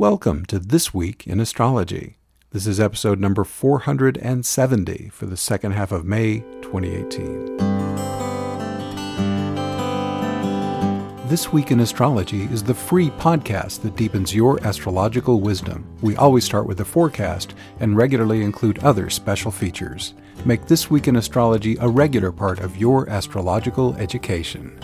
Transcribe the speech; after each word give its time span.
Welcome 0.00 0.46
to 0.46 0.58
This 0.58 0.94
Week 0.94 1.26
in 1.26 1.40
Astrology. 1.40 2.16
This 2.52 2.66
is 2.66 2.80
episode 2.80 3.20
number 3.20 3.44
470 3.44 5.10
for 5.12 5.26
the 5.26 5.36
second 5.36 5.72
half 5.72 5.92
of 5.92 6.06
May 6.06 6.38
2018. 6.62 7.58
This 11.28 11.52
Week 11.52 11.70
in 11.70 11.80
Astrology 11.80 12.44
is 12.44 12.62
the 12.62 12.72
free 12.72 13.10
podcast 13.10 13.82
that 13.82 13.94
deepens 13.94 14.34
your 14.34 14.58
astrological 14.66 15.42
wisdom. 15.42 15.86
We 16.00 16.16
always 16.16 16.44
start 16.44 16.66
with 16.66 16.78
the 16.78 16.84
forecast 16.86 17.52
and 17.80 17.94
regularly 17.94 18.42
include 18.42 18.78
other 18.78 19.10
special 19.10 19.50
features. 19.50 20.14
Make 20.46 20.64
This 20.64 20.90
Week 20.90 21.08
in 21.08 21.16
Astrology 21.16 21.76
a 21.78 21.86
regular 21.86 22.32
part 22.32 22.60
of 22.60 22.78
your 22.78 23.06
astrological 23.10 23.94
education. 23.96 24.80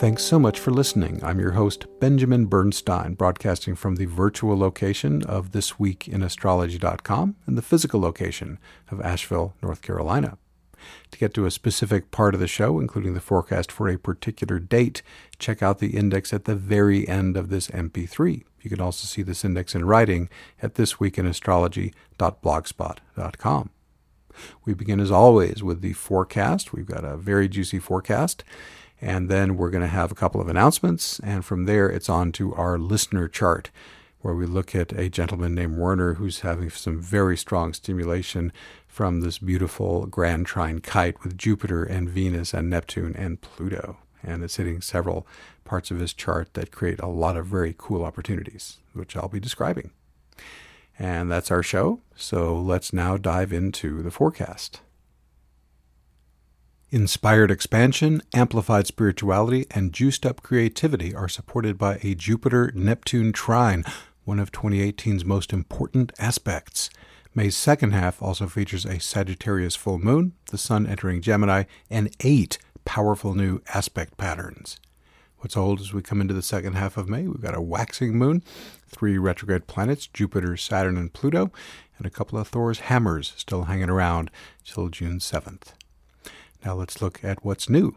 Thanks 0.00 0.24
so 0.24 0.38
much 0.38 0.58
for 0.58 0.70
listening. 0.70 1.20
I'm 1.22 1.38
your 1.38 1.50
host, 1.50 1.84
Benjamin 2.00 2.46
Bernstein, 2.46 3.12
broadcasting 3.12 3.74
from 3.74 3.96
the 3.96 4.06
virtual 4.06 4.56
location 4.56 5.22
of 5.24 5.50
thisweekinastrology.com 5.50 7.36
and 7.46 7.58
the 7.58 7.62
physical 7.62 8.00
location 8.00 8.58
of 8.90 9.02
Asheville, 9.02 9.52
North 9.62 9.82
Carolina. 9.82 10.38
To 11.10 11.18
get 11.18 11.34
to 11.34 11.44
a 11.44 11.50
specific 11.50 12.10
part 12.10 12.32
of 12.32 12.40
the 12.40 12.46
show, 12.46 12.80
including 12.80 13.12
the 13.12 13.20
forecast 13.20 13.70
for 13.70 13.90
a 13.90 13.98
particular 13.98 14.58
date, 14.58 15.02
check 15.38 15.62
out 15.62 15.80
the 15.80 15.94
index 15.94 16.32
at 16.32 16.46
the 16.46 16.56
very 16.56 17.06
end 17.06 17.36
of 17.36 17.50
this 17.50 17.68
MP3. 17.68 18.44
You 18.62 18.70
can 18.70 18.80
also 18.80 19.04
see 19.04 19.20
this 19.20 19.44
index 19.44 19.74
in 19.74 19.84
writing 19.84 20.30
at 20.62 20.76
thisweekinastrology.blogspot.com. 20.76 23.70
We 24.64 24.72
begin, 24.72 24.98
as 24.98 25.10
always, 25.10 25.62
with 25.62 25.82
the 25.82 25.92
forecast. 25.92 26.72
We've 26.72 26.86
got 26.86 27.04
a 27.04 27.18
very 27.18 27.50
juicy 27.50 27.80
forecast. 27.80 28.44
And 29.00 29.28
then 29.28 29.56
we're 29.56 29.70
going 29.70 29.82
to 29.82 29.88
have 29.88 30.12
a 30.12 30.16
couple 30.16 30.40
of 30.40 30.48
announcements. 30.48 31.18
And 31.20 31.44
from 31.44 31.64
there, 31.64 31.88
it's 31.88 32.08
on 32.08 32.32
to 32.32 32.54
our 32.54 32.78
listener 32.78 33.28
chart, 33.28 33.70
where 34.20 34.34
we 34.34 34.44
look 34.44 34.74
at 34.74 34.92
a 34.92 35.08
gentleman 35.08 35.54
named 35.54 35.78
Werner 35.78 36.14
who's 36.14 36.40
having 36.40 36.68
some 36.68 37.00
very 37.00 37.36
strong 37.36 37.72
stimulation 37.72 38.52
from 38.86 39.20
this 39.20 39.38
beautiful 39.38 40.06
grand 40.06 40.46
trine 40.46 40.80
kite 40.80 41.22
with 41.24 41.38
Jupiter 41.38 41.84
and 41.84 42.10
Venus 42.10 42.52
and 42.52 42.68
Neptune 42.68 43.14
and 43.16 43.40
Pluto. 43.40 43.96
And 44.22 44.44
it's 44.44 44.56
hitting 44.56 44.82
several 44.82 45.26
parts 45.64 45.90
of 45.90 45.98
his 45.98 46.12
chart 46.12 46.52
that 46.52 46.72
create 46.72 47.00
a 47.00 47.06
lot 47.06 47.38
of 47.38 47.46
very 47.46 47.74
cool 47.78 48.04
opportunities, 48.04 48.78
which 48.92 49.16
I'll 49.16 49.28
be 49.28 49.40
describing. 49.40 49.92
And 50.98 51.30
that's 51.30 51.50
our 51.50 51.62
show. 51.62 52.00
So 52.14 52.54
let's 52.54 52.92
now 52.92 53.16
dive 53.16 53.54
into 53.54 54.02
the 54.02 54.10
forecast. 54.10 54.80
Inspired 56.92 57.52
expansion, 57.52 58.20
amplified 58.34 58.84
spirituality, 58.84 59.64
and 59.70 59.92
juiced 59.92 60.26
up 60.26 60.42
creativity 60.42 61.14
are 61.14 61.28
supported 61.28 61.78
by 61.78 62.00
a 62.02 62.16
Jupiter 62.16 62.72
Neptune 62.74 63.32
trine, 63.32 63.84
one 64.24 64.40
of 64.40 64.50
2018's 64.50 65.24
most 65.24 65.52
important 65.52 66.12
aspects. 66.18 66.90
May's 67.32 67.56
second 67.56 67.92
half 67.92 68.20
also 68.20 68.48
features 68.48 68.84
a 68.84 68.98
Sagittarius 68.98 69.76
full 69.76 70.00
moon, 70.00 70.32
the 70.50 70.58
Sun 70.58 70.88
entering 70.88 71.22
Gemini, 71.22 71.62
and 71.88 72.12
eight 72.24 72.58
powerful 72.84 73.36
new 73.36 73.62
aspect 73.72 74.16
patterns. 74.16 74.76
What's 75.38 75.56
old 75.56 75.80
as 75.80 75.92
we 75.92 76.02
come 76.02 76.20
into 76.20 76.34
the 76.34 76.42
second 76.42 76.72
half 76.72 76.96
of 76.96 77.08
May? 77.08 77.28
We've 77.28 77.40
got 77.40 77.56
a 77.56 77.62
waxing 77.62 78.18
moon, 78.18 78.42
three 78.88 79.16
retrograde 79.16 79.68
planets, 79.68 80.08
Jupiter, 80.08 80.56
Saturn, 80.56 80.96
and 80.96 81.12
Pluto, 81.12 81.52
and 81.98 82.06
a 82.06 82.10
couple 82.10 82.36
of 82.36 82.48
Thor's 82.48 82.80
hammers 82.80 83.32
still 83.36 83.66
hanging 83.66 83.90
around 83.90 84.32
till 84.64 84.88
June 84.88 85.20
7th. 85.20 85.74
Now 86.64 86.74
let's 86.74 87.00
look 87.00 87.22
at 87.24 87.44
what's 87.44 87.68
new. 87.68 87.96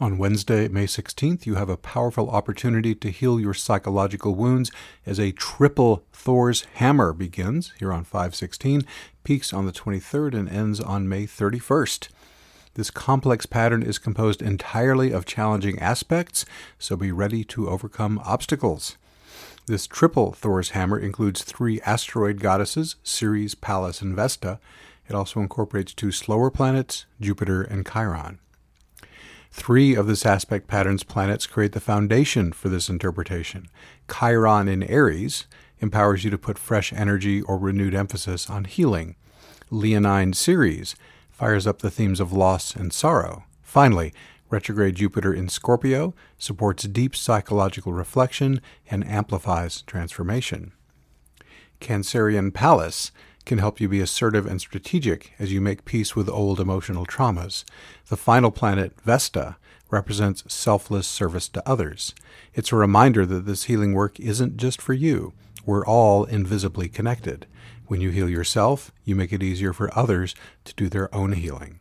On 0.00 0.18
Wednesday, 0.18 0.66
May 0.66 0.86
16th, 0.86 1.46
you 1.46 1.54
have 1.54 1.68
a 1.68 1.76
powerful 1.76 2.28
opportunity 2.28 2.96
to 2.96 3.10
heal 3.10 3.38
your 3.38 3.54
psychological 3.54 4.34
wounds 4.34 4.72
as 5.06 5.20
a 5.20 5.30
triple 5.32 6.04
Thor's 6.12 6.64
hammer 6.74 7.12
begins 7.12 7.72
here 7.78 7.92
on 7.92 8.02
516, 8.02 8.82
peaks 9.22 9.52
on 9.52 9.66
the 9.66 9.72
23rd, 9.72 10.34
and 10.34 10.48
ends 10.48 10.80
on 10.80 11.08
May 11.08 11.26
31st. 11.26 12.08
This 12.74 12.90
complex 12.90 13.46
pattern 13.46 13.84
is 13.84 13.98
composed 13.98 14.42
entirely 14.42 15.12
of 15.12 15.26
challenging 15.26 15.78
aspects, 15.78 16.44
so 16.76 16.96
be 16.96 17.12
ready 17.12 17.44
to 17.44 17.68
overcome 17.68 18.20
obstacles. 18.24 18.96
This 19.66 19.86
triple 19.86 20.32
Thor's 20.32 20.70
hammer 20.70 20.98
includes 20.98 21.44
three 21.44 21.80
asteroid 21.82 22.40
goddesses, 22.40 22.96
Ceres, 23.04 23.54
Pallas, 23.54 24.02
and 24.02 24.16
Vesta, 24.16 24.58
it 25.08 25.14
also 25.14 25.40
incorporates 25.40 25.94
two 25.94 26.12
slower 26.12 26.50
planets, 26.50 27.06
Jupiter 27.20 27.62
and 27.62 27.86
Chiron. 27.86 28.38
Three 29.50 29.94
of 29.94 30.06
this 30.06 30.26
aspect 30.26 30.66
pattern's 30.66 31.04
planets 31.04 31.46
create 31.46 31.72
the 31.72 31.80
foundation 31.80 32.52
for 32.52 32.68
this 32.68 32.88
interpretation. 32.88 33.68
Chiron 34.10 34.66
in 34.66 34.82
Aries 34.82 35.46
empowers 35.78 36.24
you 36.24 36.30
to 36.30 36.38
put 36.38 36.58
fresh 36.58 36.92
energy 36.92 37.40
or 37.42 37.56
renewed 37.56 37.94
emphasis 37.94 38.50
on 38.50 38.64
healing. 38.64 39.14
Leonine 39.70 40.32
Ceres 40.32 40.96
fires 41.30 41.66
up 41.66 41.80
the 41.80 41.90
themes 41.90 42.20
of 42.20 42.32
loss 42.32 42.74
and 42.74 42.92
sorrow. 42.92 43.44
Finally, 43.62 44.12
retrograde 44.50 44.96
Jupiter 44.96 45.32
in 45.32 45.48
Scorpio 45.48 46.14
supports 46.38 46.84
deep 46.84 47.14
psychological 47.14 47.92
reflection 47.92 48.60
and 48.90 49.06
amplifies 49.06 49.82
transformation. 49.82 50.72
Cancerian 51.80 52.52
Pallas 52.52 53.12
can 53.44 53.58
help 53.58 53.80
you 53.80 53.88
be 53.88 54.00
assertive 54.00 54.46
and 54.46 54.60
strategic 54.60 55.32
as 55.38 55.52
you 55.52 55.60
make 55.60 55.84
peace 55.84 56.16
with 56.16 56.28
old 56.28 56.60
emotional 56.60 57.06
traumas. 57.06 57.64
The 58.08 58.16
final 58.16 58.50
planet, 58.50 59.00
Vesta, 59.02 59.56
represents 59.90 60.44
selfless 60.52 61.06
service 61.06 61.48
to 61.50 61.68
others. 61.68 62.14
It's 62.54 62.72
a 62.72 62.76
reminder 62.76 63.26
that 63.26 63.46
this 63.46 63.64
healing 63.64 63.92
work 63.92 64.18
isn't 64.18 64.56
just 64.56 64.80
for 64.80 64.92
you. 64.92 65.32
We're 65.66 65.86
all 65.86 66.24
invisibly 66.24 66.88
connected. 66.88 67.46
When 67.86 68.00
you 68.00 68.10
heal 68.10 68.28
yourself, 68.28 68.92
you 69.04 69.14
make 69.14 69.32
it 69.32 69.42
easier 69.42 69.72
for 69.72 69.96
others 69.96 70.34
to 70.64 70.74
do 70.74 70.88
their 70.88 71.14
own 71.14 71.32
healing. 71.32 71.80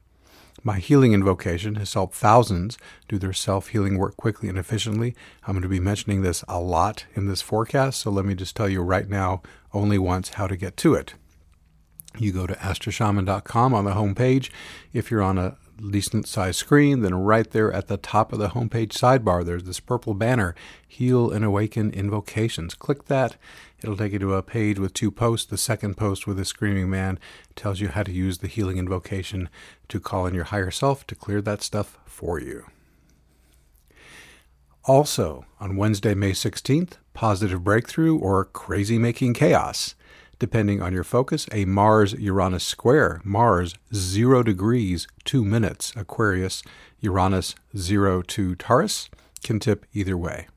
My 0.65 0.79
healing 0.79 1.11
invocation 1.11 1.75
has 1.75 1.93
helped 1.93 2.15
thousands 2.15 2.77
do 3.09 3.17
their 3.17 3.33
self 3.33 3.69
healing 3.69 3.97
work 3.97 4.15
quickly 4.15 4.47
and 4.47 4.57
efficiently. 4.57 5.15
I'm 5.45 5.53
going 5.53 5.63
to 5.63 5.67
be 5.67 5.79
mentioning 5.79 6.21
this 6.21 6.43
a 6.47 6.59
lot 6.59 7.05
in 7.15 7.27
this 7.27 7.41
forecast, 7.41 7.99
so 7.99 8.11
let 8.11 8.23
me 8.23 8.35
just 8.35 8.55
tell 8.55 8.69
you 8.69 8.81
right 8.81 9.09
now, 9.09 9.41
only 9.73 9.97
once, 9.97 10.29
how 10.29 10.47
to 10.47 10.55
get 10.55 10.77
to 10.77 10.93
it. 10.93 11.15
You 12.17 12.31
go 12.31 12.45
to 12.45 12.53
astroshaman.com 12.55 13.73
on 13.73 13.85
the 13.85 13.91
homepage. 13.93 14.49
If 14.93 15.09
you're 15.09 15.23
on 15.23 15.37
a 15.37 15.57
decent 15.89 16.27
sized 16.27 16.59
screen, 16.59 17.01
then 17.01 17.15
right 17.15 17.49
there 17.49 17.71
at 17.71 17.87
the 17.87 17.97
top 17.97 18.31
of 18.31 18.39
the 18.39 18.49
homepage 18.49 18.89
sidebar, 18.89 19.43
there's 19.43 19.63
this 19.63 19.79
purple 19.79 20.13
banner, 20.13 20.55
Heal 20.87 21.31
and 21.31 21.43
Awaken 21.43 21.91
Invocations. 21.91 22.75
Click 22.75 23.05
that. 23.05 23.35
It'll 23.81 23.97
take 23.97 24.13
you 24.13 24.19
to 24.19 24.35
a 24.35 24.43
page 24.43 24.79
with 24.79 24.93
two 24.93 25.11
posts. 25.11 25.49
The 25.49 25.57
second 25.57 25.97
post 25.97 26.25
with 26.27 26.39
a 26.39 26.45
screaming 26.45 26.89
man 26.89 27.19
tells 27.55 27.79
you 27.79 27.89
how 27.89 28.03
to 28.03 28.11
use 28.11 28.37
the 28.37 28.47
healing 28.47 28.77
invocation 28.77 29.49
to 29.89 29.99
call 29.99 30.25
in 30.25 30.35
your 30.35 30.45
higher 30.45 30.71
self 30.71 31.05
to 31.07 31.15
clear 31.15 31.41
that 31.41 31.61
stuff 31.61 31.97
for 32.05 32.39
you. 32.39 32.65
Also, 34.85 35.45
on 35.59 35.77
Wednesday, 35.77 36.13
May 36.13 36.31
16th, 36.31 36.93
Positive 37.13 37.63
Breakthrough 37.63 38.17
or 38.17 38.45
Crazy 38.45 38.97
Making 38.97 39.33
Chaos 39.33 39.95
depending 40.43 40.81
on 40.81 40.91
your 40.91 41.05
focus, 41.05 41.47
a 41.53 41.63
Mars 41.63 42.11
Uranus 42.11 42.65
square. 42.65 43.21
Mars 43.23 43.75
0 43.95 44.43
degrees 44.43 45.07
2 45.23 45.45
minutes 45.45 45.93
Aquarius, 45.95 46.61
Uranus 46.99 47.55
0 47.77 48.21
to 48.23 48.53
Taurus 48.55 49.09
can 49.41 49.57
tip 49.57 49.85
either 49.93 50.17
way. 50.17 50.49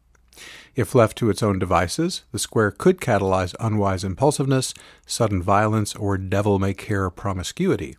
If 0.75 0.97
left 0.97 1.17
to 1.19 1.31
its 1.31 1.41
own 1.41 1.61
devices, 1.61 2.25
the 2.33 2.41
square 2.41 2.73
could 2.73 3.01
catalyze 3.01 3.55
unwise 3.61 4.03
impulsiveness, 4.03 4.75
sudden 5.07 5.41
violence, 5.41 5.95
or 5.95 6.19
devil 6.19 6.59
may 6.59 6.75
care 6.75 7.09
promiscuity. 7.09 7.97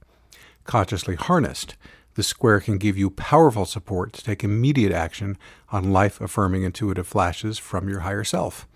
Consciously 0.66 1.16
harnessed, 1.16 1.78
the 2.16 2.22
square 2.22 2.60
can 2.60 2.78
give 2.78 2.98
you 2.98 3.10
powerful 3.12 3.64
support 3.64 4.12
to 4.12 4.24
take 4.26 4.44
immediate 4.44 4.92
action 4.92 5.38
on 5.72 5.94
life 5.94 6.20
affirming 6.20 6.64
intuitive 6.64 7.08
flashes 7.08 7.58
from 7.58 7.88
your 7.88 8.02
higher 8.02 8.26
self. 8.26 8.68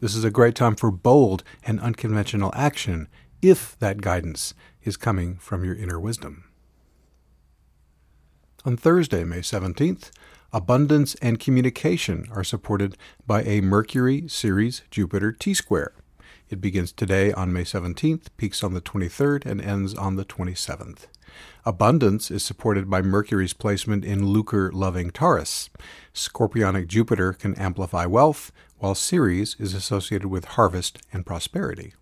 This 0.00 0.16
is 0.16 0.24
a 0.24 0.30
great 0.30 0.54
time 0.54 0.76
for 0.76 0.90
bold 0.90 1.44
and 1.62 1.78
unconventional 1.78 2.50
action 2.54 3.06
if 3.42 3.78
that 3.80 4.00
guidance 4.00 4.54
is 4.82 4.96
coming 4.96 5.36
from 5.36 5.62
your 5.62 5.74
inner 5.74 6.00
wisdom. 6.00 6.44
On 8.64 8.78
Thursday, 8.78 9.24
May 9.24 9.40
17th, 9.40 10.10
abundance 10.54 11.16
and 11.16 11.38
communication 11.38 12.28
are 12.32 12.44
supported 12.44 12.96
by 13.26 13.42
a 13.42 13.60
Mercury 13.60 14.26
Ceres 14.26 14.80
Jupiter 14.90 15.32
T 15.32 15.52
square. 15.52 15.92
It 16.50 16.60
begins 16.60 16.90
today 16.90 17.32
on 17.32 17.52
May 17.52 17.62
17th, 17.62 18.26
peaks 18.36 18.64
on 18.64 18.74
the 18.74 18.80
23rd, 18.80 19.46
and 19.46 19.60
ends 19.60 19.94
on 19.94 20.16
the 20.16 20.24
27th. 20.24 21.06
Abundance 21.64 22.28
is 22.28 22.42
supported 22.42 22.90
by 22.90 23.02
Mercury's 23.02 23.52
placement 23.52 24.04
in 24.04 24.26
lucre 24.26 24.72
loving 24.72 25.10
Taurus. 25.10 25.70
Scorpionic 26.12 26.88
Jupiter 26.88 27.34
can 27.34 27.54
amplify 27.54 28.04
wealth, 28.04 28.50
while 28.78 28.96
Ceres 28.96 29.54
is 29.60 29.74
associated 29.74 30.26
with 30.26 30.56
harvest 30.56 30.98
and 31.12 31.24
prosperity. 31.24 31.94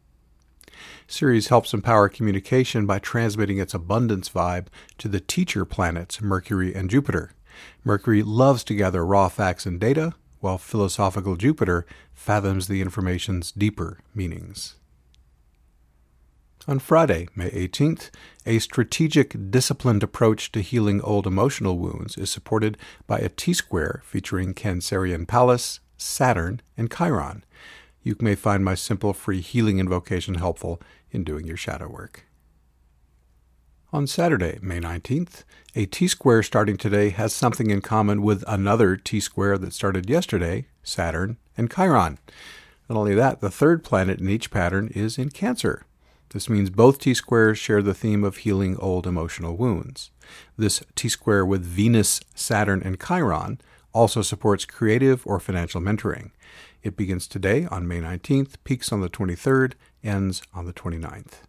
Ceres 1.07 1.49
helps 1.49 1.75
empower 1.75 2.09
communication 2.09 2.87
by 2.87 2.99
transmitting 2.99 3.59
its 3.59 3.75
abundance 3.75 4.31
vibe 4.31 4.69
to 4.97 5.09
the 5.09 5.21
teacher 5.21 5.67
planets 5.67 6.23
Mercury 6.23 6.75
and 6.75 6.89
Jupiter. 6.89 7.33
Mercury 7.85 8.23
loves 8.23 8.65
to 8.65 8.75
gather 8.75 9.05
raw 9.05 9.29
facts 9.29 9.67
and 9.67 9.79
data, 9.79 10.15
while 10.41 10.59
philosophical 10.59 11.37
Jupiter 11.37 11.87
fathoms 12.15 12.69
the 12.69 12.81
information's 12.81 13.53
deeper 13.53 13.99
meanings. 14.15 14.77
On 16.67 16.79
Friday, 16.79 17.29
May 17.35 17.51
18th, 17.51 18.11
a 18.45 18.59
strategic, 18.59 19.51
disciplined 19.51 20.03
approach 20.03 20.53
to 20.53 20.61
healing 20.61 21.01
old 21.01 21.27
emotional 21.27 21.79
wounds 21.79 22.19
is 22.19 22.31
supported 22.31 22.77
by 23.07 23.19
a 23.21 23.31
T 23.31 23.55
square 23.55 24.03
featuring 24.05 24.53
Cancerian 24.53 25.27
Pallas, 25.27 25.81
Saturn, 25.97 26.61
and 26.77 26.91
Chiron. 26.95 27.43
You 28.03 28.17
may 28.21 28.35
find 28.35 28.65
my 28.65 28.75
simple 28.75 29.15
free 29.15 29.41
healing 29.41 29.79
invocation 29.79 30.35
helpful 30.35 30.81
in 31.11 31.25
doing 31.25 31.47
your 31.47 31.57
shadow 31.57 31.89
work. 31.89 32.28
On 33.91 34.07
Saturday, 34.07 34.59
May 34.61 34.81
19th, 34.81 35.45
a 35.75 35.87
T 35.87 36.09
square 36.09 36.43
starting 36.43 36.77
today 36.77 37.09
has 37.09 37.33
something 37.33 37.71
in 37.71 37.81
common 37.81 38.21
with 38.21 38.45
another 38.47 38.97
T 38.99 39.19
square 39.19 39.57
that 39.57 39.73
started 39.73 40.11
yesterday, 40.11 40.67
Saturn 40.83 41.39
and 41.57 41.73
Chiron. 41.73 42.19
Not 42.91 42.99
only 42.99 43.15
that, 43.15 43.41
the 43.41 43.49
third 43.49 43.83
planet 43.83 44.21
in 44.21 44.29
each 44.29 44.51
pattern 44.51 44.89
is 44.89 45.17
in 45.17 45.31
Cancer. 45.31 45.87
This 46.35 46.51
means 46.51 46.69
both 46.69 46.99
T 46.99 47.15
squares 47.15 47.57
share 47.57 47.81
the 47.81 47.95
theme 47.95 48.25
of 48.25 48.37
healing 48.37 48.77
old 48.77 49.07
emotional 49.07 49.57
wounds. 49.57 50.11
This 50.59 50.83
T 50.95 51.09
square 51.09 51.47
with 51.47 51.65
Venus, 51.65 52.21
Saturn, 52.35 52.83
and 52.85 53.01
Chiron 53.01 53.59
also 53.95 54.21
supports 54.21 54.67
creative 54.67 55.27
or 55.27 55.41
financial 55.41 55.81
mentoring. 55.81 56.33
It 56.83 56.95
begins 56.95 57.27
today 57.27 57.65
on 57.65 57.89
May 57.89 58.03
19th, 58.03 58.57
peaks 58.65 58.93
on 58.93 59.01
the 59.01 59.09
23rd, 59.09 59.73
ends 60.05 60.43
on 60.53 60.67
the 60.67 60.75
29th. 60.75 61.48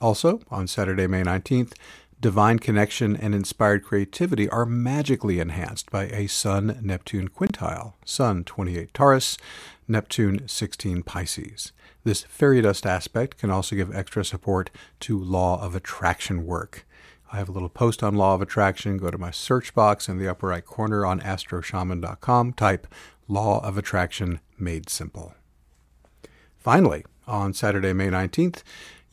Also, 0.00 0.40
on 0.50 0.66
Saturday, 0.66 1.06
May 1.06 1.22
19th, 1.22 1.72
divine 2.20 2.58
connection 2.58 3.16
and 3.16 3.34
inspired 3.34 3.84
creativity 3.84 4.48
are 4.48 4.66
magically 4.66 5.38
enhanced 5.38 5.90
by 5.90 6.04
a 6.06 6.26
Sun 6.26 6.78
Neptune 6.82 7.28
quintile 7.28 7.94
Sun 8.04 8.44
28 8.44 8.92
Taurus, 8.92 9.38
Neptune 9.88 10.46
16 10.46 11.02
Pisces. 11.02 11.72
This 12.04 12.22
fairy 12.24 12.60
dust 12.60 12.86
aspect 12.86 13.38
can 13.38 13.50
also 13.50 13.74
give 13.74 13.94
extra 13.94 14.24
support 14.24 14.70
to 15.00 15.18
law 15.18 15.60
of 15.62 15.74
attraction 15.74 16.46
work. 16.46 16.86
I 17.32 17.38
have 17.38 17.48
a 17.48 17.52
little 17.52 17.68
post 17.68 18.02
on 18.02 18.14
law 18.14 18.34
of 18.34 18.42
attraction. 18.42 18.98
Go 18.98 19.10
to 19.10 19.18
my 19.18 19.30
search 19.30 19.74
box 19.74 20.08
in 20.08 20.18
the 20.18 20.28
upper 20.28 20.48
right 20.48 20.64
corner 20.64 21.04
on 21.04 21.20
astroshaman.com, 21.20 22.52
type 22.52 22.86
law 23.28 23.64
of 23.66 23.76
attraction 23.76 24.40
made 24.58 24.88
simple. 24.88 25.34
Finally, 26.56 27.04
on 27.26 27.52
Saturday, 27.52 27.92
May 27.92 28.08
19th, 28.08 28.62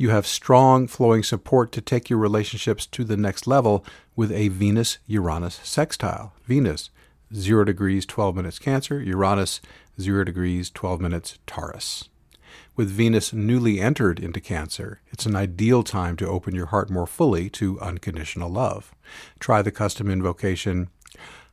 you 0.04 0.10
have 0.10 0.28
strong 0.28 0.86
flowing 0.86 1.24
support 1.24 1.72
to 1.72 1.80
take 1.80 2.10
your 2.10 2.20
relationships 2.20 2.86
to 2.86 3.06
the 3.06 3.16
next 3.16 3.48
level 3.48 3.86
with 4.18 4.34
a 4.34 4.50
Venus 4.50 4.98
Uranus 5.08 5.62
sextile. 5.64 6.34
Venus, 6.46 6.90
0 7.34 7.64
degrees 7.64 8.06
12 8.06 8.36
minutes 8.36 8.60
Cancer, 8.60 9.02
Uranus, 9.02 9.62
0 10.02 10.26
degrees 10.26 10.70
12 10.70 11.00
minutes 11.00 11.40
Taurus. 11.48 12.10
With 12.76 12.90
Venus 12.90 13.32
newly 13.32 13.80
entered 13.80 14.20
into 14.20 14.42
Cancer, 14.42 15.00
it's 15.10 15.26
an 15.26 15.38
ideal 15.38 15.84
time 15.84 16.18
to 16.18 16.28
open 16.28 16.54
your 16.54 16.66
heart 16.66 16.90
more 16.90 17.08
fully 17.08 17.50
to 17.52 17.80
unconditional 17.80 18.50
love. 18.50 18.94
Try 19.40 19.62
the 19.62 19.72
custom 19.72 20.12
invocation 20.12 20.90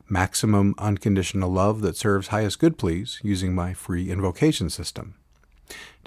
Maximum 0.09 0.75
Unconditional 0.77 1.49
Love 1.49 1.79
that 1.83 1.95
serves 1.95 2.27
highest 2.27 2.59
good, 2.59 2.77
please, 2.77 3.21
using 3.23 3.55
my 3.55 3.73
free 3.73 4.11
invocation 4.11 4.69
system. 4.69 5.15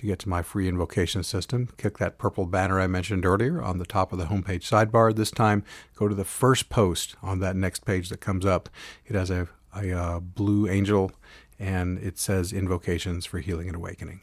To 0.05 0.09
get 0.09 0.19
to 0.19 0.29
my 0.29 0.43
free 0.43 0.69
invocation 0.69 1.23
system, 1.23 1.67
click 1.79 1.97
that 1.97 2.19
purple 2.19 2.45
banner 2.45 2.79
I 2.79 2.87
mentioned 2.87 3.25
earlier 3.25 3.62
on 3.62 3.79
the 3.79 3.87
top 3.87 4.12
of 4.12 4.19
the 4.19 4.27
homepage 4.27 4.61
sidebar. 4.61 5.17
This 5.17 5.31
time, 5.31 5.65
go 5.97 6.09
to 6.09 6.15
the 6.15 6.27
first 6.27 6.69
post 6.69 7.17
on 7.23 7.39
that 7.39 7.56
next 7.56 7.87
page 7.87 8.11
that 8.11 8.21
comes 8.21 8.45
up. 8.45 8.69
It 9.06 9.17
has 9.17 9.31
a, 9.31 9.49
a, 9.75 9.91
uh, 9.91 10.21
blue 10.21 10.69
angel 10.69 11.11
and 11.59 11.99
it 12.01 12.19
says 12.19 12.53
Invocations 12.53 13.25
for 13.25 13.39
Healing 13.39 13.67
and 13.67 13.77
Awakening. 13.77 14.21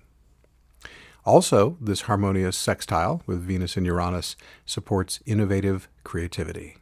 Also, 1.25 1.77
this 1.81 2.01
harmonious 2.01 2.57
sextile 2.57 3.23
with 3.25 3.41
Venus 3.41 3.75
and 3.75 3.87
Uranus 3.87 4.35
supports 4.67 5.19
innovative 5.25 5.89
creativity. 6.03 6.77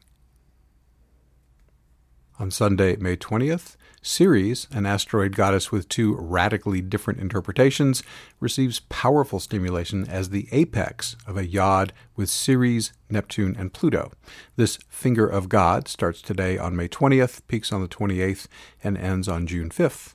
On 2.38 2.52
Sunday, 2.52 2.98
May 2.98 3.16
20th, 3.16 3.78
Ceres, 4.02 4.68
an 4.72 4.86
asteroid 4.86 5.36
goddess 5.36 5.72
with 5.72 5.90
two 5.90 6.16
radically 6.16 6.82
different 6.82 7.20
interpretations, 7.20 8.04
receives 8.40 8.82
powerful 8.82 9.40
stimulation 9.40 10.08
as 10.08 10.30
the 10.30 10.48
apex 10.52 11.16
of 11.28 11.38
a 11.38 11.48
yod 11.48 11.92
with 12.16 12.30
Ceres, 12.30 12.94
Neptune, 13.10 13.56
and 13.58 13.74
Pluto. 13.74 14.12
This 14.56 14.78
finger 14.88 15.28
of 15.28 15.50
God 15.50 15.88
starts 15.88 16.22
today 16.22 16.58
on 16.58 16.76
May 16.76 16.88
20th, 16.88 17.42
peaks 17.48 17.72
on 17.72 17.82
the 17.82 17.88
28th, 17.88 18.48
and 18.84 18.98
ends 18.98 19.28
on 19.28 19.48
June 19.48 19.70
5th. 19.70 20.14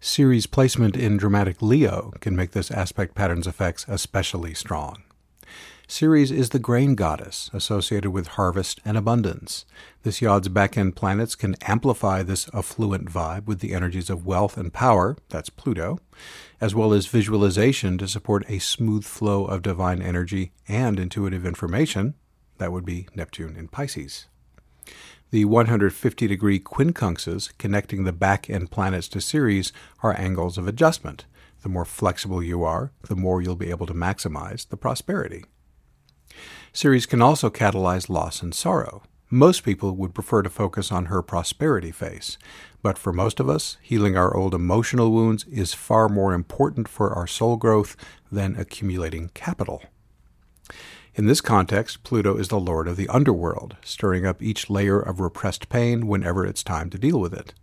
Ceres 0.00 0.46
placement 0.46 0.96
in 0.96 1.16
dramatic 1.16 1.62
Leo 1.62 2.12
can 2.20 2.36
make 2.36 2.50
this 2.50 2.70
aspect 2.70 3.14
pattern's 3.14 3.46
effects 3.46 3.86
especially 3.88 4.52
strong. 4.52 5.03
Ceres 5.86 6.30
is 6.30 6.48
the 6.48 6.58
grain 6.58 6.94
goddess 6.94 7.50
associated 7.52 8.10
with 8.10 8.28
harvest 8.28 8.80
and 8.84 8.96
abundance. 8.96 9.66
This 10.02 10.22
yod's 10.22 10.48
back 10.48 10.78
end 10.78 10.96
planets 10.96 11.34
can 11.34 11.56
amplify 11.62 12.22
this 12.22 12.48
affluent 12.54 13.10
vibe 13.10 13.44
with 13.44 13.60
the 13.60 13.74
energies 13.74 14.08
of 14.08 14.24
wealth 14.24 14.56
and 14.56 14.72
power, 14.72 15.16
that's 15.28 15.50
Pluto, 15.50 15.98
as 16.60 16.74
well 16.74 16.92
as 16.92 17.06
visualization 17.06 17.98
to 17.98 18.08
support 18.08 18.48
a 18.48 18.58
smooth 18.58 19.04
flow 19.04 19.44
of 19.44 19.62
divine 19.62 20.00
energy 20.00 20.52
and 20.66 20.98
intuitive 20.98 21.44
information, 21.44 22.14
that 22.58 22.72
would 22.72 22.84
be 22.84 23.06
Neptune 23.14 23.56
in 23.56 23.68
Pisces. 23.68 24.26
The 25.30 25.44
150 25.44 26.26
degree 26.26 26.60
quincunxes 26.60 27.52
connecting 27.58 28.04
the 28.04 28.12
back 28.12 28.48
end 28.48 28.70
planets 28.70 29.08
to 29.08 29.20
Ceres 29.20 29.72
are 30.02 30.18
angles 30.18 30.56
of 30.56 30.66
adjustment. 30.66 31.26
The 31.62 31.68
more 31.68 31.84
flexible 31.84 32.42
you 32.42 32.62
are, 32.62 32.92
the 33.08 33.16
more 33.16 33.42
you'll 33.42 33.56
be 33.56 33.70
able 33.70 33.86
to 33.86 33.94
maximize 33.94 34.68
the 34.68 34.76
prosperity. 34.76 35.44
Ceres 36.76 37.06
can 37.06 37.22
also 37.22 37.50
catalyze 37.50 38.08
loss 38.08 38.42
and 38.42 38.52
sorrow. 38.52 39.04
Most 39.30 39.62
people 39.62 39.92
would 39.94 40.12
prefer 40.12 40.42
to 40.42 40.50
focus 40.50 40.90
on 40.90 41.06
her 41.06 41.22
prosperity 41.22 41.92
face, 41.92 42.36
but 42.82 42.98
for 42.98 43.12
most 43.12 43.38
of 43.38 43.48
us, 43.48 43.78
healing 43.80 44.16
our 44.16 44.36
old 44.36 44.54
emotional 44.54 45.12
wounds 45.12 45.44
is 45.44 45.72
far 45.72 46.08
more 46.08 46.34
important 46.34 46.88
for 46.88 47.14
our 47.14 47.28
soul 47.28 47.56
growth 47.56 47.96
than 48.30 48.56
accumulating 48.56 49.30
capital. 49.34 49.84
In 51.14 51.26
this 51.26 51.40
context, 51.40 52.02
Pluto 52.02 52.36
is 52.36 52.48
the 52.48 52.58
lord 52.58 52.88
of 52.88 52.96
the 52.96 53.08
underworld, 53.08 53.76
stirring 53.84 54.26
up 54.26 54.42
each 54.42 54.68
layer 54.68 54.98
of 54.98 55.20
repressed 55.20 55.68
pain 55.68 56.08
whenever 56.08 56.44
it's 56.44 56.64
time 56.64 56.90
to 56.90 56.98
deal 56.98 57.20
with 57.20 57.32
it. 57.32 57.54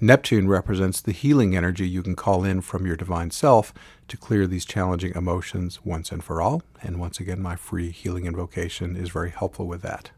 Neptune 0.00 0.48
represents 0.48 1.00
the 1.00 1.12
healing 1.12 1.56
energy 1.56 1.88
you 1.88 2.02
can 2.02 2.16
call 2.16 2.42
in 2.42 2.60
from 2.60 2.86
your 2.86 2.96
divine 2.96 3.30
self 3.30 3.72
to 4.08 4.16
clear 4.16 4.46
these 4.46 4.64
challenging 4.64 5.12
emotions 5.14 5.80
once 5.84 6.10
and 6.10 6.22
for 6.22 6.42
all. 6.42 6.62
And 6.82 6.98
once 6.98 7.20
again, 7.20 7.40
my 7.40 7.56
free 7.56 7.90
healing 7.90 8.26
invocation 8.26 8.96
is 8.96 9.10
very 9.10 9.30
helpful 9.30 9.66
with 9.66 9.82
that. 9.82 10.10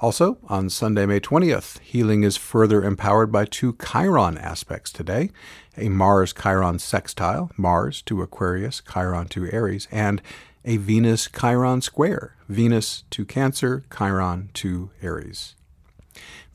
Also, 0.00 0.38
on 0.48 0.70
Sunday, 0.70 1.04
May 1.04 1.20
20th, 1.20 1.78
healing 1.80 2.22
is 2.22 2.38
further 2.38 2.82
empowered 2.82 3.30
by 3.30 3.44
two 3.44 3.76
Chiron 3.84 4.38
aspects 4.38 4.90
today 4.90 5.30
a 5.76 5.90
Mars 5.90 6.32
Chiron 6.32 6.78
sextile, 6.78 7.50
Mars 7.56 8.02
to 8.02 8.22
Aquarius, 8.22 8.80
Chiron 8.80 9.28
to 9.28 9.50
Aries, 9.52 9.86
and 9.90 10.22
a 10.64 10.78
Venus 10.78 11.28
Chiron 11.28 11.82
square, 11.82 12.34
Venus 12.48 13.04
to 13.10 13.24
Cancer, 13.24 13.84
Chiron 13.94 14.50
to 14.54 14.90
Aries. 15.02 15.54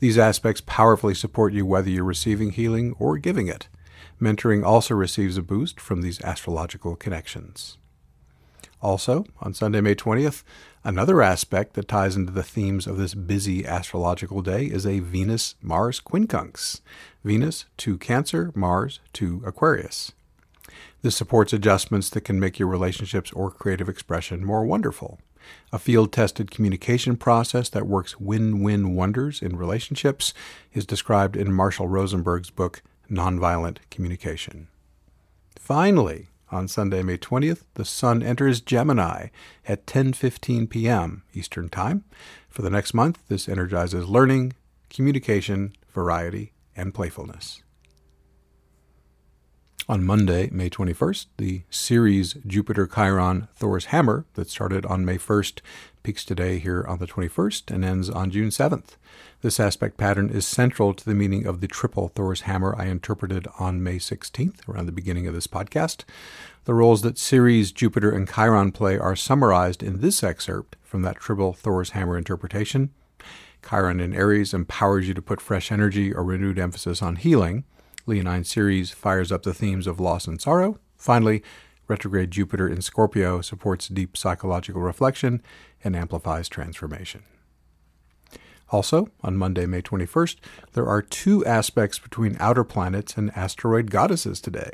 These 0.00 0.18
aspects 0.18 0.62
powerfully 0.66 1.14
support 1.14 1.52
you 1.52 1.64
whether 1.64 1.88
you're 1.88 2.04
receiving 2.04 2.50
healing 2.50 2.94
or 2.98 3.16
giving 3.16 3.46
it. 3.46 3.68
Mentoring 4.20 4.64
also 4.64 4.94
receives 4.94 5.36
a 5.36 5.42
boost 5.42 5.78
from 5.80 6.02
these 6.02 6.20
astrological 6.22 6.96
connections. 6.96 7.76
Also, 8.82 9.24
on 9.40 9.54
Sunday, 9.54 9.80
May 9.80 9.94
20th, 9.94 10.42
another 10.84 11.22
aspect 11.22 11.74
that 11.74 11.88
ties 11.88 12.16
into 12.16 12.32
the 12.32 12.42
themes 12.42 12.86
of 12.86 12.98
this 12.98 13.14
busy 13.14 13.66
astrological 13.66 14.42
day 14.42 14.66
is 14.66 14.86
a 14.86 15.00
Venus 15.00 15.54
Mars 15.62 16.00
quincunx. 16.00 16.80
Venus 17.24 17.66
to 17.78 17.98
Cancer, 17.98 18.52
Mars 18.54 19.00
to 19.14 19.42
Aquarius. 19.44 20.12
This 21.02 21.16
supports 21.16 21.52
adjustments 21.52 22.10
that 22.10 22.22
can 22.22 22.40
make 22.40 22.58
your 22.58 22.68
relationships 22.68 23.32
or 23.32 23.50
creative 23.50 23.88
expression 23.88 24.44
more 24.44 24.64
wonderful. 24.64 25.18
A 25.72 25.78
field 25.78 26.12
tested 26.12 26.50
communication 26.50 27.16
process 27.16 27.68
that 27.68 27.86
works 27.86 28.18
win 28.18 28.62
win 28.62 28.94
wonders 28.94 29.40
in 29.40 29.56
relationships 29.56 30.34
is 30.72 30.84
described 30.84 31.36
in 31.36 31.52
Marshall 31.52 31.88
Rosenberg's 31.88 32.50
book, 32.50 32.82
Nonviolent 33.10 33.78
Communication. 33.90 34.68
Finally, 35.58 36.28
on 36.50 36.68
Sunday, 36.68 37.02
May 37.02 37.18
20th, 37.18 37.62
the 37.74 37.84
sun 37.84 38.22
enters 38.22 38.60
Gemini 38.60 39.28
at 39.66 39.86
10:15 39.86 40.70
p.m. 40.70 41.24
Eastern 41.34 41.68
Time. 41.68 42.04
For 42.48 42.62
the 42.62 42.70
next 42.70 42.94
month, 42.94 43.18
this 43.28 43.48
energizes 43.48 44.06
learning, 44.06 44.52
communication, 44.88 45.74
variety, 45.92 46.52
and 46.76 46.94
playfulness. 46.94 47.62
On 49.88 50.04
Monday, 50.04 50.48
May 50.50 50.68
21st, 50.68 51.26
the 51.36 51.62
Ceres 51.70 52.34
Jupiter 52.44 52.88
Chiron 52.88 53.46
Thor's 53.54 53.86
Hammer 53.86 54.26
that 54.34 54.50
started 54.50 54.84
on 54.86 55.04
May 55.04 55.16
1st 55.16 55.60
peaks 56.06 56.24
today 56.24 56.60
here 56.60 56.84
on 56.86 57.00
the 57.00 57.06
21st 57.08 57.74
and 57.74 57.84
ends 57.84 58.08
on 58.08 58.30
June 58.30 58.50
7th. 58.50 58.94
This 59.42 59.58
aspect 59.58 59.96
pattern 59.96 60.30
is 60.30 60.46
central 60.46 60.94
to 60.94 61.04
the 61.04 61.16
meaning 61.16 61.48
of 61.48 61.60
the 61.60 61.66
triple 61.66 62.06
Thor's 62.06 62.42
Hammer 62.42 62.76
I 62.78 62.84
interpreted 62.84 63.48
on 63.58 63.82
May 63.82 63.96
16th, 63.96 64.68
around 64.68 64.86
the 64.86 64.92
beginning 64.92 65.26
of 65.26 65.34
this 65.34 65.48
podcast. 65.48 66.04
The 66.64 66.74
roles 66.74 67.02
that 67.02 67.18
Ceres, 67.18 67.72
Jupiter, 67.72 68.12
and 68.12 68.32
Chiron 68.32 68.70
play 68.70 68.96
are 68.96 69.16
summarized 69.16 69.82
in 69.82 70.00
this 70.00 70.22
excerpt 70.22 70.76
from 70.84 71.02
that 71.02 71.16
triple 71.16 71.52
Thor's 71.52 71.90
Hammer 71.90 72.16
interpretation. 72.16 72.90
Chiron 73.68 73.98
in 73.98 74.14
Aries 74.14 74.54
empowers 74.54 75.08
you 75.08 75.14
to 75.14 75.20
put 75.20 75.40
fresh 75.40 75.72
energy 75.72 76.14
or 76.14 76.22
renewed 76.22 76.60
emphasis 76.60 77.02
on 77.02 77.16
healing. 77.16 77.64
Leonine 78.06 78.44
Ceres 78.44 78.92
fires 78.92 79.32
up 79.32 79.42
the 79.42 79.52
themes 79.52 79.88
of 79.88 79.98
loss 79.98 80.28
and 80.28 80.40
sorrow. 80.40 80.78
Finally, 80.96 81.42
retrograde 81.88 82.30
Jupiter 82.30 82.68
in 82.68 82.82
Scorpio 82.82 83.40
supports 83.40 83.88
deep 83.88 84.16
psychological 84.16 84.82
reflection 84.82 85.42
and 85.82 85.96
amplifies 85.96 86.48
transformation. 86.48 87.22
Also, 88.70 89.08
on 89.22 89.36
Monday, 89.36 89.66
May 89.66 89.80
21st, 89.80 90.36
there 90.72 90.86
are 90.86 91.00
two 91.00 91.44
aspects 91.44 91.98
between 91.98 92.36
outer 92.40 92.64
planets 92.64 93.16
and 93.16 93.30
asteroid 93.36 93.90
goddesses 93.90 94.40
today. 94.40 94.70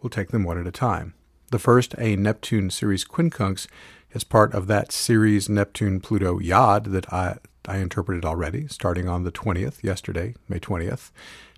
We'll 0.00 0.10
take 0.10 0.30
them 0.30 0.44
one 0.44 0.58
at 0.58 0.66
a 0.66 0.72
time. 0.72 1.14
The 1.50 1.58
first, 1.58 1.94
a 1.98 2.16
Neptune 2.16 2.70
Ceres 2.70 3.04
quincunx, 3.04 3.66
is 4.12 4.24
part 4.24 4.54
of 4.54 4.66
that 4.68 4.90
Ceres 4.90 5.48
Neptune 5.48 6.00
Pluto 6.00 6.38
Yod 6.38 6.86
that 6.86 7.12
I, 7.12 7.36
I 7.66 7.78
interpreted 7.78 8.24
already, 8.24 8.68
starting 8.68 9.08
on 9.08 9.24
the 9.24 9.32
20th, 9.32 9.82
yesterday, 9.82 10.34
May 10.48 10.58
20th 10.58 11.10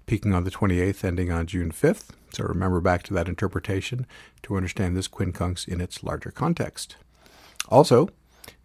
peaking 0.09 0.35
on 0.35 0.45
the 0.45 0.51
28th, 0.51 1.05
ending 1.05 1.31
on 1.31 1.47
June 1.47 1.71
5th. 1.71 2.09
So 2.33 2.43
remember 2.43 2.81
back 2.81 3.03
to 3.05 3.15
that 3.15 3.29
interpretation 3.29 4.07
to 4.43 4.57
understand 4.57 4.97
this 4.97 5.07
quincunx 5.07 5.69
in 5.69 5.81
its 5.81 6.03
larger 6.03 6.31
context. 6.31 6.97
Also, 7.69 8.09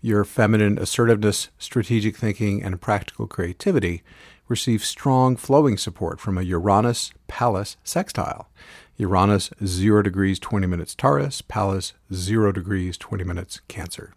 your 0.02 0.24
feminine 0.24 0.80
assertiveness, 0.80 1.50
strategic 1.60 2.16
thinking, 2.16 2.64
and 2.64 2.82
practical 2.82 3.28
creativity 3.28 4.04
receive 4.48 4.86
strong 4.86 5.36
flowing 5.36 5.78
support 5.78 6.20
from 6.20 6.38
a 6.38 6.44
Uranus 6.44 7.12
Pallas 7.28 7.76
sextile. 7.84 8.50
Uranus 8.96 9.50
0 9.66 10.02
degrees 10.02 10.40
20 10.40 10.66
minutes 10.66 10.96
Taurus, 10.96 11.42
Pallas 11.42 11.94
0 12.14 12.54
degrees 12.54 12.98
20 12.98 13.24
minutes 13.26 13.60
Cancer. 13.68 14.14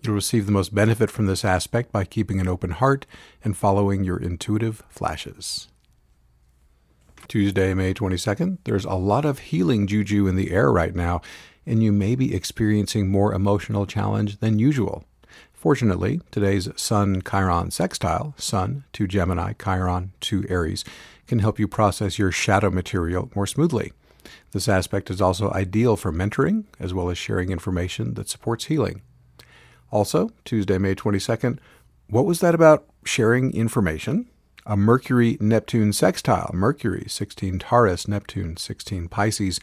You'll 0.00 0.14
receive 0.14 0.46
the 0.46 0.52
most 0.52 0.72
benefit 0.72 1.10
from 1.10 1.26
this 1.26 1.44
aspect 1.44 1.90
by 1.90 2.04
keeping 2.04 2.38
an 2.40 2.46
open 2.46 2.70
heart 2.70 3.04
and 3.42 3.56
following 3.56 4.04
your 4.04 4.18
intuitive 4.18 4.84
flashes. 4.88 5.68
Tuesday, 7.28 7.74
May 7.74 7.92
22nd. 7.92 8.58
There's 8.64 8.84
a 8.84 8.94
lot 8.94 9.24
of 9.24 9.40
healing 9.40 9.86
juju 9.86 10.26
in 10.26 10.36
the 10.36 10.52
air 10.52 10.70
right 10.70 10.94
now, 10.94 11.20
and 11.66 11.82
you 11.82 11.92
may 11.92 12.14
be 12.14 12.34
experiencing 12.34 13.08
more 13.08 13.34
emotional 13.34 13.86
challenge 13.86 14.38
than 14.38 14.58
usual. 14.58 15.04
Fortunately, 15.52 16.20
today's 16.30 16.68
Sun 16.76 17.22
Chiron 17.28 17.70
sextile, 17.70 18.34
Sun 18.38 18.84
to 18.92 19.06
Gemini, 19.08 19.52
Chiron 19.54 20.12
to 20.20 20.44
Aries, 20.48 20.84
can 21.26 21.40
help 21.40 21.58
you 21.58 21.66
process 21.66 22.18
your 22.18 22.30
shadow 22.30 22.70
material 22.70 23.30
more 23.34 23.46
smoothly. 23.46 23.92
This 24.52 24.68
aspect 24.68 25.10
is 25.10 25.20
also 25.20 25.50
ideal 25.50 25.96
for 25.96 26.12
mentoring 26.12 26.64
as 26.78 26.94
well 26.94 27.10
as 27.10 27.18
sharing 27.18 27.50
information 27.50 28.14
that 28.14 28.28
supports 28.28 28.66
healing. 28.66 29.02
Also, 29.90 30.30
Tuesday, 30.44 30.78
May 30.78 30.94
22nd, 30.94 31.58
what 32.08 32.26
was 32.26 32.40
that 32.40 32.54
about 32.54 32.86
sharing 33.04 33.52
information? 33.52 34.28
A 34.66 34.76
Mercury 34.76 35.38
Neptune 35.40 35.92
sextile, 35.92 36.50
Mercury 36.52 37.04
16 37.08 37.60
Taurus, 37.60 38.08
Neptune 38.08 38.56
16 38.56 39.08
Pisces, 39.08 39.60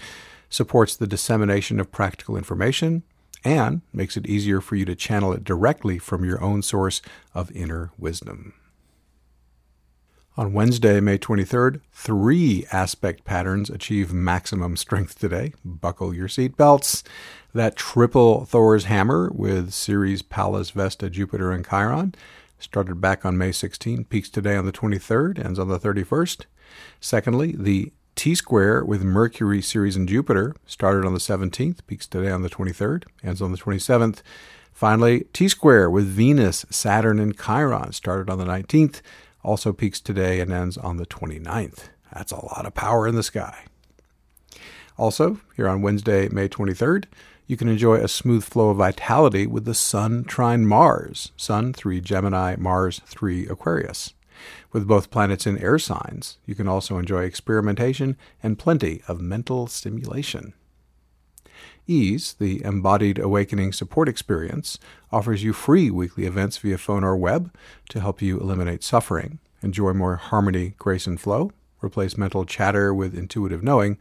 supports 0.50 0.96
the 0.96 1.08
dissemination 1.08 1.80
of 1.80 1.92
practical 1.92 2.38
information 2.38 3.04
and 3.44 3.82
makes 3.92 4.16
it 4.16 4.26
easier 4.26 4.62
for 4.62 4.76
you 4.76 4.86
to 4.86 4.96
channel 4.96 5.34
it 5.34 5.44
directly 5.44 6.00
from 6.00 6.24
your 6.24 6.42
own 6.42 6.62
source 6.62 7.02
of 7.34 7.52
inner 7.52 7.92
wisdom. 7.98 8.54
On 10.36 10.52
Wednesday, 10.52 11.00
May 11.00 11.20
23rd, 11.20 11.82
three 11.92 12.66
aspect 12.72 13.24
patterns 13.24 13.70
achieve 13.70 14.12
maximum 14.12 14.76
strength 14.78 15.20
today. 15.20 15.54
Buckle 15.64 16.12
your 16.12 16.28
seatbelts. 16.28 17.04
That 17.54 17.76
triple 17.76 18.46
Thor's 18.46 18.86
hammer 18.86 19.30
with 19.32 19.74
Ceres, 19.74 20.24
Pallas, 20.24 20.72
Vesta, 20.72 21.08
Jupiter, 21.12 21.52
and 21.52 21.68
Chiron 21.68 22.16
started 22.64 23.02
back 23.02 23.26
on 23.26 23.38
May 23.38 23.52
16, 23.52 24.06
peaks 24.06 24.30
today 24.30 24.56
on 24.56 24.66
the 24.66 24.72
23rd, 24.72 25.44
ends 25.44 25.60
on 25.60 25.68
the 25.68 25.80
31st. 25.80 26.46
Secondly, 27.00 27.56
the 27.58 27.92
T 28.16 28.36
square 28.36 28.84
with 28.86 29.04
Mercury, 29.04 29.62
Ceres, 29.62 29.96
and 29.96 30.08
Jupiter 30.08 30.56
started 30.66 31.06
on 31.06 31.14
the 31.14 31.20
17th, 31.20 31.86
peaks 31.88 32.08
today 32.08 32.30
on 32.30 32.42
the 32.42 32.50
23rd, 32.50 33.04
ends 33.24 33.42
on 33.42 33.52
the 33.52 33.58
27th. 33.58 34.22
Finally, 34.72 35.26
T 35.34 35.48
square 35.48 35.90
with 35.90 36.06
Venus, 36.06 36.66
Saturn, 36.70 37.20
and 37.20 37.38
Chiron 37.38 37.92
started 37.92 38.30
on 38.30 38.40
the 38.40 38.46
19th, 38.46 39.02
also 39.44 39.74
peaks 39.74 40.00
today 40.00 40.40
and 40.40 40.52
ends 40.52 40.78
on 40.78 40.98
the 40.98 41.06
29th. 41.06 41.90
That's 42.14 42.32
a 42.32 42.46
lot 42.46 42.66
of 42.66 42.74
power 42.74 43.08
in 43.08 43.16
the 43.16 43.24
sky. 43.24 43.66
Also, 44.98 45.40
here 45.56 45.68
on 45.68 45.82
Wednesday, 45.82 46.30
May 46.30 46.48
23rd, 46.48 47.06
you 47.48 47.58
can 47.58 47.68
enjoy 47.68 47.96
a 47.96 48.08
smooth 48.08 48.44
flow 48.44 48.70
of 48.70 48.78
vitality 48.78 49.46
with 49.46 49.66
the 49.66 49.74
Sun 49.74 50.26
trine 50.26 50.66
Mars, 50.66 51.32
Sun 51.36 51.74
3 51.74 52.02
Gemini, 52.02 52.56
Mars 52.58 53.02
3 53.06 53.48
Aquarius. 53.48 54.14
With 54.72 54.88
both 54.88 55.12
planets 55.12 55.46
in 55.46 55.58
air 55.58 55.78
signs, 55.78 56.38
you 56.46 56.56
can 56.56 56.68
also 56.68 56.98
enjoy 56.98 57.24
experimentation 57.24 58.18
and 58.42 58.60
plenty 58.60 59.02
of 59.08 59.22
mental 59.22 59.68
stimulation. 59.68 60.54
Ease, 61.86 62.36
the 62.40 62.64
embodied 62.64 63.20
awakening 63.20 63.74
support 63.74 64.08
experience, 64.08 64.80
offers 65.12 65.44
you 65.44 65.54
free 65.54 65.92
weekly 65.92 66.26
events 66.26 66.58
via 66.58 66.78
phone 66.78 67.04
or 67.04 67.18
web 67.18 67.54
to 67.90 68.00
help 68.00 68.22
you 68.22 68.40
eliminate 68.40 68.84
suffering, 68.84 69.40
enjoy 69.62 69.94
more 69.94 70.16
harmony, 70.16 70.76
grace, 70.78 71.08
and 71.08 71.20
flow, 71.20 71.52
replace 71.84 72.18
mental 72.18 72.46
chatter 72.46 72.94
with 72.94 73.18
intuitive 73.18 73.62
knowing, 73.62 73.98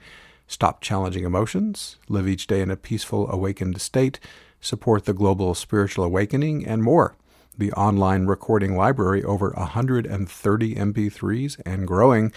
stop 0.47 0.81
challenging 0.81 1.25
emotions, 1.25 1.97
live 2.09 2.29
each 2.29 2.47
day 2.47 2.61
in 2.61 2.71
a 2.71 2.77
peaceful, 2.77 3.31
awakened 3.31 3.81
state, 3.81 4.21
support 4.61 5.05
the 5.05 5.13
global 5.13 5.55
spiritual 5.55 6.05
awakening, 6.05 6.67
and 6.67 6.83
more. 6.83 7.17
The 7.59 7.73
online 7.73 8.27
recording 8.27 8.77
library, 8.77 9.23
over 9.25 9.51
130 9.51 10.75
MP3s 10.75 11.61
and 11.67 11.87
growing, 11.87 12.33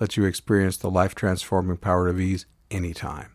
lets 0.00 0.16
you 0.16 0.24
experience 0.24 0.76
the 0.76 0.90
life 0.90 1.14
transforming 1.14 1.76
power 1.76 2.08
of 2.08 2.20
ease 2.20 2.46
anytime. 2.70 3.30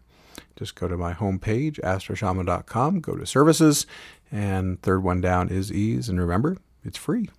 Just 0.56 0.76
go 0.76 0.88
to 0.88 0.98
my 0.98 1.14
homepage, 1.14 1.80
astroshaman.com, 1.80 3.00
go 3.00 3.16
to 3.16 3.26
services, 3.26 3.88
and 4.32 4.82
third 4.82 5.04
one 5.04 5.22
down 5.22 5.50
is 5.50 5.72
ease. 5.72 6.10
And 6.10 6.20
remember, 6.20 6.58
it's 6.84 6.98
free. 6.98 7.30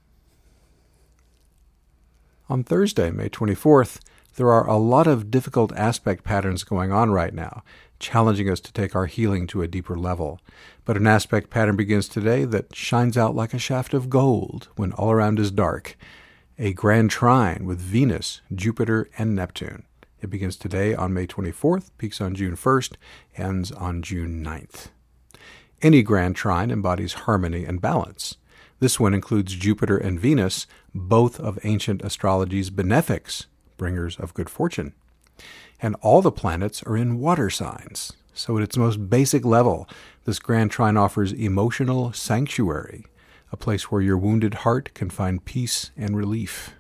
On 2.49 2.65
Thursday, 2.65 3.11
May 3.11 3.29
24th, 3.29 4.01
there 4.37 4.51
are 4.51 4.67
a 4.67 4.77
lot 4.77 5.07
of 5.07 5.31
difficult 5.31 5.73
aspect 5.77 6.25
patterns 6.25 6.65
going 6.65 6.93
on 6.93 7.11
right 7.11 7.35
now, 7.35 7.63
challenging 7.99 8.49
us 8.49 8.61
to 8.61 8.73
take 8.73 8.95
our 8.95 9.07
healing 9.07 9.47
to 9.49 9.63
a 9.63 9.69
deeper 9.69 9.97
level. 9.97 10.41
But 10.85 10.97
an 10.97 11.07
aspect 11.07 11.51
pattern 11.51 11.77
begins 11.77 12.09
today 12.09 12.45
that 12.47 12.75
shines 12.75 13.17
out 13.19 13.35
like 13.35 13.55
a 13.55 13.59
shaft 13.59 13.95
of 13.95 14.11
gold 14.11 14.69
when 14.77 14.93
all 14.93 15.11
around 15.11 15.39
is 15.39 15.51
dark. 15.51 15.97
A 16.59 16.73
grand 16.73 17.11
trine 17.11 17.65
with 17.65 17.79
Venus, 17.79 18.41
Jupiter, 18.55 19.09
and 19.19 19.35
Neptune. 19.35 19.85
It 20.21 20.31
begins 20.31 20.57
today 20.57 20.95
on 20.95 21.13
May 21.13 21.27
24th, 21.27 21.91
peaks 21.99 22.21
on 22.21 22.35
June 22.35 22.57
1st, 22.57 22.93
ends 23.37 23.73
on 23.73 24.03
June 24.03 24.45
9th. 24.45 24.89
Any 25.83 26.03
grand 26.03 26.37
trine 26.37 26.71
embodies 26.71 27.15
harmony 27.15 27.65
and 27.65 27.81
balance. 27.81 28.37
This 28.79 29.01
one 29.01 29.15
includes 29.15 29.55
Jupiter 29.55 29.97
and 29.97 30.21
Venus, 30.21 30.67
both 30.95 31.41
of 31.41 31.59
ancient 31.65 32.03
astrology's 32.03 32.71
benefics, 32.71 33.47
bringers 33.77 34.17
of 34.17 34.35
good 34.35 34.51
fortune. 34.51 34.95
And 35.81 35.97
all 36.01 36.23
the 36.23 36.33
planets 36.33 36.83
are 36.85 36.97
in 36.97 37.19
water 37.19 37.51
signs. 37.51 38.13
So, 38.35 38.57
at 38.57 38.63
its 38.63 38.77
most 38.77 39.11
basic 39.11 39.45
level, 39.45 39.89
this 40.25 40.39
grand 40.39 40.71
trine 40.71 40.97
offers 40.97 41.33
emotional 41.33 42.13
sanctuary, 42.13 43.05
a 43.51 43.57
place 43.57 43.91
where 43.91 44.01
your 44.01 44.17
wounded 44.17 44.55
heart 44.55 44.95
can 44.95 45.11
find 45.11 45.45
peace 45.45 45.91
and 45.97 46.17
relief. 46.17 46.75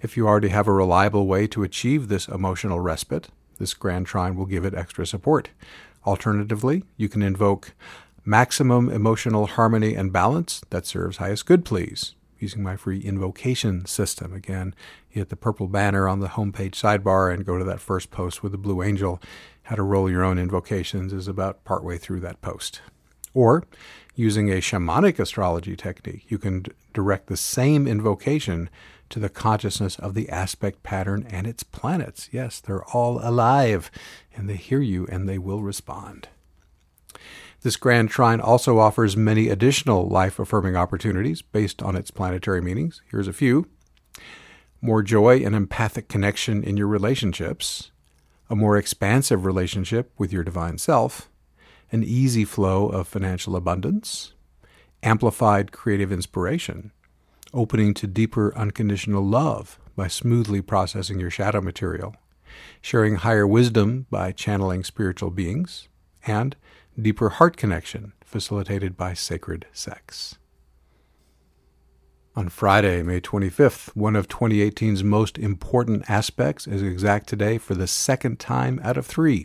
If 0.00 0.16
you 0.16 0.28
already 0.28 0.48
have 0.48 0.68
a 0.68 0.72
reliable 0.72 1.26
way 1.26 1.46
to 1.48 1.64
achieve 1.64 2.08
this 2.08 2.28
emotional 2.28 2.80
respite, 2.80 3.28
this 3.58 3.74
grand 3.74 4.06
trine 4.06 4.36
will 4.36 4.46
give 4.46 4.64
it 4.64 4.74
extra 4.74 5.06
support. 5.06 5.50
Alternatively, 6.06 6.84
you 6.96 7.08
can 7.08 7.22
invoke 7.22 7.72
maximum 8.24 8.88
emotional 8.88 9.46
harmony 9.46 9.94
and 9.94 10.12
balance 10.12 10.62
that 10.70 10.86
serves 10.86 11.16
highest 11.16 11.46
good, 11.46 11.64
please 11.64 12.14
using 12.40 12.62
my 12.62 12.76
free 12.76 13.00
invocation 13.00 13.84
system. 13.86 14.32
Again, 14.32 14.74
hit 15.08 15.28
the 15.28 15.36
purple 15.36 15.68
banner 15.68 16.08
on 16.08 16.20
the 16.20 16.28
homepage 16.28 16.72
sidebar 16.72 17.32
and 17.32 17.46
go 17.46 17.58
to 17.58 17.64
that 17.64 17.80
first 17.80 18.10
post 18.10 18.42
with 18.42 18.52
the 18.52 18.58
blue 18.58 18.82
angel. 18.82 19.20
How 19.64 19.76
to 19.76 19.82
roll 19.82 20.10
your 20.10 20.24
own 20.24 20.38
invocations 20.38 21.12
is 21.12 21.28
about 21.28 21.64
partway 21.64 21.98
through 21.98 22.20
that 22.20 22.40
post. 22.40 22.80
Or, 23.32 23.64
using 24.16 24.50
a 24.50 24.60
shamanic 24.60 25.18
astrology 25.18 25.76
technique, 25.76 26.24
you 26.28 26.38
can 26.38 26.62
d- 26.62 26.72
direct 26.92 27.28
the 27.28 27.36
same 27.36 27.86
invocation 27.86 28.68
to 29.10 29.18
the 29.18 29.28
consciousness 29.28 29.98
of 29.98 30.14
the 30.14 30.28
aspect 30.28 30.82
pattern 30.82 31.26
and 31.30 31.46
its 31.46 31.62
planets. 31.62 32.28
Yes, 32.32 32.60
they're 32.60 32.84
all 32.84 33.20
alive, 33.22 33.90
and 34.34 34.48
they 34.48 34.56
hear 34.56 34.80
you 34.80 35.06
and 35.06 35.28
they 35.28 35.38
will 35.38 35.62
respond. 35.62 36.28
This 37.62 37.76
grand 37.76 38.08
trine 38.08 38.40
also 38.40 38.78
offers 38.78 39.16
many 39.16 39.48
additional 39.48 40.08
life 40.08 40.38
affirming 40.38 40.76
opportunities 40.76 41.42
based 41.42 41.82
on 41.82 41.94
its 41.94 42.10
planetary 42.10 42.62
meanings. 42.62 43.02
Here's 43.10 43.28
a 43.28 43.32
few 43.32 43.66
more 44.82 45.02
joy 45.02 45.40
and 45.44 45.54
empathic 45.54 46.08
connection 46.08 46.64
in 46.64 46.76
your 46.78 46.86
relationships, 46.86 47.90
a 48.48 48.56
more 48.56 48.78
expansive 48.78 49.44
relationship 49.44 50.10
with 50.16 50.32
your 50.32 50.42
divine 50.42 50.78
self, 50.78 51.28
an 51.92 52.02
easy 52.02 52.46
flow 52.46 52.88
of 52.88 53.06
financial 53.06 53.56
abundance, 53.56 54.32
amplified 55.02 55.70
creative 55.70 56.10
inspiration, 56.10 56.92
opening 57.52 57.92
to 57.92 58.06
deeper 58.06 58.56
unconditional 58.56 59.22
love 59.22 59.78
by 59.96 60.08
smoothly 60.08 60.62
processing 60.62 61.20
your 61.20 61.30
shadow 61.30 61.60
material, 61.60 62.16
sharing 62.80 63.16
higher 63.16 63.46
wisdom 63.46 64.06
by 64.10 64.32
channeling 64.32 64.82
spiritual 64.82 65.30
beings, 65.30 65.88
and 66.26 66.56
deeper 67.00 67.30
heart 67.30 67.56
connection 67.56 68.12
facilitated 68.24 68.96
by 68.96 69.14
sacred 69.14 69.66
sex. 69.72 70.38
On 72.36 72.48
Friday, 72.48 73.02
May 73.02 73.20
25th, 73.20 73.88
one 73.96 74.14
of 74.14 74.28
2018's 74.28 75.02
most 75.02 75.36
important 75.36 76.08
aspects 76.08 76.66
is 76.66 76.82
exact 76.82 77.28
today 77.28 77.58
for 77.58 77.74
the 77.74 77.88
second 77.88 78.38
time 78.38 78.80
out 78.84 78.96
of 78.96 79.04
three. 79.04 79.44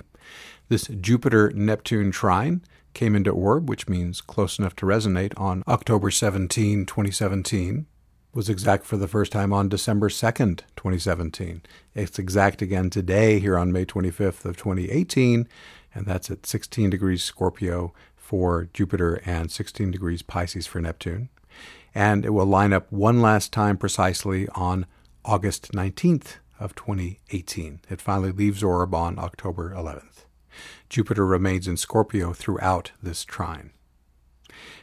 This 0.69 0.87
Jupiter 0.87 1.51
Neptune 1.55 2.11
trine 2.11 2.61
came 2.93 3.15
into 3.15 3.31
orb, 3.31 3.67
which 3.67 3.89
means 3.89 4.21
close 4.21 4.59
enough 4.59 4.75
to 4.77 4.85
resonate, 4.85 5.33
on 5.35 5.63
October 5.67 6.11
17, 6.11 6.85
2017, 6.85 7.87
was 8.33 8.49
exact 8.49 8.85
for 8.85 8.97
the 8.97 9.07
first 9.07 9.31
time 9.31 9.53
on 9.53 9.69
December 9.69 10.09
2nd, 10.09 10.61
2017. 10.75 11.61
It's 11.95 12.19
exact 12.19 12.61
again 12.61 12.89
today 12.89 13.39
here 13.39 13.57
on 13.57 13.71
May 13.71 13.85
25th 13.85 14.43
of 14.45 14.57
2018, 14.57 15.47
and 15.95 16.05
that's 16.05 16.29
at 16.29 16.45
16 16.45 16.91
degrees 16.91 17.23
Scorpio 17.23 17.93
for 18.15 18.69
Jupiter 18.73 19.21
and 19.25 19.49
16 19.49 19.89
degrees 19.91 20.21
Pisces 20.21 20.67
for 20.67 20.81
Neptune. 20.81 21.29
And 21.95 22.25
it 22.25 22.31
will 22.31 22.45
line 22.45 22.73
up 22.73 22.91
one 22.91 23.21
last 23.21 23.53
time 23.53 23.77
precisely 23.77 24.47
on 24.49 24.85
August 25.23 25.71
19th 25.71 26.35
of 26.59 26.75
2018. 26.75 27.79
It 27.89 28.01
finally 28.01 28.31
leaves 28.31 28.61
orb 28.61 28.93
on 28.93 29.17
October 29.17 29.73
11th. 29.73 30.25
Jupiter 30.89 31.25
remains 31.25 31.67
in 31.67 31.77
Scorpio 31.77 32.33
throughout 32.33 32.91
this 33.01 33.23
trine. 33.23 33.71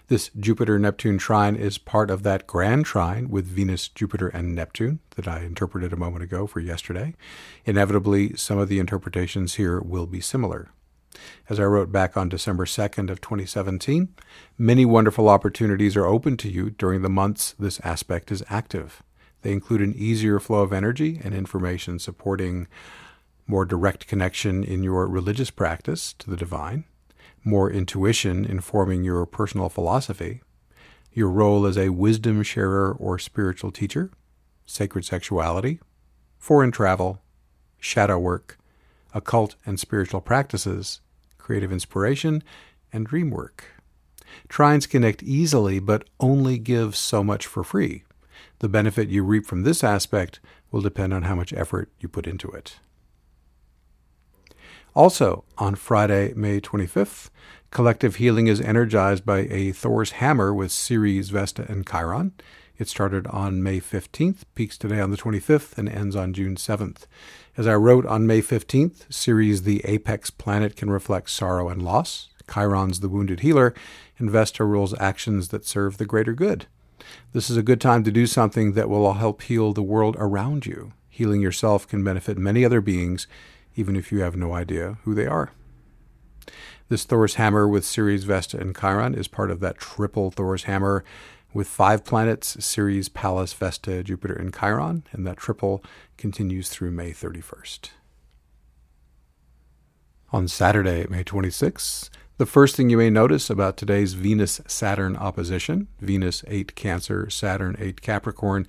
This 0.08 0.30
Jupiter 0.38 0.78
Neptune 0.78 1.16
trine 1.16 1.56
is 1.56 1.78
part 1.78 2.10
of 2.10 2.22
that 2.22 2.46
grand 2.46 2.84
trine 2.84 3.30
with 3.30 3.46
Venus, 3.46 3.88
Jupiter, 3.88 4.28
and 4.28 4.54
Neptune 4.54 4.98
that 5.16 5.26
I 5.28 5.40
interpreted 5.40 5.92
a 5.92 5.96
moment 5.96 6.24
ago 6.24 6.46
for 6.46 6.60
yesterday. 6.60 7.14
Inevitably, 7.64 8.36
some 8.36 8.58
of 8.58 8.68
the 8.68 8.78
interpretations 8.78 9.54
here 9.54 9.80
will 9.80 10.06
be 10.06 10.20
similar. 10.20 10.70
As 11.48 11.60
I 11.60 11.64
wrote 11.64 11.92
back 11.92 12.16
on 12.16 12.28
December 12.28 12.64
2nd 12.64 13.10
of 13.10 13.20
2017, 13.20 14.14
many 14.56 14.84
wonderful 14.84 15.28
opportunities 15.28 15.96
are 15.96 16.06
open 16.06 16.36
to 16.38 16.50
you 16.50 16.70
during 16.70 17.02
the 17.02 17.08
months 17.08 17.54
this 17.58 17.80
aspect 17.80 18.32
is 18.32 18.44
active. 18.48 19.02
They 19.42 19.52
include 19.52 19.82
an 19.82 19.94
easier 19.94 20.40
flow 20.40 20.62
of 20.62 20.72
energy 20.72 21.20
and 21.22 21.34
information 21.34 21.98
supporting 21.98 22.68
more 23.46 23.64
direct 23.64 24.06
connection 24.06 24.64
in 24.64 24.82
your 24.82 25.06
religious 25.06 25.50
practice 25.50 26.12
to 26.14 26.30
the 26.30 26.36
divine, 26.36 26.84
more 27.44 27.70
intuition 27.70 28.44
informing 28.44 29.04
your 29.04 29.26
personal 29.26 29.68
philosophy, 29.68 30.42
your 31.12 31.28
role 31.28 31.66
as 31.66 31.76
a 31.76 31.90
wisdom 31.90 32.42
sharer 32.42 32.92
or 32.92 33.18
spiritual 33.18 33.70
teacher, 33.70 34.10
sacred 34.64 35.04
sexuality, 35.04 35.80
foreign 36.38 36.70
travel, 36.70 37.20
shadow 37.78 38.18
work, 38.18 38.58
occult 39.14 39.56
and 39.66 39.78
spiritual 39.78 40.20
practices, 40.20 41.00
creative 41.38 41.72
inspiration, 41.72 42.42
and 42.92 43.06
dream 43.06 43.30
work. 43.30 43.64
Trines 44.48 44.88
connect 44.88 45.22
easily, 45.22 45.78
but 45.78 46.08
only 46.20 46.58
give 46.58 46.96
so 46.96 47.22
much 47.22 47.46
for 47.46 47.64
free. 47.64 48.04
The 48.60 48.68
benefit 48.68 49.08
you 49.08 49.24
reap 49.24 49.46
from 49.46 49.62
this 49.62 49.82
aspect 49.82 50.40
will 50.70 50.80
depend 50.80 51.12
on 51.12 51.22
how 51.22 51.34
much 51.34 51.52
effort 51.52 51.90
you 52.00 52.08
put 52.08 52.26
into 52.26 52.48
it. 52.50 52.78
Also, 54.94 55.44
on 55.58 55.74
Friday, 55.74 56.32
May 56.34 56.60
25th, 56.60 57.30
Collective 57.70 58.16
Healing 58.16 58.46
is 58.48 58.60
energized 58.60 59.24
by 59.24 59.40
a 59.50 59.72
Thor's 59.72 60.12
Hammer 60.12 60.52
with 60.52 60.70
Ceres, 60.70 61.30
Vesta, 61.30 61.64
and 61.70 61.86
Chiron. 61.86 62.32
It 62.82 62.88
started 62.88 63.28
on 63.28 63.62
May 63.62 63.78
15th, 63.78 64.38
peaks 64.56 64.76
today 64.76 64.98
on 64.98 65.12
the 65.12 65.16
25th, 65.16 65.78
and 65.78 65.88
ends 65.88 66.16
on 66.16 66.32
June 66.32 66.56
7th. 66.56 67.06
As 67.56 67.64
I 67.64 67.76
wrote 67.76 68.04
on 68.06 68.26
May 68.26 68.42
15th, 68.42 69.04
Ceres 69.08 69.62
the 69.62 69.82
apex 69.84 70.30
planet, 70.30 70.74
can 70.74 70.90
reflect 70.90 71.30
sorrow 71.30 71.68
and 71.68 71.80
loss. 71.80 72.30
Chiron's 72.52 72.98
the 72.98 73.08
wounded 73.08 73.38
healer, 73.38 73.72
and 74.18 74.28
Vesta 74.28 74.64
rules 74.64 74.98
actions 74.98 75.50
that 75.50 75.64
serve 75.64 75.98
the 75.98 76.04
greater 76.04 76.32
good. 76.32 76.66
This 77.32 77.48
is 77.48 77.56
a 77.56 77.62
good 77.62 77.80
time 77.80 78.02
to 78.02 78.10
do 78.10 78.26
something 78.26 78.72
that 78.72 78.88
will 78.88 79.12
help 79.12 79.42
heal 79.42 79.72
the 79.72 79.80
world 79.80 80.16
around 80.18 80.66
you. 80.66 80.92
Healing 81.08 81.40
yourself 81.40 81.86
can 81.86 82.02
benefit 82.02 82.36
many 82.36 82.64
other 82.64 82.80
beings, 82.80 83.28
even 83.76 83.94
if 83.94 84.10
you 84.10 84.22
have 84.22 84.34
no 84.34 84.54
idea 84.54 84.98
who 85.04 85.14
they 85.14 85.26
are. 85.26 85.52
This 86.88 87.04
Thor's 87.04 87.36
hammer 87.36 87.68
with 87.68 87.86
Ceres, 87.86 88.24
Vesta, 88.24 88.58
and 88.58 88.76
Chiron 88.76 89.14
is 89.14 89.28
part 89.28 89.50
of 89.52 89.60
that 89.60 89.78
triple 89.78 90.32
Thor's 90.32 90.64
hammer 90.64 91.04
with 91.54 91.68
five 91.68 92.04
planets 92.04 92.64
Ceres, 92.64 93.08
Pallas, 93.08 93.52
Vesta, 93.52 94.02
Jupiter, 94.02 94.34
and 94.34 94.54
Chiron, 94.54 95.04
and 95.12 95.26
that 95.26 95.36
triple 95.36 95.84
continues 96.16 96.68
through 96.68 96.90
May 96.90 97.12
31st. 97.12 97.90
On 100.32 100.48
Saturday, 100.48 101.06
May 101.10 101.24
26th, 101.24 102.08
the 102.38 102.46
first 102.46 102.74
thing 102.74 102.88
you 102.88 102.96
may 102.96 103.10
notice 103.10 103.50
about 103.50 103.76
today's 103.76 104.14
Venus 104.14 104.60
Saturn 104.66 105.16
opposition, 105.16 105.88
Venus 106.00 106.42
8 106.48 106.74
Cancer, 106.74 107.28
Saturn 107.28 107.76
8 107.78 108.00
Capricorn, 108.00 108.66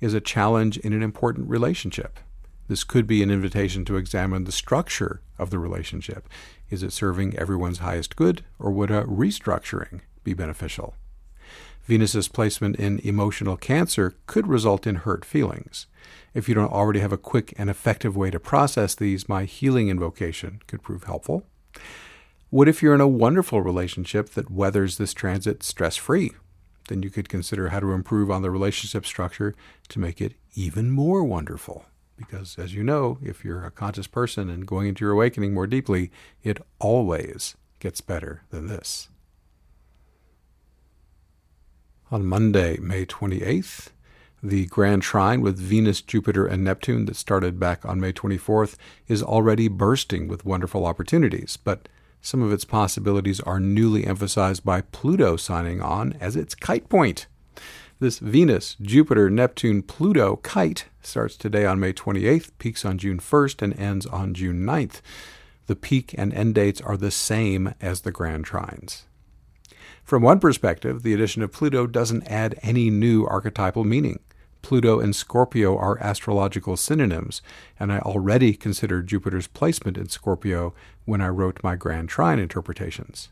is 0.00 0.14
a 0.14 0.20
challenge 0.20 0.78
in 0.78 0.92
an 0.92 1.02
important 1.02 1.48
relationship. 1.48 2.18
This 2.68 2.84
could 2.84 3.06
be 3.06 3.22
an 3.22 3.30
invitation 3.30 3.84
to 3.84 3.96
examine 3.96 4.44
the 4.44 4.52
structure 4.52 5.20
of 5.38 5.50
the 5.50 5.58
relationship. 5.58 6.28
Is 6.70 6.82
it 6.82 6.92
serving 6.92 7.36
everyone's 7.36 7.78
highest 7.78 8.16
good, 8.16 8.44
or 8.58 8.70
would 8.70 8.90
a 8.90 9.04
restructuring 9.04 10.00
be 10.24 10.32
beneficial? 10.32 10.94
Venus's 11.84 12.28
placement 12.28 12.76
in 12.76 13.00
emotional 13.00 13.56
cancer 13.56 14.14
could 14.26 14.46
result 14.46 14.86
in 14.86 14.96
hurt 14.96 15.24
feelings. 15.24 15.86
If 16.34 16.48
you 16.48 16.54
don't 16.54 16.72
already 16.72 17.00
have 17.00 17.12
a 17.12 17.18
quick 17.18 17.52
and 17.58 17.68
effective 17.68 18.16
way 18.16 18.30
to 18.30 18.40
process 18.40 18.94
these, 18.94 19.28
my 19.28 19.44
healing 19.44 19.88
invocation 19.88 20.60
could 20.66 20.82
prove 20.82 21.04
helpful. 21.04 21.44
What 22.50 22.68
if 22.68 22.82
you're 22.82 22.94
in 22.94 23.00
a 23.00 23.08
wonderful 23.08 23.62
relationship 23.62 24.30
that 24.30 24.50
weathers 24.50 24.98
this 24.98 25.14
transit 25.14 25.62
stress 25.62 25.96
free? 25.96 26.32
Then 26.88 27.02
you 27.02 27.10
could 27.10 27.28
consider 27.28 27.68
how 27.68 27.80
to 27.80 27.92
improve 27.92 28.30
on 28.30 28.42
the 28.42 28.50
relationship 28.50 29.06
structure 29.06 29.54
to 29.88 29.98
make 29.98 30.20
it 30.20 30.34
even 30.54 30.90
more 30.90 31.24
wonderful. 31.24 31.86
Because, 32.16 32.58
as 32.58 32.74
you 32.74 32.84
know, 32.84 33.18
if 33.22 33.44
you're 33.44 33.64
a 33.64 33.70
conscious 33.70 34.06
person 34.06 34.50
and 34.50 34.66
going 34.66 34.88
into 34.88 35.04
your 35.04 35.12
awakening 35.12 35.54
more 35.54 35.66
deeply, 35.66 36.10
it 36.42 36.60
always 36.78 37.56
gets 37.80 38.00
better 38.00 38.42
than 38.50 38.68
this. 38.68 39.08
On 42.12 42.26
Monday, 42.26 42.76
May 42.76 43.06
28th, 43.06 43.88
the 44.42 44.66
Grand 44.66 45.00
Trine 45.00 45.40
with 45.40 45.56
Venus, 45.56 46.02
Jupiter, 46.02 46.44
and 46.44 46.62
Neptune 46.62 47.06
that 47.06 47.16
started 47.16 47.58
back 47.58 47.86
on 47.86 48.00
May 48.00 48.12
24th 48.12 48.76
is 49.08 49.22
already 49.22 49.66
bursting 49.66 50.28
with 50.28 50.44
wonderful 50.44 50.84
opportunities, 50.84 51.56
but 51.56 51.88
some 52.20 52.42
of 52.42 52.52
its 52.52 52.66
possibilities 52.66 53.40
are 53.40 53.58
newly 53.58 54.06
emphasized 54.06 54.62
by 54.62 54.82
Pluto 54.82 55.36
signing 55.36 55.80
on 55.80 56.12
as 56.20 56.36
its 56.36 56.54
kite 56.54 56.90
point. 56.90 57.28
This 57.98 58.18
Venus, 58.18 58.76
Jupiter, 58.82 59.30
Neptune, 59.30 59.80
Pluto 59.80 60.36
kite 60.36 60.84
starts 61.00 61.34
today 61.34 61.64
on 61.64 61.80
May 61.80 61.94
28th, 61.94 62.50
peaks 62.58 62.84
on 62.84 62.98
June 62.98 63.20
1st, 63.20 63.62
and 63.62 63.80
ends 63.80 64.04
on 64.04 64.34
June 64.34 64.66
9th. 64.66 65.00
The 65.66 65.76
peak 65.76 66.14
and 66.18 66.34
end 66.34 66.56
dates 66.56 66.82
are 66.82 66.98
the 66.98 67.10
same 67.10 67.72
as 67.80 68.02
the 68.02 68.12
Grand 68.12 68.44
Trines. 68.44 69.04
From 70.04 70.22
one 70.22 70.40
perspective, 70.40 71.02
the 71.02 71.14
addition 71.14 71.42
of 71.42 71.52
Pluto 71.52 71.86
doesn't 71.86 72.26
add 72.26 72.58
any 72.62 72.90
new 72.90 73.24
archetypal 73.24 73.84
meaning. 73.84 74.18
Pluto 74.60 75.00
and 75.00 75.14
Scorpio 75.14 75.76
are 75.76 75.98
astrological 76.00 76.76
synonyms, 76.76 77.42
and 77.80 77.92
I 77.92 77.98
already 77.98 78.54
considered 78.54 79.08
Jupiter's 79.08 79.48
placement 79.48 79.98
in 79.98 80.08
Scorpio 80.08 80.74
when 81.04 81.20
I 81.20 81.28
wrote 81.28 81.64
my 81.64 81.76
Grand 81.76 82.08
Trine 82.08 82.38
interpretations. 82.38 83.30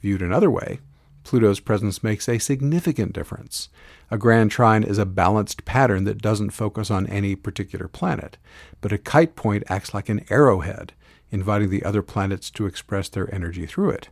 Viewed 0.00 0.22
another 0.22 0.50
way, 0.50 0.80
Pluto's 1.22 1.60
presence 1.60 2.02
makes 2.02 2.28
a 2.28 2.38
significant 2.38 3.12
difference. 3.12 3.68
A 4.10 4.18
grand 4.18 4.50
trine 4.50 4.82
is 4.82 4.98
a 4.98 5.06
balanced 5.06 5.64
pattern 5.64 6.04
that 6.04 6.22
doesn't 6.22 6.50
focus 6.50 6.90
on 6.90 7.06
any 7.06 7.36
particular 7.36 7.86
planet, 7.86 8.36
but 8.80 8.92
a 8.92 8.98
kite 8.98 9.36
point 9.36 9.62
acts 9.68 9.94
like 9.94 10.08
an 10.08 10.24
arrowhead, 10.30 10.92
inviting 11.30 11.70
the 11.70 11.84
other 11.84 12.02
planets 12.02 12.50
to 12.50 12.66
express 12.66 13.08
their 13.08 13.32
energy 13.32 13.66
through 13.66 13.90
it. 13.90 14.08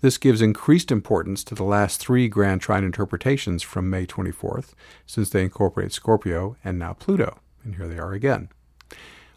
This 0.00 0.18
gives 0.18 0.42
increased 0.42 0.90
importance 0.90 1.42
to 1.44 1.54
the 1.54 1.64
last 1.64 2.00
three 2.00 2.28
Grand 2.28 2.60
Trine 2.60 2.84
interpretations 2.84 3.62
from 3.62 3.90
May 3.90 4.06
24th, 4.06 4.72
since 5.06 5.30
they 5.30 5.42
incorporate 5.42 5.92
Scorpio 5.92 6.56
and 6.64 6.78
now 6.78 6.92
Pluto. 6.92 7.38
And 7.64 7.76
here 7.76 7.88
they 7.88 7.98
are 7.98 8.12
again. 8.12 8.48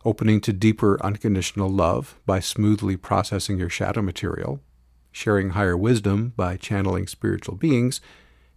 Opening 0.05 0.39
to 0.41 0.53
deeper 0.53 0.97
unconditional 1.03 1.69
love 1.69 2.19
by 2.25 2.39
smoothly 2.39 2.95
processing 2.95 3.57
your 3.57 3.69
shadow 3.69 4.01
material, 4.01 4.61
sharing 5.11 5.51
higher 5.51 5.75
wisdom 5.75 6.33
by 6.35 6.55
channeling 6.57 7.07
spiritual 7.07 7.55
beings, 7.55 7.99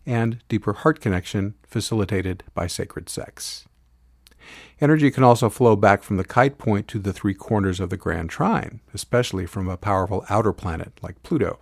and 0.06 0.40
deeper 0.48 0.72
heart 0.72 1.00
connection 1.00 1.54
facilitated 1.66 2.44
by 2.54 2.66
sacred 2.66 3.08
sex. 3.08 3.66
Energy 4.80 5.10
can 5.10 5.24
also 5.24 5.48
flow 5.48 5.76
back 5.76 6.02
from 6.02 6.16
the 6.16 6.24
kite 6.24 6.58
point 6.58 6.88
to 6.88 6.98
the 6.98 7.12
three 7.12 7.34
corners 7.34 7.80
of 7.80 7.90
the 7.90 7.96
Grand 7.96 8.30
Trine, 8.30 8.80
especially 8.92 9.46
from 9.46 9.68
a 9.68 9.76
powerful 9.76 10.24
outer 10.28 10.52
planet 10.52 10.92
like 11.02 11.22
Pluto. 11.22 11.60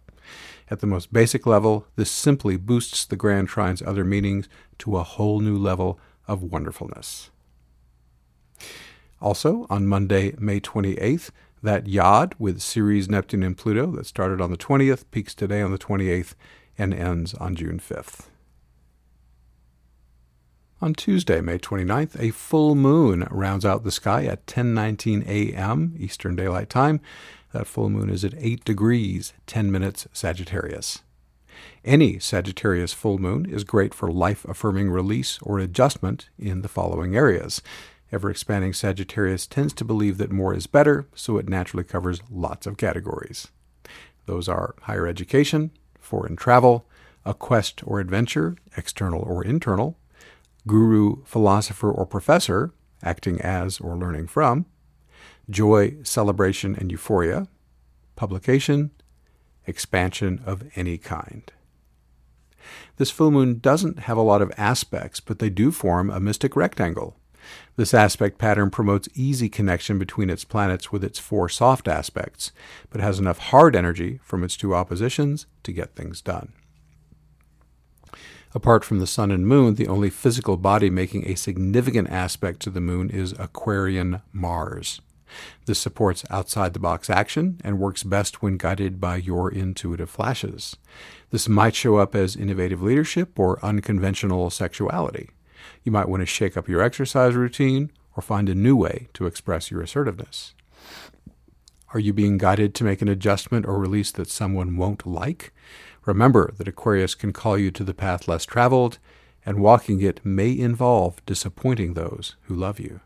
At 0.70 0.80
the 0.80 0.86
most 0.86 1.12
basic 1.12 1.46
level, 1.46 1.86
this 1.96 2.10
simply 2.10 2.56
boosts 2.56 3.04
the 3.04 3.16
Grand 3.16 3.48
Trine's 3.48 3.82
other 3.82 4.04
meanings 4.04 4.48
to 4.78 4.96
a 4.96 5.02
whole 5.02 5.40
new 5.40 5.58
level 5.58 5.98
of 6.28 6.42
wonderfulness. 6.42 7.30
Also, 9.20 9.66
on 9.68 9.86
Monday, 9.86 10.34
May 10.38 10.60
28th, 10.60 11.30
that 11.62 11.86
Yod 11.86 12.34
with 12.38 12.60
Ceres, 12.60 13.08
Neptune, 13.08 13.42
and 13.42 13.56
Pluto 13.56 13.86
that 13.92 14.06
started 14.06 14.40
on 14.40 14.50
the 14.50 14.56
20th 14.56 15.04
peaks 15.10 15.34
today 15.34 15.60
on 15.60 15.72
the 15.72 15.78
28th 15.78 16.34
and 16.78 16.94
ends 16.94 17.34
on 17.34 17.54
June 17.54 17.78
5th. 17.78 18.28
On 20.82 20.94
Tuesday, 20.94 21.42
May 21.42 21.58
29th, 21.58 22.18
a 22.18 22.30
full 22.30 22.74
moon 22.74 23.28
rounds 23.30 23.66
out 23.66 23.84
the 23.84 23.90
sky 23.90 24.24
at 24.24 24.46
10:19 24.46 25.26
a.m. 25.28 25.94
Eastern 25.98 26.34
Daylight 26.34 26.70
Time. 26.70 27.02
That 27.52 27.66
full 27.66 27.90
moon 27.90 28.08
is 28.08 28.24
at 28.24 28.32
8 28.38 28.64
degrees 28.64 29.34
10 29.46 29.70
minutes 29.70 30.08
Sagittarius. 30.14 31.02
Any 31.84 32.18
Sagittarius 32.18 32.94
full 32.94 33.18
moon 33.18 33.44
is 33.44 33.62
great 33.62 33.92
for 33.92 34.10
life 34.10 34.46
affirming 34.46 34.88
release 34.90 35.38
or 35.42 35.58
adjustment 35.58 36.30
in 36.38 36.62
the 36.62 36.68
following 36.68 37.14
areas. 37.14 37.60
Ever 38.10 38.30
expanding 38.30 38.72
Sagittarius 38.72 39.46
tends 39.46 39.74
to 39.74 39.84
believe 39.84 40.16
that 40.16 40.32
more 40.32 40.54
is 40.54 40.66
better, 40.66 41.06
so 41.14 41.36
it 41.36 41.46
naturally 41.46 41.84
covers 41.84 42.22
lots 42.30 42.66
of 42.66 42.78
categories. 42.78 43.48
Those 44.24 44.48
are 44.48 44.74
higher 44.82 45.06
education, 45.06 45.72
foreign 45.98 46.36
travel, 46.36 46.86
a 47.26 47.34
quest 47.34 47.82
or 47.84 48.00
adventure, 48.00 48.56
external 48.78 49.20
or 49.20 49.44
internal, 49.44 49.98
guru, 50.66 51.24
philosopher, 51.24 51.90
or 51.90 52.06
professor, 52.06 52.72
acting 53.02 53.40
as 53.40 53.80
or 53.80 53.96
learning 53.96 54.26
from, 54.26 54.66
joy, 55.48 55.96
celebration, 56.02 56.76
and 56.76 56.90
euphoria, 56.90 57.48
publication, 58.16 58.90
expansion 59.66 60.40
of 60.44 60.64
any 60.76 60.98
kind. 60.98 61.50
This 62.96 63.10
full 63.10 63.30
moon 63.30 63.58
doesn't 63.58 64.00
have 64.00 64.16
a 64.16 64.22
lot 64.22 64.42
of 64.42 64.52
aspects, 64.56 65.20
but 65.20 65.38
they 65.38 65.50
do 65.50 65.72
form 65.72 66.10
a 66.10 66.20
mystic 66.20 66.54
rectangle. 66.54 67.16
This 67.76 67.94
aspect 67.94 68.38
pattern 68.38 68.70
promotes 68.70 69.08
easy 69.14 69.48
connection 69.48 69.98
between 69.98 70.28
its 70.28 70.44
planets 70.44 70.92
with 70.92 71.02
its 71.02 71.18
four 71.18 71.48
soft 71.48 71.88
aspects, 71.88 72.52
but 72.90 73.00
has 73.00 73.18
enough 73.18 73.38
hard 73.38 73.74
energy 73.74 74.20
from 74.22 74.44
its 74.44 74.56
two 74.56 74.74
oppositions 74.74 75.46
to 75.62 75.72
get 75.72 75.96
things 75.96 76.20
done. 76.20 76.52
Apart 78.52 78.84
from 78.84 78.98
the 78.98 79.06
sun 79.06 79.30
and 79.30 79.46
moon, 79.46 79.76
the 79.76 79.86
only 79.86 80.10
physical 80.10 80.56
body 80.56 80.90
making 80.90 81.26
a 81.26 81.36
significant 81.36 82.10
aspect 82.10 82.60
to 82.60 82.70
the 82.70 82.80
moon 82.80 83.08
is 83.08 83.32
Aquarian 83.38 84.22
Mars. 84.32 85.00
This 85.66 85.78
supports 85.78 86.24
outside 86.30 86.72
the 86.72 86.80
box 86.80 87.08
action 87.08 87.60
and 87.62 87.78
works 87.78 88.02
best 88.02 88.42
when 88.42 88.56
guided 88.56 89.00
by 89.00 89.16
your 89.16 89.52
intuitive 89.52 90.10
flashes. 90.10 90.76
This 91.30 91.48
might 91.48 91.76
show 91.76 91.96
up 91.96 92.16
as 92.16 92.34
innovative 92.34 92.82
leadership 92.82 93.38
or 93.38 93.64
unconventional 93.64 94.50
sexuality. 94.50 95.30
You 95.84 95.92
might 95.92 96.08
want 96.08 96.22
to 96.22 96.26
shake 96.26 96.56
up 96.56 96.68
your 96.68 96.82
exercise 96.82 97.34
routine 97.34 97.92
or 98.16 98.22
find 98.22 98.48
a 98.48 98.54
new 98.56 98.74
way 98.74 99.06
to 99.14 99.26
express 99.26 99.70
your 99.70 99.82
assertiveness. 99.82 100.54
Are 101.92 102.00
you 102.00 102.12
being 102.12 102.38
guided 102.38 102.74
to 102.76 102.84
make 102.84 103.02
an 103.02 103.08
adjustment 103.08 103.66
or 103.66 103.78
release 103.78 104.12
that 104.12 104.28
someone 104.28 104.76
won't 104.76 105.06
like? 105.06 105.52
Remember 106.06 106.52
that 106.56 106.68
Aquarius 106.68 107.14
can 107.14 107.32
call 107.32 107.58
you 107.58 107.70
to 107.70 107.84
the 107.84 107.94
path 107.94 108.26
less 108.26 108.44
traveled, 108.44 108.98
and 109.44 109.60
walking 109.60 110.00
it 110.00 110.24
may 110.24 110.56
involve 110.58 111.24
disappointing 111.26 111.94
those 111.94 112.36
who 112.42 112.54
love 112.54 112.78
you. 112.78 113.00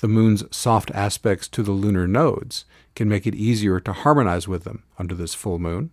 The 0.00 0.08
moon's 0.08 0.44
soft 0.54 0.90
aspects 0.92 1.48
to 1.48 1.62
the 1.62 1.72
lunar 1.72 2.06
nodes 2.06 2.64
can 2.94 3.08
make 3.08 3.26
it 3.26 3.34
easier 3.34 3.80
to 3.80 3.92
harmonize 3.92 4.46
with 4.46 4.64
them 4.64 4.84
under 4.98 5.14
this 5.14 5.34
full 5.34 5.58
moon. 5.58 5.90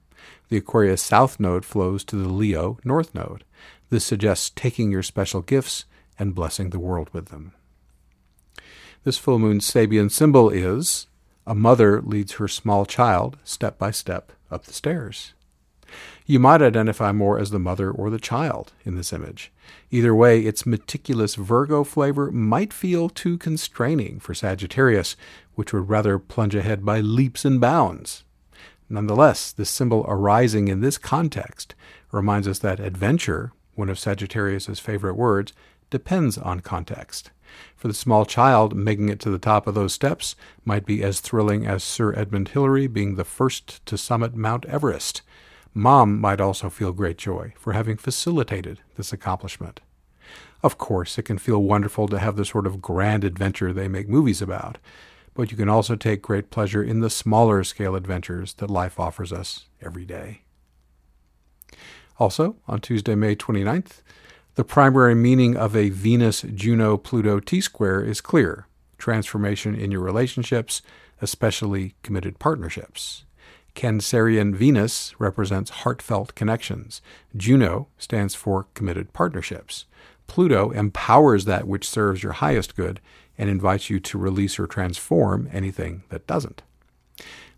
The 0.50 0.58
Aquarius 0.58 1.02
south 1.02 1.40
node 1.40 1.66
flows 1.66 2.04
to 2.06 2.16
the 2.16 2.30
Leo 2.30 2.78
north 2.84 3.16
node. 3.16 3.44
This 3.90 4.06
suggests 4.06 4.52
taking 4.52 4.92
your 4.92 5.04
special 5.04 5.42
gifts 5.42 5.86
and 6.20 6.36
blessing 6.36 6.70
the 6.70 6.80
world 6.80 7.10
with 7.14 7.28
them. 7.28 7.54
This 9.04 9.18
full 9.18 9.40
moon's 9.40 9.70
Sabian 9.70 10.12
symbol 10.12 10.50
is 10.50 11.08
a 11.48 11.56
mother 11.56 12.02
leads 12.02 12.34
her 12.34 12.48
small 12.48 12.86
child 12.86 13.38
step 13.44 13.78
by 13.78 13.92
step 13.92 14.32
up 14.50 14.66
the 14.66 14.74
stairs. 14.74 15.34
You 16.26 16.40
might 16.40 16.62
identify 16.62 17.12
more 17.12 17.38
as 17.38 17.52
the 17.52 17.60
mother 17.60 17.92
or 17.92 18.10
the 18.10 18.20
child 18.20 18.74
in 18.84 18.96
this 18.96 19.14
image. 19.14 19.52
Either 19.92 20.16
way, 20.16 20.42
its 20.42 20.66
meticulous 20.66 21.36
Virgo 21.36 21.84
flavor 21.84 22.32
might 22.32 22.74
feel 22.74 23.10
too 23.10 23.38
constraining 23.38 24.20
for 24.20 24.34
Sagittarius, 24.34 25.16
which 25.54 25.72
would 25.72 25.88
rather 25.88 26.18
plunge 26.18 26.56
ahead 26.56 26.84
by 26.84 27.00
leaps 27.00 27.46
and 27.46 27.62
bounds. 27.62 28.24
Nonetheless, 28.90 29.52
the 29.52 29.66
symbol 29.66 30.06
arising 30.08 30.68
in 30.68 30.82
this 30.82 30.98
context 30.98 31.76
reminds 32.12 32.48
us 32.48 32.60
that 32.60 32.80
adventure, 32.80 33.52
one 33.76 33.90
of 33.90 34.00
Sagittarius's 34.00 34.80
favorite 34.80 35.16
words, 35.16 35.54
depends 35.90 36.38
on 36.38 36.60
context. 36.62 37.32
For 37.76 37.88
the 37.88 37.94
small 37.94 38.26
child, 38.26 38.76
making 38.76 39.10
it 39.10 39.20
to 39.22 39.30
the 39.30 39.40
top 39.40 39.68
of 39.68 39.76
those 39.76 39.94
steps 39.94 40.36
might 40.64 40.86
be 40.86 41.04
as 41.04 41.20
thrilling 41.20 41.66
as 41.66 41.84
Sir 41.84 42.14
Edmund 42.16 42.50
Hillary 42.50 42.88
being 42.88 43.16
the 43.16 43.24
first 43.24 43.86
to 43.86 43.98
summit 43.98 44.36
Mount 44.36 44.66
Everest. 44.66 45.22
Mom 45.74 46.20
might 46.20 46.40
also 46.40 46.70
feel 46.70 46.94
great 46.94 47.18
joy 47.18 47.54
for 47.58 47.74
having 47.74 47.98
facilitated 47.98 48.80
this 48.96 49.12
accomplishment. 49.12 49.82
Of 50.64 50.78
course, 50.78 51.18
it 51.18 51.24
can 51.24 51.38
feel 51.38 51.62
wonderful 51.62 52.08
to 52.08 52.18
have 52.18 52.38
the 52.38 52.46
sort 52.46 52.66
of 52.66 52.82
grand 52.82 53.24
adventure 53.24 53.72
they 53.72 53.88
make 53.88 54.10
movies 54.10 54.42
about, 54.42 54.78
but 55.34 55.52
you 55.52 55.58
can 55.58 55.70
also 55.70 55.96
take 55.96 56.22
great 56.22 56.50
pleasure 56.50 56.82
in 56.82 57.02
the 57.02 57.10
smaller 57.10 57.64
scale 57.64 57.96
adventures 57.96 58.54
that 58.56 58.72
life 58.72 59.00
offers 59.00 59.32
us 59.34 59.66
every 59.82 60.06
day. 60.06 60.42
Also, 62.18 62.56
on 62.68 62.80
Tuesday, 62.80 63.14
May 63.14 63.36
29th, 63.36 64.02
the 64.56 64.64
primary 64.64 65.16
meaning 65.16 65.58
of 65.58 65.76
a 65.76 65.90
Venus 65.90 66.42
Juno 66.42 66.96
Pluto 66.98 67.40
T 67.42 67.60
square 67.60 68.02
is 68.02 68.22
clear 68.22 68.68
transformation 68.98 69.76
in 69.76 69.92
your 69.92 70.00
relationships, 70.00 70.82
especially 71.22 71.96
committed 72.02 72.40
partnerships. 72.40 73.26
Cancerian 73.76 74.56
Venus 74.56 75.14
represents 75.20 75.70
heartfelt 75.70 76.34
connections. 76.34 77.02
Juno 77.36 77.90
stands 77.98 78.34
for 78.34 78.68
committed 78.74 79.12
partnerships. 79.12 79.86
Pluto 80.28 80.72
empowers 80.72 81.44
that 81.44 81.68
which 81.68 81.88
serves 81.88 82.24
your 82.24 82.34
highest 82.34 82.78
good 82.78 83.02
and 83.38 83.50
invites 83.50 83.90
you 83.90 84.00
to 84.00 84.18
release 84.18 84.58
or 84.58 84.66
transform 84.66 85.50
anything 85.52 86.04
that 86.08 86.26
doesn't. 86.26 86.64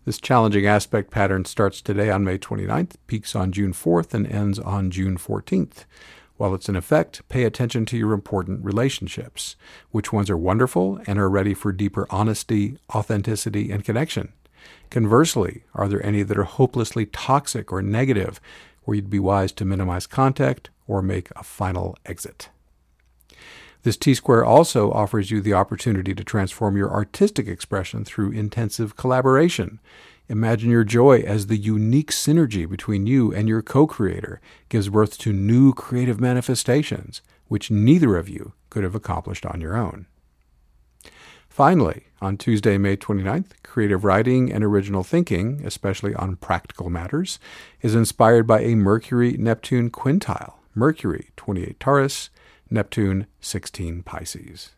This 0.04 0.18
challenging 0.18 0.66
aspect 0.66 1.10
pattern 1.12 1.44
starts 1.44 1.80
today 1.80 2.10
on 2.10 2.24
May 2.24 2.38
29th, 2.38 2.96
peaks 3.06 3.36
on 3.36 3.52
June 3.52 3.72
4th, 3.72 4.12
and 4.12 4.26
ends 4.26 4.58
on 4.58 4.90
June 4.90 5.16
14th. 5.16 5.84
While 6.38 6.54
it's 6.54 6.68
in 6.68 6.76
effect, 6.76 7.28
pay 7.28 7.42
attention 7.42 7.84
to 7.86 7.98
your 7.98 8.12
important 8.12 8.64
relationships. 8.64 9.56
Which 9.90 10.12
ones 10.12 10.30
are 10.30 10.36
wonderful 10.36 11.00
and 11.06 11.18
are 11.18 11.28
ready 11.28 11.52
for 11.52 11.72
deeper 11.72 12.06
honesty, 12.10 12.78
authenticity, 12.94 13.72
and 13.72 13.84
connection? 13.84 14.32
Conversely, 14.88 15.64
are 15.74 15.88
there 15.88 16.04
any 16.04 16.22
that 16.22 16.38
are 16.38 16.44
hopelessly 16.44 17.06
toxic 17.06 17.72
or 17.72 17.82
negative, 17.82 18.40
where 18.84 18.94
you'd 18.94 19.10
be 19.10 19.18
wise 19.18 19.50
to 19.52 19.64
minimize 19.64 20.06
contact 20.06 20.70
or 20.86 21.02
make 21.02 21.28
a 21.34 21.42
final 21.42 21.98
exit? 22.06 22.50
This 23.82 23.96
T 23.96 24.14
square 24.14 24.44
also 24.44 24.92
offers 24.92 25.32
you 25.32 25.40
the 25.40 25.54
opportunity 25.54 26.14
to 26.14 26.24
transform 26.24 26.76
your 26.76 26.90
artistic 26.90 27.48
expression 27.48 28.04
through 28.04 28.30
intensive 28.30 28.96
collaboration. 28.96 29.80
Imagine 30.30 30.70
your 30.70 30.84
joy 30.84 31.20
as 31.20 31.46
the 31.46 31.56
unique 31.56 32.10
synergy 32.10 32.68
between 32.68 33.06
you 33.06 33.32
and 33.32 33.48
your 33.48 33.62
co 33.62 33.86
creator 33.86 34.40
gives 34.68 34.90
birth 34.90 35.16
to 35.18 35.32
new 35.32 35.72
creative 35.72 36.20
manifestations, 36.20 37.22
which 37.46 37.70
neither 37.70 38.16
of 38.16 38.28
you 38.28 38.52
could 38.68 38.84
have 38.84 38.94
accomplished 38.94 39.46
on 39.46 39.60
your 39.60 39.76
own. 39.76 40.06
Finally, 41.48 42.04
on 42.20 42.36
Tuesday, 42.36 42.76
May 42.78 42.96
29th, 42.96 43.50
creative 43.62 44.04
writing 44.04 44.52
and 44.52 44.62
original 44.62 45.02
thinking, 45.02 45.62
especially 45.64 46.14
on 46.14 46.36
practical 46.36 46.90
matters, 46.90 47.38
is 47.80 47.94
inspired 47.94 48.46
by 48.46 48.60
a 48.60 48.74
Mercury 48.74 49.32
Neptune 49.32 49.90
quintile. 49.90 50.54
Mercury, 50.74 51.30
28 51.36 51.80
Taurus, 51.80 52.30
Neptune, 52.70 53.26
16 53.40 54.02
Pisces. 54.02 54.70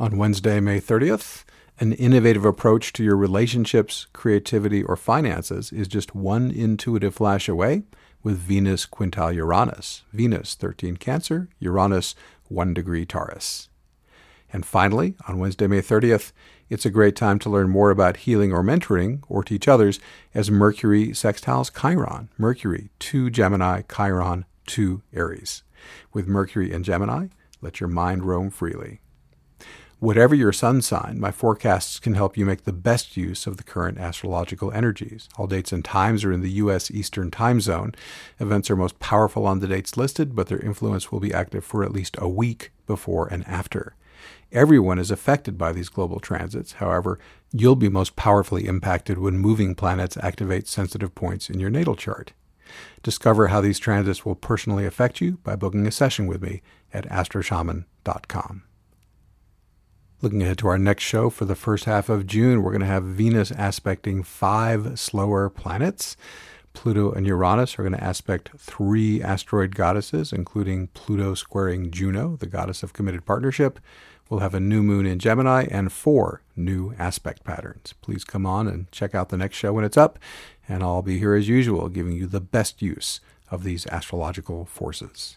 On 0.00 0.16
Wednesday, 0.16 0.58
May 0.58 0.80
30th, 0.80 1.44
An 1.78 1.92
innovative 1.92 2.46
approach 2.46 2.94
to 2.94 3.04
your 3.04 3.16
relationships, 3.16 4.06
creativity, 4.14 4.82
or 4.82 4.96
finances 4.96 5.70
is 5.72 5.88
just 5.88 6.14
one 6.14 6.50
intuitive 6.50 7.14
flash 7.14 7.50
away 7.50 7.82
with 8.22 8.38
Venus 8.38 8.86
quintile 8.86 9.34
Uranus. 9.34 10.02
Venus, 10.10 10.54
13 10.54 10.96
Cancer, 10.96 11.50
Uranus, 11.58 12.14
1 12.48 12.72
degree 12.72 13.04
Taurus. 13.04 13.68
And 14.50 14.64
finally, 14.64 15.16
on 15.28 15.38
Wednesday, 15.38 15.66
May 15.66 15.82
30th, 15.82 16.32
it's 16.70 16.86
a 16.86 16.90
great 16.90 17.14
time 17.14 17.38
to 17.40 17.50
learn 17.50 17.68
more 17.68 17.90
about 17.90 18.18
healing 18.18 18.54
or 18.54 18.62
mentoring 18.62 19.22
or 19.28 19.44
teach 19.44 19.68
others 19.68 20.00
as 20.32 20.50
Mercury 20.50 21.08
sextiles 21.08 21.70
Chiron. 21.78 22.30
Mercury, 22.38 22.88
2 23.00 23.28
Gemini, 23.28 23.82
Chiron, 23.82 24.46
2 24.66 25.02
Aries. 25.12 25.62
With 26.14 26.26
Mercury 26.26 26.72
and 26.72 26.86
Gemini, 26.86 27.26
let 27.60 27.80
your 27.80 27.90
mind 27.90 28.24
roam 28.24 28.48
freely. 28.48 29.00
Whatever 29.98 30.34
your 30.34 30.52
sun 30.52 30.82
sign, 30.82 31.18
my 31.18 31.30
forecasts 31.30 31.98
can 31.98 32.12
help 32.12 32.36
you 32.36 32.44
make 32.44 32.64
the 32.64 32.72
best 32.72 33.16
use 33.16 33.46
of 33.46 33.56
the 33.56 33.62
current 33.62 33.96
astrological 33.96 34.70
energies. 34.72 35.26
All 35.38 35.46
dates 35.46 35.72
and 35.72 35.82
times 35.82 36.22
are 36.22 36.32
in 36.32 36.42
the 36.42 36.50
U.S. 36.50 36.90
Eastern 36.90 37.30
Time 37.30 37.62
Zone. 37.62 37.94
Events 38.38 38.70
are 38.70 38.76
most 38.76 39.00
powerful 39.00 39.46
on 39.46 39.60
the 39.60 39.66
dates 39.66 39.96
listed, 39.96 40.36
but 40.36 40.48
their 40.48 40.58
influence 40.58 41.10
will 41.10 41.20
be 41.20 41.32
active 41.32 41.64
for 41.64 41.82
at 41.82 41.92
least 41.92 42.14
a 42.18 42.28
week 42.28 42.72
before 42.86 43.26
and 43.28 43.42
after. 43.48 43.96
Everyone 44.52 44.98
is 44.98 45.10
affected 45.10 45.56
by 45.56 45.72
these 45.72 45.88
global 45.88 46.20
transits. 46.20 46.72
However, 46.74 47.18
you'll 47.50 47.74
be 47.74 47.88
most 47.88 48.16
powerfully 48.16 48.66
impacted 48.66 49.16
when 49.16 49.38
moving 49.38 49.74
planets 49.74 50.18
activate 50.18 50.68
sensitive 50.68 51.14
points 51.14 51.48
in 51.48 51.58
your 51.58 51.70
natal 51.70 51.96
chart. 51.96 52.34
Discover 53.02 53.46
how 53.46 53.62
these 53.62 53.78
transits 53.78 54.26
will 54.26 54.34
personally 54.34 54.84
affect 54.84 55.22
you 55.22 55.38
by 55.42 55.56
booking 55.56 55.86
a 55.86 55.90
session 55.90 56.26
with 56.26 56.42
me 56.42 56.60
at 56.92 57.08
astroshaman.com. 57.08 58.64
Looking 60.22 60.42
ahead 60.42 60.56
to 60.58 60.68
our 60.68 60.78
next 60.78 61.04
show 61.04 61.28
for 61.28 61.44
the 61.44 61.54
first 61.54 61.84
half 61.84 62.08
of 62.08 62.26
June, 62.26 62.62
we're 62.62 62.70
going 62.70 62.80
to 62.80 62.86
have 62.86 63.04
Venus 63.04 63.50
aspecting 63.50 64.22
five 64.22 64.98
slower 64.98 65.50
planets. 65.50 66.16
Pluto 66.72 67.12
and 67.12 67.26
Uranus 67.26 67.78
are 67.78 67.82
going 67.82 67.92
to 67.92 68.02
aspect 68.02 68.50
three 68.56 69.22
asteroid 69.22 69.74
goddesses, 69.74 70.32
including 70.32 70.86
Pluto 70.88 71.34
squaring 71.34 71.90
Juno, 71.90 72.36
the 72.36 72.46
goddess 72.46 72.82
of 72.82 72.94
committed 72.94 73.26
partnership. 73.26 73.78
We'll 74.30 74.40
have 74.40 74.54
a 74.54 74.60
new 74.60 74.82
moon 74.82 75.04
in 75.04 75.18
Gemini 75.18 75.66
and 75.70 75.92
four 75.92 76.40
new 76.56 76.94
aspect 76.98 77.44
patterns. 77.44 77.92
Please 78.00 78.24
come 78.24 78.46
on 78.46 78.66
and 78.66 78.90
check 78.90 79.14
out 79.14 79.28
the 79.28 79.36
next 79.36 79.56
show 79.56 79.74
when 79.74 79.84
it's 79.84 79.98
up, 79.98 80.18
and 80.66 80.82
I'll 80.82 81.02
be 81.02 81.18
here 81.18 81.34
as 81.34 81.46
usual, 81.46 81.90
giving 81.90 82.16
you 82.16 82.26
the 82.26 82.40
best 82.40 82.80
use 82.80 83.20
of 83.50 83.64
these 83.64 83.86
astrological 83.88 84.64
forces. 84.64 85.36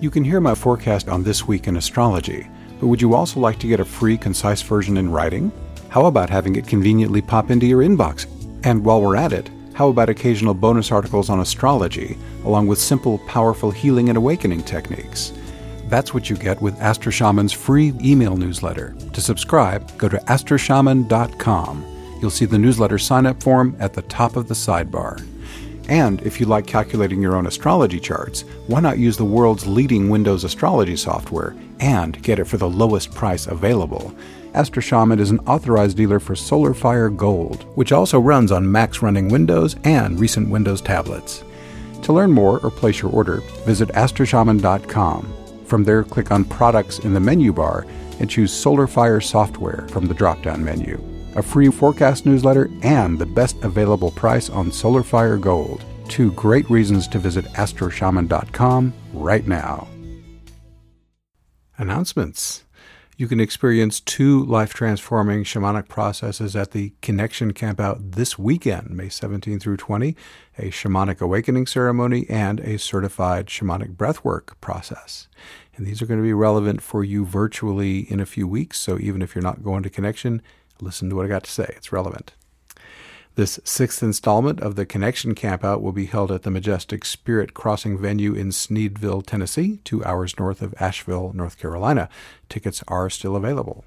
You 0.00 0.10
can 0.10 0.24
hear 0.24 0.40
my 0.40 0.54
forecast 0.54 1.10
on 1.10 1.22
This 1.22 1.46
Week 1.46 1.68
in 1.68 1.76
Astrology, 1.76 2.48
but 2.78 2.86
would 2.86 3.02
you 3.02 3.14
also 3.14 3.38
like 3.38 3.58
to 3.58 3.66
get 3.66 3.80
a 3.80 3.84
free, 3.84 4.16
concise 4.16 4.62
version 4.62 4.96
in 4.96 5.12
writing? 5.12 5.52
How 5.90 6.06
about 6.06 6.30
having 6.30 6.56
it 6.56 6.66
conveniently 6.66 7.20
pop 7.20 7.50
into 7.50 7.66
your 7.66 7.82
inbox? 7.82 8.26
And 8.64 8.82
while 8.82 9.02
we're 9.02 9.16
at 9.16 9.34
it, 9.34 9.50
how 9.74 9.88
about 9.88 10.08
occasional 10.08 10.54
bonus 10.54 10.90
articles 10.90 11.28
on 11.28 11.40
astrology, 11.40 12.16
along 12.46 12.66
with 12.66 12.78
simple, 12.78 13.18
powerful 13.26 13.70
healing 13.70 14.08
and 14.08 14.16
awakening 14.16 14.62
techniques? 14.62 15.34
That's 15.88 16.14
what 16.14 16.30
you 16.30 16.36
get 16.36 16.62
with 16.62 16.80
Astro 16.80 17.12
Shaman's 17.12 17.52
free 17.52 17.92
email 18.02 18.38
newsletter. 18.38 18.96
To 19.12 19.20
subscribe, 19.20 19.98
go 19.98 20.08
to 20.08 20.16
astroshaman.com. 20.16 21.84
You'll 22.22 22.30
see 22.30 22.46
the 22.46 22.58
newsletter 22.58 22.96
sign 22.96 23.26
up 23.26 23.42
form 23.42 23.76
at 23.78 23.92
the 23.92 24.02
top 24.02 24.36
of 24.36 24.48
the 24.48 24.54
sidebar. 24.54 25.22
And 25.90 26.22
if 26.22 26.38
you 26.38 26.46
like 26.46 26.68
calculating 26.68 27.20
your 27.20 27.34
own 27.34 27.48
astrology 27.48 27.98
charts, 27.98 28.42
why 28.68 28.78
not 28.78 28.98
use 28.98 29.16
the 29.16 29.24
world's 29.24 29.66
leading 29.66 30.08
Windows 30.08 30.44
astrology 30.44 30.94
software 30.94 31.56
and 31.80 32.22
get 32.22 32.38
it 32.38 32.44
for 32.44 32.58
the 32.58 32.70
lowest 32.70 33.12
price 33.12 33.48
available? 33.48 34.14
Astro 34.54 34.80
Shaman 34.80 35.18
is 35.18 35.32
an 35.32 35.40
authorized 35.40 35.96
dealer 35.96 36.20
for 36.20 36.34
SolarFire 36.34 37.16
Gold, 37.16 37.64
which 37.76 37.90
also 37.90 38.20
runs 38.20 38.52
on 38.52 38.70
Macs 38.70 39.02
running 39.02 39.28
Windows 39.28 39.74
and 39.82 40.18
recent 40.20 40.48
Windows 40.48 40.80
tablets. 40.80 41.42
To 42.02 42.12
learn 42.12 42.30
more 42.30 42.60
or 42.60 42.70
place 42.70 43.02
your 43.02 43.10
order, 43.10 43.38
visit 43.66 43.88
astroshaman.com. 43.90 45.64
From 45.64 45.82
there, 45.82 46.04
click 46.04 46.30
on 46.30 46.44
Products 46.44 47.00
in 47.00 47.14
the 47.14 47.20
menu 47.20 47.52
bar 47.52 47.84
and 48.20 48.30
choose 48.30 48.52
SolarFire 48.52 49.22
Software 49.22 49.88
from 49.88 50.06
the 50.06 50.14
drop 50.14 50.40
down 50.42 50.64
menu 50.64 51.09
a 51.40 51.42
free 51.42 51.70
forecast 51.70 52.26
newsletter, 52.26 52.70
and 52.82 53.18
the 53.18 53.24
best 53.24 53.56
available 53.64 54.10
price 54.10 54.50
on 54.50 54.70
SolarFire 54.70 55.40
Gold. 55.40 55.82
Two 56.06 56.32
great 56.32 56.68
reasons 56.68 57.08
to 57.08 57.18
visit 57.18 57.46
astroshaman.com 57.54 58.92
right 59.14 59.46
now. 59.46 59.88
Announcements. 61.78 62.64
You 63.16 63.26
can 63.26 63.40
experience 63.40 64.00
two 64.00 64.44
life 64.44 64.74
transforming 64.74 65.44
shamanic 65.44 65.88
processes 65.88 66.56
at 66.56 66.72
the 66.72 66.92
Connection 67.00 67.52
Campout 67.52 68.12
this 68.12 68.38
weekend, 68.38 68.90
May 68.90 69.08
17 69.08 69.60
through 69.60 69.76
20, 69.78 70.16
a 70.58 70.70
shamanic 70.70 71.20
awakening 71.20 71.66
ceremony 71.66 72.26
and 72.28 72.60
a 72.60 72.78
certified 72.78 73.46
shamanic 73.46 73.96
breathwork 73.96 74.58
process. 74.60 75.28
And 75.76 75.86
these 75.86 76.02
are 76.02 76.06
going 76.06 76.20
to 76.20 76.26
be 76.26 76.32
relevant 76.32 76.82
for 76.82 77.02
you 77.02 77.24
virtually 77.24 78.10
in 78.10 78.20
a 78.20 78.26
few 78.26 78.46
weeks, 78.46 78.78
so 78.78 78.98
even 78.98 79.22
if 79.22 79.34
you're 79.34 79.42
not 79.42 79.62
going 79.62 79.82
to 79.82 79.90
Connection, 79.90 80.42
Listen 80.80 81.10
to 81.10 81.16
what 81.16 81.26
I 81.26 81.28
got 81.28 81.44
to 81.44 81.50
say, 81.50 81.72
it's 81.76 81.92
relevant. 81.92 82.32
This 83.36 83.60
sixth 83.64 84.02
installment 84.02 84.60
of 84.60 84.74
the 84.74 84.84
Connection 84.84 85.34
Campout 85.34 85.80
will 85.80 85.92
be 85.92 86.06
held 86.06 86.32
at 86.32 86.42
the 86.42 86.50
majestic 86.50 87.04
Spirit 87.04 87.54
Crossing 87.54 87.96
venue 87.96 88.34
in 88.34 88.48
Sneedville, 88.48 89.24
Tennessee, 89.24 89.78
two 89.84 90.04
hours 90.04 90.38
north 90.38 90.60
of 90.60 90.74
Asheville, 90.80 91.32
North 91.32 91.56
Carolina. 91.58 92.08
Tickets 92.48 92.82
are 92.88 93.08
still 93.08 93.36
available. 93.36 93.84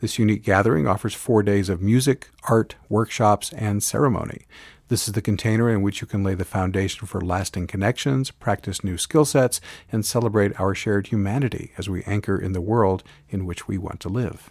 This 0.00 0.18
unique 0.18 0.42
gathering 0.42 0.86
offers 0.86 1.14
four 1.14 1.42
days 1.42 1.68
of 1.68 1.80
music, 1.80 2.28
art, 2.48 2.74
workshops, 2.88 3.52
and 3.52 3.82
ceremony. 3.82 4.46
This 4.88 5.08
is 5.08 5.14
the 5.14 5.22
container 5.22 5.70
in 5.70 5.80
which 5.80 6.00
you 6.00 6.06
can 6.06 6.22
lay 6.22 6.34
the 6.34 6.44
foundation 6.44 7.06
for 7.06 7.20
lasting 7.20 7.66
connections, 7.68 8.30
practice 8.30 8.84
new 8.84 8.98
skill 8.98 9.24
sets, 9.24 9.60
and 9.90 10.04
celebrate 10.04 10.58
our 10.60 10.74
shared 10.74 11.06
humanity 11.06 11.72
as 11.78 11.88
we 11.88 12.02
anchor 12.02 12.38
in 12.38 12.52
the 12.52 12.60
world 12.60 13.02
in 13.28 13.46
which 13.46 13.66
we 13.66 13.78
want 13.78 14.00
to 14.00 14.08
live. 14.08 14.50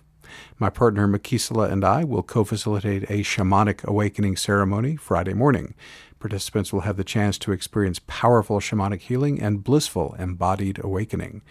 My 0.60 0.70
partner 0.70 1.08
Makisela 1.08 1.72
and 1.72 1.84
I 1.84 2.04
will 2.04 2.24
co 2.24 2.44
facilitate 2.44 3.04
a 3.04 3.24
shamanic 3.24 3.84
awakening 3.84 4.38
ceremony 4.38 4.96
Friday 4.96 5.34
morning. 5.34 5.76
Participants 6.20 6.74
will 6.74 6.82
have 6.82 6.98
the 6.98 7.04
chance 7.04 7.38
to 7.38 7.52
experience 7.52 8.00
powerful 8.08 8.60
shamanic 8.60 9.02
healing 9.02 9.40
and 9.42 9.64
blissful 9.64 10.16
embodied 10.18 10.84
awakening. 10.84 11.42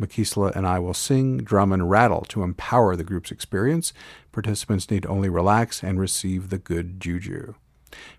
Makisela 0.00 0.54
and 0.56 0.66
I 0.66 0.78
will 0.78 0.94
sing, 0.94 1.38
drum, 1.38 1.72
and 1.72 1.88
rattle 1.88 2.22
to 2.30 2.42
empower 2.42 2.96
the 2.96 3.04
group's 3.04 3.30
experience. 3.30 3.92
Participants 4.32 4.90
need 4.90 5.06
only 5.06 5.28
relax 5.28 5.84
and 5.84 6.00
receive 6.00 6.50
the 6.50 6.58
good 6.58 7.00
juju. 7.00 7.54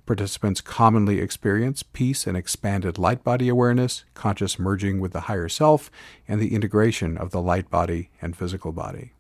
Participants 0.06 0.62
commonly 0.62 1.20
experience 1.20 1.84
peace 1.84 2.28
and 2.28 2.38
expanded 2.38 2.98
light 2.98 3.24
body 3.24 3.50
awareness, 3.50 4.06
conscious 4.14 4.58
merging 4.58 5.00
with 5.00 5.12
the 5.12 5.22
higher 5.22 5.50
self, 5.50 5.92
and 6.28 6.40
the 6.40 6.54
integration 6.54 7.18
of 7.18 7.32
the 7.32 7.42
light 7.42 7.70
body 7.70 8.10
and 8.22 8.38
physical 8.38 8.72
body. 8.72 9.12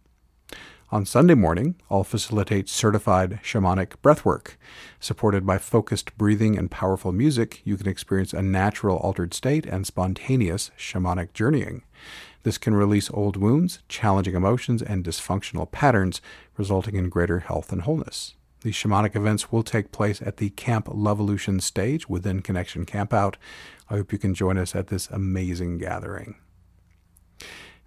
On 0.96 1.06
Sunday 1.06 1.34
morning, 1.34 1.76
I'll 1.92 2.06
facilitate 2.06 2.70
certified 2.70 3.42
shamanic 3.44 3.96
breathwork. 4.02 4.56
Supported 5.02 5.46
by 5.46 5.58
focused 5.58 6.18
breathing 6.18 6.58
and 6.58 6.72
powerful 6.72 7.12
music, 7.12 7.60
you 7.66 7.76
can 7.76 7.90
experience 7.90 8.32
a 8.32 8.42
natural 8.42 8.96
altered 9.00 9.34
state 9.34 9.66
and 9.66 9.86
spontaneous 9.86 10.72
shamanic 10.78 11.34
journeying. 11.34 11.84
This 12.44 12.58
can 12.58 12.76
release 12.76 13.12
old 13.12 13.36
wounds, 13.36 13.80
challenging 13.90 14.36
emotions, 14.36 14.82
and 14.82 15.04
dysfunctional 15.04 15.70
patterns, 15.70 16.22
resulting 16.56 16.96
in 16.96 17.10
greater 17.10 17.40
health 17.40 17.74
and 17.74 17.82
wholeness. 17.82 18.36
These 18.62 18.76
shamanic 18.76 19.18
events 19.18 19.52
will 19.52 19.64
take 19.64 19.92
place 19.92 20.22
at 20.22 20.38
the 20.38 20.52
Camp 20.52 20.86
Levolution 20.86 21.62
stage 21.62 22.08
within 22.08 22.42
Connection 22.42 22.86
Campout. 22.86 23.36
I 23.90 23.98
hope 23.98 24.14
you 24.14 24.18
can 24.18 24.34
join 24.34 24.58
us 24.58 24.74
at 24.74 24.88
this 24.88 25.10
amazing 25.10 25.78
gathering. 25.78 26.36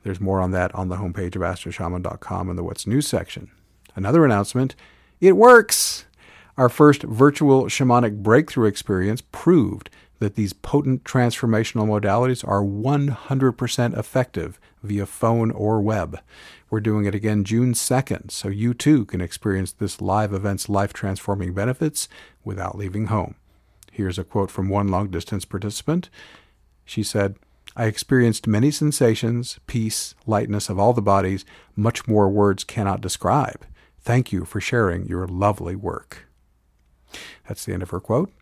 There's 0.03 0.21
more 0.21 0.41
on 0.41 0.53
that 0.53 0.75
on 0.75 0.89
the 0.89 0.97
homepage 0.97 1.37
of 1.37 1.43
astroshaman.com 1.43 2.51
in 2.51 2.57
the 2.57 2.65
What's 2.65 2.87
New 2.87 3.01
section. 3.01 3.51
Another 3.95 4.25
announcement 4.25 4.75
it 5.21 5.37
works! 5.37 6.07
Our 6.57 6.69
first 6.69 7.03
virtual 7.03 7.65
shamanic 7.65 8.23
breakthrough 8.23 8.67
experience 8.67 9.23
proved 9.33 9.91
that 10.19 10.35
these 10.35 10.53
potent 10.53 11.05
transformational 11.05 11.87
modalities 11.87 12.47
are 12.47 12.63
100% 12.63 13.99
effective 13.99 14.61
via 14.83 15.07
phone 15.07 15.51
or 15.51 15.81
web. 15.81 16.21
We're 16.71 16.81
doing 16.81 17.07
it 17.07 17.15
again 17.15 17.45
June 17.45 17.73
2nd, 17.73 18.31
so 18.31 18.49
you 18.49 18.75
too 18.75 19.05
can 19.05 19.21
experience 19.21 19.73
this 19.73 20.01
live 20.01 20.33
event's 20.33 20.69
life 20.69 20.93
transforming 20.93 21.55
benefits 21.55 22.09
without 22.45 22.77
leaving 22.77 23.07
home. 23.07 23.37
Here's 23.93 24.19
a 24.19 24.25
quote 24.25 24.51
from 24.51 24.69
one 24.69 24.89
long 24.89 25.09
distance 25.09 25.45
participant. 25.45 26.11
She 26.85 27.03
said, 27.03 27.37
I 27.79 27.85
experienced 27.85 28.49
many 28.49 28.73
sensations, 28.73 29.61
peace, 29.69 30.17
lightness 30.27 30.69
of 30.69 30.81
all 30.81 30.93
the 30.93 31.01
bodies, 31.01 31.45
much 31.77 32.09
more 32.09 32.29
words 32.29 32.65
cannot 32.65 33.01
describe. 33.01 33.65
Thank 34.01 34.33
you 34.33 34.45
for 34.45 34.61
sharing 34.61 35.07
your 35.07 35.29
lovely 35.29 35.77
work. 35.77 36.27
That's 37.47 37.65
the 37.65 37.75
end 37.75 37.85
of 37.85 37.91
her 37.91 38.01
quote. 38.01 38.33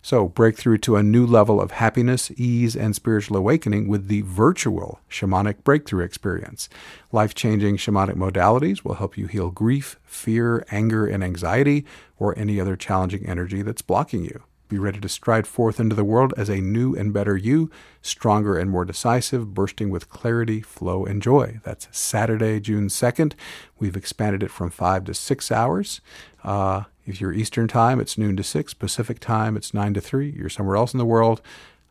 So, 0.00 0.26
break 0.26 0.56
through 0.56 0.78
to 0.78 0.96
a 0.96 1.02
new 1.02 1.26
level 1.26 1.60
of 1.60 1.72
happiness, 1.72 2.30
ease, 2.36 2.74
and 2.74 2.94
spiritual 2.94 3.36
awakening 3.36 3.88
with 3.88 4.08
the 4.08 4.22
virtual 4.22 5.00
shamanic 5.10 5.64
breakthrough 5.64 6.04
experience. 6.04 6.70
Life 7.12 7.34
changing 7.34 7.76
shamanic 7.76 8.14
modalities 8.14 8.84
will 8.84 8.94
help 8.94 9.18
you 9.18 9.26
heal 9.26 9.50
grief, 9.50 9.98
fear, 10.02 10.64
anger, 10.70 11.06
and 11.06 11.22
anxiety, 11.22 11.84
or 12.18 12.38
any 12.38 12.58
other 12.58 12.76
challenging 12.76 13.26
energy 13.26 13.60
that's 13.60 13.82
blocking 13.82 14.24
you. 14.24 14.44
Be 14.68 14.78
ready 14.78 15.00
to 15.00 15.08
stride 15.08 15.46
forth 15.46 15.80
into 15.80 15.96
the 15.96 16.04
world 16.04 16.34
as 16.36 16.48
a 16.50 16.60
new 16.60 16.94
and 16.94 17.12
better 17.12 17.36
you, 17.36 17.70
stronger 18.02 18.58
and 18.58 18.70
more 18.70 18.84
decisive, 18.84 19.54
bursting 19.54 19.88
with 19.88 20.10
clarity, 20.10 20.60
flow, 20.60 21.06
and 21.06 21.22
joy. 21.22 21.60
That's 21.64 21.88
Saturday, 21.90 22.60
June 22.60 22.88
2nd. 22.88 23.32
We've 23.78 23.96
expanded 23.96 24.42
it 24.42 24.50
from 24.50 24.70
five 24.70 25.04
to 25.04 25.14
six 25.14 25.50
hours. 25.50 26.00
Uh, 26.44 26.84
if 27.06 27.20
you're 27.20 27.32
Eastern 27.32 27.66
time, 27.66 27.98
it's 27.98 28.18
noon 28.18 28.36
to 28.36 28.42
six. 28.42 28.74
Pacific 28.74 29.20
time, 29.20 29.56
it's 29.56 29.72
nine 29.72 29.94
to 29.94 30.00
three. 30.00 30.30
You're 30.30 30.50
somewhere 30.50 30.76
else 30.76 30.92
in 30.92 30.98
the 30.98 31.06
world, 31.06 31.40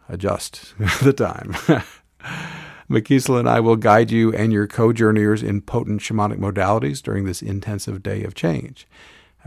adjust 0.07 0.73
the 1.01 1.13
time. 1.13 1.55
Makisela 2.89 3.39
and 3.39 3.49
I 3.49 3.59
will 3.59 3.75
guide 3.75 4.11
you 4.11 4.31
and 4.33 4.53
your 4.53 4.67
co-journeyers 4.67 5.43
in 5.43 5.61
potent 5.61 6.01
shamanic 6.01 6.37
modalities 6.37 7.01
during 7.01 7.25
this 7.25 7.41
intensive 7.41 8.01
day 8.01 8.23
of 8.23 8.35
change. 8.35 8.87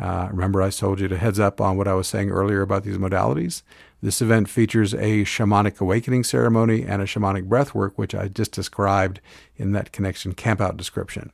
Uh, 0.01 0.29
remember, 0.31 0.63
I 0.63 0.71
told 0.71 0.99
you 0.99 1.09
to 1.09 1.19
heads 1.19 1.39
up 1.39 1.61
on 1.61 1.77
what 1.77 1.87
I 1.87 1.93
was 1.93 2.09
saying 2.09 2.31
earlier 2.31 2.63
about 2.63 2.85
these 2.85 2.97
modalities. 2.97 3.63
This 4.03 4.23
event 4.23 4.49
features 4.49 4.95
a 4.95 5.25
shamanic 5.25 5.79
awakening 5.79 6.25
ceremony 6.25 6.85
and 6.85 7.03
a 7.03 7.05
shamanic 7.05 7.45
breath 7.45 7.75
work, 7.75 7.99
which 7.99 8.15
I 8.15 8.29
just 8.29 8.53
described 8.53 9.21
in 9.57 9.73
that 9.73 9.93
connection 9.93 10.35
campout 10.35 10.79
description. 10.79 11.31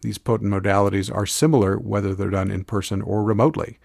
These 0.00 0.16
potent 0.16 0.50
modalities 0.50 1.14
are 1.14 1.26
similar 1.26 1.76
whether 1.76 2.14
they're 2.14 2.30
done 2.30 2.50
in 2.50 2.64
person 2.64 3.02
or 3.02 3.22
remotely. 3.22 3.78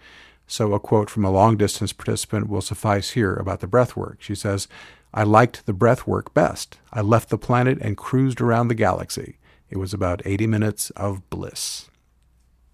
So, 0.46 0.72
a 0.72 0.80
quote 0.80 1.10
from 1.10 1.24
a 1.24 1.30
long 1.30 1.58
distance 1.58 1.92
participant 1.92 2.48
will 2.48 2.62
suffice 2.62 3.10
here 3.10 3.34
about 3.34 3.60
the 3.60 3.66
breath 3.66 3.94
work. 3.94 4.18
She 4.20 4.34
says, 4.34 4.68
I 5.12 5.22
liked 5.22 5.66
the 5.66 5.72
breath 5.72 6.06
work 6.06 6.32
best. 6.32 6.78
I 6.92 7.02
left 7.02 7.28
the 7.28 7.38
planet 7.38 7.78
and 7.80 7.96
cruised 7.96 8.40
around 8.40 8.68
the 8.68 8.74
galaxy. 8.74 9.38
It 9.68 9.76
was 9.76 9.92
about 9.92 10.22
80 10.24 10.46
minutes 10.46 10.90
of 10.90 11.28
bliss. 11.28 11.90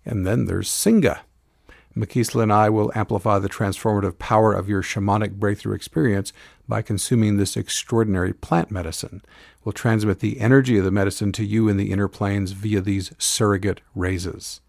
And 0.04 0.26
then 0.26 0.46
there's 0.46 0.68
Singa. 0.68 1.20
Makisela 2.00 2.44
and 2.44 2.52
I 2.52 2.70
will 2.70 2.90
amplify 2.94 3.38
the 3.38 3.48
transformative 3.48 4.18
power 4.18 4.54
of 4.54 4.68
your 4.68 4.82
shamanic 4.82 5.32
breakthrough 5.32 5.74
experience 5.74 6.32
by 6.66 6.80
consuming 6.80 7.36
this 7.36 7.56
extraordinary 7.56 8.32
plant 8.32 8.70
medicine. 8.70 9.22
We'll 9.64 9.72
transmit 9.74 10.20
the 10.20 10.40
energy 10.40 10.78
of 10.78 10.84
the 10.84 10.90
medicine 10.90 11.30
to 11.32 11.44
you 11.44 11.68
in 11.68 11.76
the 11.76 11.92
inner 11.92 12.08
planes 12.08 12.52
via 12.52 12.80
these 12.80 13.12
surrogate 13.18 13.82
raises. 13.94 14.62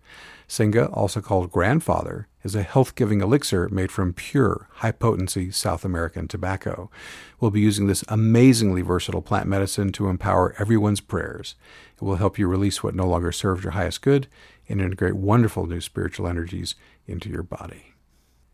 Singa, 0.52 0.91
also 0.91 1.22
called 1.22 1.50
grandfather, 1.50 2.28
is 2.44 2.56
a 2.56 2.63
health 2.63 2.96
giving 2.96 3.22
elixir 3.22 3.70
made 3.70 3.89
from 3.89 4.12
pure, 4.12 4.67
high 4.70 4.91
potency 4.91 5.50
South 5.50 5.86
American 5.86 6.28
tobacco. 6.28 6.91
We'll 7.39 7.52
be 7.52 7.62
using 7.62 7.88
this 7.88 8.04
amazingly 8.10 8.82
versatile 8.82 9.22
plant 9.22 9.48
medicine 9.48 9.94
to 9.94 10.10
empower 10.10 10.54
everyone's 10.60 11.00
prayers. 11.00 11.56
It 11.96 12.04
will 12.04 12.17
help 12.17 12.38
you 12.38 12.50
release 12.50 12.84
what 12.84 12.96
no 12.96 13.08
longer 13.08 13.32
serves 13.32 13.63
your 13.63 13.72
highest 13.72 14.02
good 14.02 14.28
and 14.67 14.82
integrate 14.82 15.15
wonderful 15.15 15.67
new 15.67 15.80
spiritual 15.80 16.28
energies 16.28 16.76
into 17.08 17.30
your 17.30 17.44
body. 17.44 17.94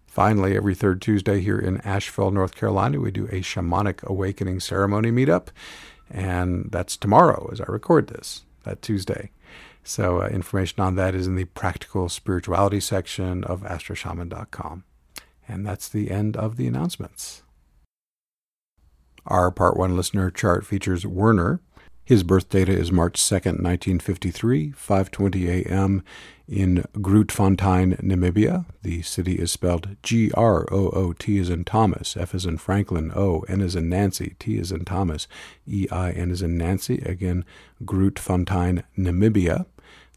Finally, 0.06 0.56
every 0.56 0.74
third 0.74 1.02
Tuesday 1.02 1.42
here 1.42 1.60
in 1.60 1.80
Asheville, 1.82 2.32
North 2.32 2.56
Carolina, 2.56 3.00
we 3.00 3.12
do 3.12 3.26
a 3.26 3.42
shamanic 3.42 4.04
awakening 4.04 4.60
ceremony 4.60 5.12
meetup. 5.12 5.50
And 6.10 6.70
that's 6.72 6.98
tomorrow 6.98 7.50
as 7.52 7.62
I 7.62 7.66
record 7.68 8.08
this, 8.08 8.44
that 8.64 8.82
Tuesday. 8.82 9.32
So, 9.84 10.22
uh, 10.22 10.28
information 10.28 10.82
on 10.82 10.96
that 10.96 11.16
is 11.16 11.28
in 11.28 11.36
the 11.36 11.46
practical 11.46 12.10
spirituality 12.10 12.80
section 12.80 13.44
of 13.44 13.62
astroshaman.com. 13.62 14.84
And 15.48 15.66
that's 15.66 15.88
the 15.88 16.12
end 16.12 16.36
of 16.36 16.58
the 16.58 16.68
announcements. 16.68 17.44
Our 19.26 19.52
Part 19.52 19.78
1 19.78 19.96
listener 19.96 20.32
chart 20.32 20.66
features 20.66 21.06
Werner, 21.06 21.62
his 22.08 22.24
birth 22.24 22.48
data 22.48 22.72
is 22.72 22.90
March 22.90 23.22
2nd, 23.22 23.62
1953, 23.62 24.72
5:20 24.72 25.50
a.m. 25.50 26.04
in 26.48 26.86
Grootfontein, 26.96 28.02
Namibia. 28.02 28.66
The 28.82 29.02
city 29.02 29.36
is 29.36 29.52
spelled 29.52 29.98
G 30.02 30.32
R 30.34 30.66
O 30.72 30.90
O 30.90 31.14
T 31.14 31.40
as 31.40 31.50
in 31.50 31.66
Thomas, 31.66 32.16
F 32.16 32.34
as 32.34 32.46
in 32.46 32.58
Franklin, 32.58 33.12
O 33.16 33.42
N 33.48 33.62
as 33.62 33.76
in 33.76 33.90
Nancy, 33.90 34.36
T 34.40 34.58
as 34.60 34.72
in 34.72 34.86
Thomas, 34.86 35.28
E 35.68 35.88
I 35.92 36.12
N 36.12 36.32
as 36.32 36.42
in 36.42 36.58
Nancy. 36.58 37.00
Again, 37.06 37.46
Grootfontein, 37.84 38.84
Namibia. 38.98 39.66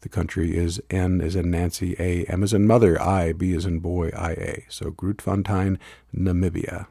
The 0.01 0.09
country 0.09 0.55
is 0.55 0.81
N 0.89 1.21
as 1.21 1.35
in 1.35 1.51
Nancy, 1.51 1.95
A, 1.99 2.23
M 2.25 2.43
as 2.43 2.53
in 2.53 2.65
mother, 2.65 2.99
I, 3.01 3.33
B 3.33 3.53
as 3.53 3.65
in 3.65 3.79
boy, 3.79 4.09
I, 4.15 4.31
A. 4.31 4.65
So 4.69 4.91
Grootfontein, 4.91 5.77
Namibia. 6.15 6.87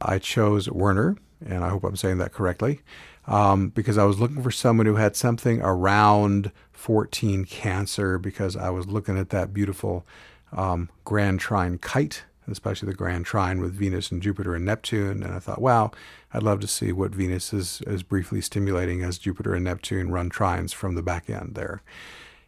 I 0.00 0.18
chose 0.18 0.68
Werner, 0.70 1.16
and 1.46 1.64
I 1.64 1.68
hope 1.68 1.84
I'm 1.84 1.96
saying 1.96 2.18
that 2.18 2.32
correctly 2.32 2.80
um, 3.26 3.68
because 3.70 3.98
I 3.98 4.04
was 4.04 4.20
looking 4.20 4.42
for 4.42 4.50
someone 4.50 4.86
who 4.86 4.96
had 4.96 5.16
something 5.16 5.60
around 5.62 6.52
14 6.84 7.46
Cancer 7.46 8.18
because 8.18 8.56
I 8.56 8.68
was 8.68 8.86
looking 8.86 9.16
at 9.16 9.30
that 9.30 9.54
beautiful 9.54 10.04
um, 10.52 10.90
Grand 11.04 11.40
Trine 11.40 11.78
kite, 11.78 12.24
especially 12.46 12.90
the 12.90 12.94
Grand 12.94 13.24
Trine 13.24 13.62
with 13.62 13.72
Venus 13.72 14.12
and 14.12 14.20
Jupiter 14.20 14.54
and 14.54 14.66
Neptune. 14.66 15.22
And 15.22 15.32
I 15.32 15.38
thought, 15.38 15.62
wow, 15.62 15.92
I'd 16.34 16.42
love 16.42 16.60
to 16.60 16.66
see 16.66 16.92
what 16.92 17.14
Venus 17.14 17.54
is, 17.54 17.80
is 17.86 18.02
briefly 18.02 18.42
stimulating 18.42 19.02
as 19.02 19.16
Jupiter 19.16 19.54
and 19.54 19.64
Neptune 19.64 20.10
run 20.10 20.28
trines 20.28 20.74
from 20.74 20.94
the 20.94 21.02
back 21.02 21.30
end 21.30 21.54
there. 21.54 21.82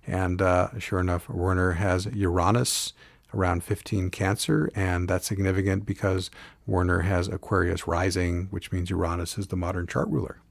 And 0.07 0.43
uh, 0.43 0.79
sure 0.79 1.01
enough, 1.01 1.31
Werner 1.31 1.73
has 1.73 2.05
Uranus 2.05 2.93
around 3.33 3.65
15 3.65 4.11
Cancer, 4.11 4.69
and 4.75 5.09
that's 5.09 5.27
significant 5.27 5.87
because 5.87 6.31
Werner 6.67 7.01
has 7.01 7.27
Aquarius 7.27 7.89
rising, 7.89 8.49
which 8.51 8.71
means 8.71 8.91
Uranus 8.91 9.39
is 9.39 9.47
the 9.47 9.57
modern 9.57 9.87
chart 9.87 10.09
ruler. 10.11 10.43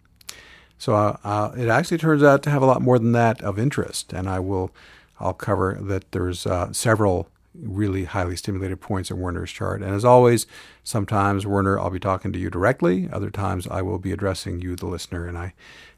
So 0.78 0.96
uh, 0.96 1.18
uh, 1.24 1.52
it 1.58 1.70
actually 1.70 1.98
turns 1.98 2.24
out 2.24 2.44
to 2.44 2.50
have 2.50 2.62
a 2.62 2.66
lot 2.66 2.82
more 2.82 3.00
than 3.00 3.14
that 3.14 3.42
of 3.42 3.58
interest, 3.58 4.14
and 4.14 4.30
I 4.30 4.40
will 4.40 4.72
I'll 5.20 5.34
cover 5.34 5.78
that. 5.82 6.12
There's 6.12 6.46
uh, 6.46 6.74
several 6.74 7.30
really 7.54 8.04
highly 8.04 8.36
stimulated 8.36 8.82
points 8.82 9.10
in 9.10 9.18
Werner's 9.18 9.52
chart, 9.52 9.82
and 9.82 9.94
as 9.94 10.04
always, 10.04 10.46
sometimes 10.84 11.48
Werner 11.48 11.80
I'll 11.80 11.90
be 11.90 12.00
talking 12.00 12.34
to 12.34 12.40
you 12.40 12.50
directly. 12.50 13.10
Other 13.12 13.30
times 13.30 13.68
I 13.68 13.82
will 13.82 14.00
be 14.00 14.12
addressing 14.12 14.62
you, 14.62 14.76
the 14.76 14.88
listener, 14.88 15.26
and 15.26 15.38
I 15.38 15.54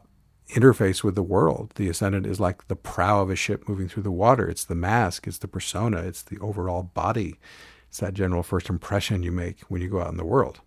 interface 0.50 1.02
with 1.02 1.16
the 1.16 1.24
world. 1.24 1.72
The 1.76 1.88
ascendant 1.88 2.26
is 2.26 2.42
like 2.42 2.68
the 2.68 2.76
prow 2.76 3.22
of 3.22 3.30
a 3.30 3.36
ship 3.36 3.70
moving 3.70 3.88
through 3.88 4.04
the 4.04 4.12
water. 4.12 4.50
It's 4.50 4.66
the 4.66 4.76
mask, 4.76 5.26
it's 5.26 5.38
the 5.38 5.48
persona, 5.48 6.02
it's 6.02 6.22
the 6.22 6.38
overall 6.40 6.84
body. 6.84 7.40
It's 7.88 8.00
that 8.00 8.14
general 8.14 8.44
first 8.44 8.70
impression 8.70 9.24
you 9.24 9.32
make 9.32 9.62
when 9.70 9.82
you 9.82 9.88
go 9.88 10.02
out 10.02 10.12
in 10.12 10.18
the 10.18 10.26
world. 10.26 10.60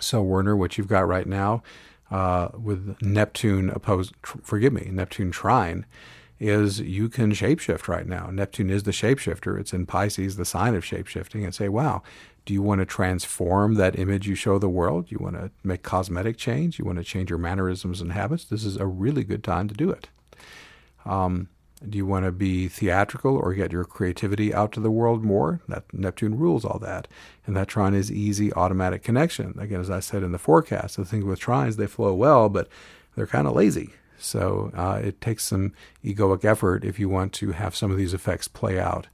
So, 0.00 0.20
Werner, 0.20 0.56
what 0.56 0.76
you've 0.76 0.88
got 0.88 1.06
right 1.06 1.28
now 1.28 1.62
uh, 2.10 2.48
with 2.54 2.96
Neptune 3.02 3.70
opposed, 3.70 4.14
tr- 4.22 4.38
forgive 4.42 4.72
me, 4.72 4.88
Neptune 4.92 5.30
trine, 5.30 5.86
is 6.38 6.80
you 6.80 7.08
can 7.08 7.32
shapeshift 7.32 7.88
right 7.88 8.06
now. 8.06 8.28
Neptune 8.30 8.70
is 8.70 8.82
the 8.82 8.90
shapeshifter. 8.90 9.58
It's 9.58 9.72
in 9.72 9.86
Pisces, 9.86 10.36
the 10.36 10.44
sign 10.44 10.74
of 10.74 10.84
shapeshifting, 10.84 11.44
and 11.44 11.54
say, 11.54 11.68
wow, 11.68 12.02
do 12.44 12.52
you 12.52 12.62
want 12.62 12.80
to 12.80 12.86
transform 12.86 13.74
that 13.74 13.98
image 13.98 14.28
you 14.28 14.34
show 14.34 14.58
the 14.58 14.68
world? 14.68 15.10
You 15.10 15.18
want 15.18 15.36
to 15.36 15.50
make 15.64 15.82
cosmetic 15.82 16.36
change? 16.36 16.78
You 16.78 16.84
want 16.84 16.98
to 16.98 17.04
change 17.04 17.30
your 17.30 17.38
mannerisms 17.38 18.00
and 18.00 18.12
habits? 18.12 18.44
This 18.44 18.64
is 18.64 18.76
a 18.76 18.86
really 18.86 19.24
good 19.24 19.42
time 19.42 19.66
to 19.68 19.74
do 19.74 19.90
it. 19.90 20.08
Um, 21.04 21.48
do 21.86 21.98
you 21.98 22.06
want 22.06 22.24
to 22.24 22.32
be 22.32 22.68
theatrical 22.68 23.36
or 23.36 23.52
get 23.52 23.72
your 23.72 23.84
creativity 23.84 24.54
out 24.54 24.72
to 24.72 24.80
the 24.80 24.90
world 24.90 25.22
more? 25.22 25.60
That 25.68 25.84
Neptune 25.92 26.38
rules 26.38 26.64
all 26.64 26.78
that. 26.78 27.06
And 27.46 27.56
that 27.56 27.68
trine 27.68 27.94
is 27.94 28.10
easy 28.10 28.52
automatic 28.54 29.02
connection. 29.02 29.54
Again, 29.58 29.80
as 29.80 29.90
I 29.90 30.00
said 30.00 30.22
in 30.22 30.32
the 30.32 30.38
forecast, 30.38 30.96
the 30.96 31.04
thing 31.04 31.26
with 31.26 31.40
trines, 31.40 31.76
they 31.76 31.86
flow 31.86 32.14
well, 32.14 32.48
but 32.48 32.68
they're 33.14 33.26
kind 33.26 33.46
of 33.46 33.54
lazy. 33.54 33.90
So 34.18 34.70
uh, 34.74 35.00
it 35.04 35.20
takes 35.20 35.44
some 35.44 35.74
egoic 36.02 36.44
effort 36.44 36.84
if 36.84 36.98
you 36.98 37.08
want 37.08 37.32
to 37.34 37.52
have 37.52 37.76
some 37.76 37.90
of 37.90 37.98
these 37.98 38.14
effects 38.14 38.48
play 38.48 38.78
out 38.78 39.08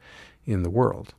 in 0.46 0.62
the 0.62 0.70
world. 0.70 1.14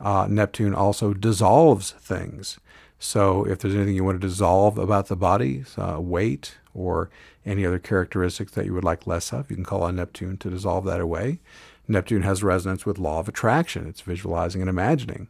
Uh, 0.00 0.26
Neptune 0.28 0.74
also 0.74 1.14
dissolves 1.14 1.92
things. 1.92 2.58
So 2.98 3.46
if 3.46 3.60
there's 3.60 3.74
anything 3.74 3.94
you 3.94 4.04
want 4.04 4.20
to 4.20 4.26
dissolve 4.26 4.76
about 4.76 5.06
the 5.06 5.16
body, 5.16 5.64
uh, 5.76 6.00
weight 6.00 6.58
or 6.74 7.10
any 7.44 7.64
other 7.64 7.78
characteristics 7.78 8.52
that 8.52 8.66
you 8.66 8.74
would 8.74 8.84
like 8.84 9.06
less 9.06 9.32
of, 9.32 9.50
you 9.50 9.56
can 9.56 9.64
call 9.64 9.82
on 9.82 9.96
Neptune 9.96 10.36
to 10.38 10.50
dissolve 10.50 10.84
that 10.84 11.00
away. 11.00 11.40
Neptune 11.88 12.22
has 12.22 12.42
resonance 12.42 12.86
with 12.86 12.98
law 12.98 13.18
of 13.18 13.28
attraction. 13.28 13.86
It's 13.88 14.02
visualizing 14.02 14.60
and 14.60 14.70
imagining. 14.70 15.28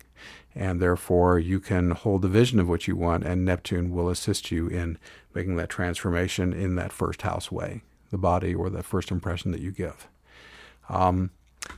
And 0.54 0.80
therefore, 0.80 1.38
you 1.38 1.60
can 1.60 1.92
hold 1.92 2.22
the 2.22 2.28
vision 2.28 2.58
of 2.58 2.68
what 2.68 2.86
you 2.86 2.96
want, 2.96 3.24
and 3.24 3.44
Neptune 3.44 3.92
will 3.92 4.10
assist 4.10 4.50
you 4.50 4.66
in 4.66 4.98
making 5.34 5.56
that 5.56 5.70
transformation 5.70 6.52
in 6.52 6.74
that 6.74 6.92
first 6.92 7.22
house 7.22 7.50
way, 7.50 7.82
the 8.10 8.18
body 8.18 8.54
or 8.54 8.68
the 8.68 8.82
first 8.82 9.10
impression 9.10 9.52
that 9.52 9.60
you 9.60 9.70
give. 9.70 10.08
Um, 10.88 11.30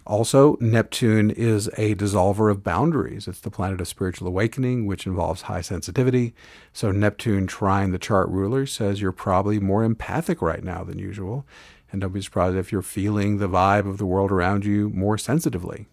also, 0.06 0.56
Neptune 0.60 1.30
is 1.30 1.68
a 1.76 1.94
dissolver 1.94 2.50
of 2.50 2.62
boundaries. 2.62 3.28
It's 3.28 3.40
the 3.40 3.50
planet 3.50 3.80
of 3.80 3.88
spiritual 3.88 4.28
awakening, 4.28 4.86
which 4.86 5.06
involves 5.06 5.42
high 5.42 5.60
sensitivity. 5.60 6.34
So, 6.72 6.90
Neptune 6.90 7.46
trine 7.46 7.92
the 7.92 7.98
chart 7.98 8.28
ruler 8.28 8.66
says 8.66 9.00
you're 9.00 9.12
probably 9.12 9.58
more 9.58 9.84
empathic 9.84 10.42
right 10.42 10.62
now 10.62 10.84
than 10.84 10.98
usual. 10.98 11.46
And 11.90 12.00
don't 12.00 12.12
be 12.12 12.22
surprised 12.22 12.56
if 12.56 12.72
you're 12.72 12.82
feeling 12.82 13.38
the 13.38 13.48
vibe 13.48 13.88
of 13.88 13.98
the 13.98 14.06
world 14.06 14.32
around 14.32 14.64
you 14.64 14.88
more 14.90 15.18
sensitively. 15.18 15.86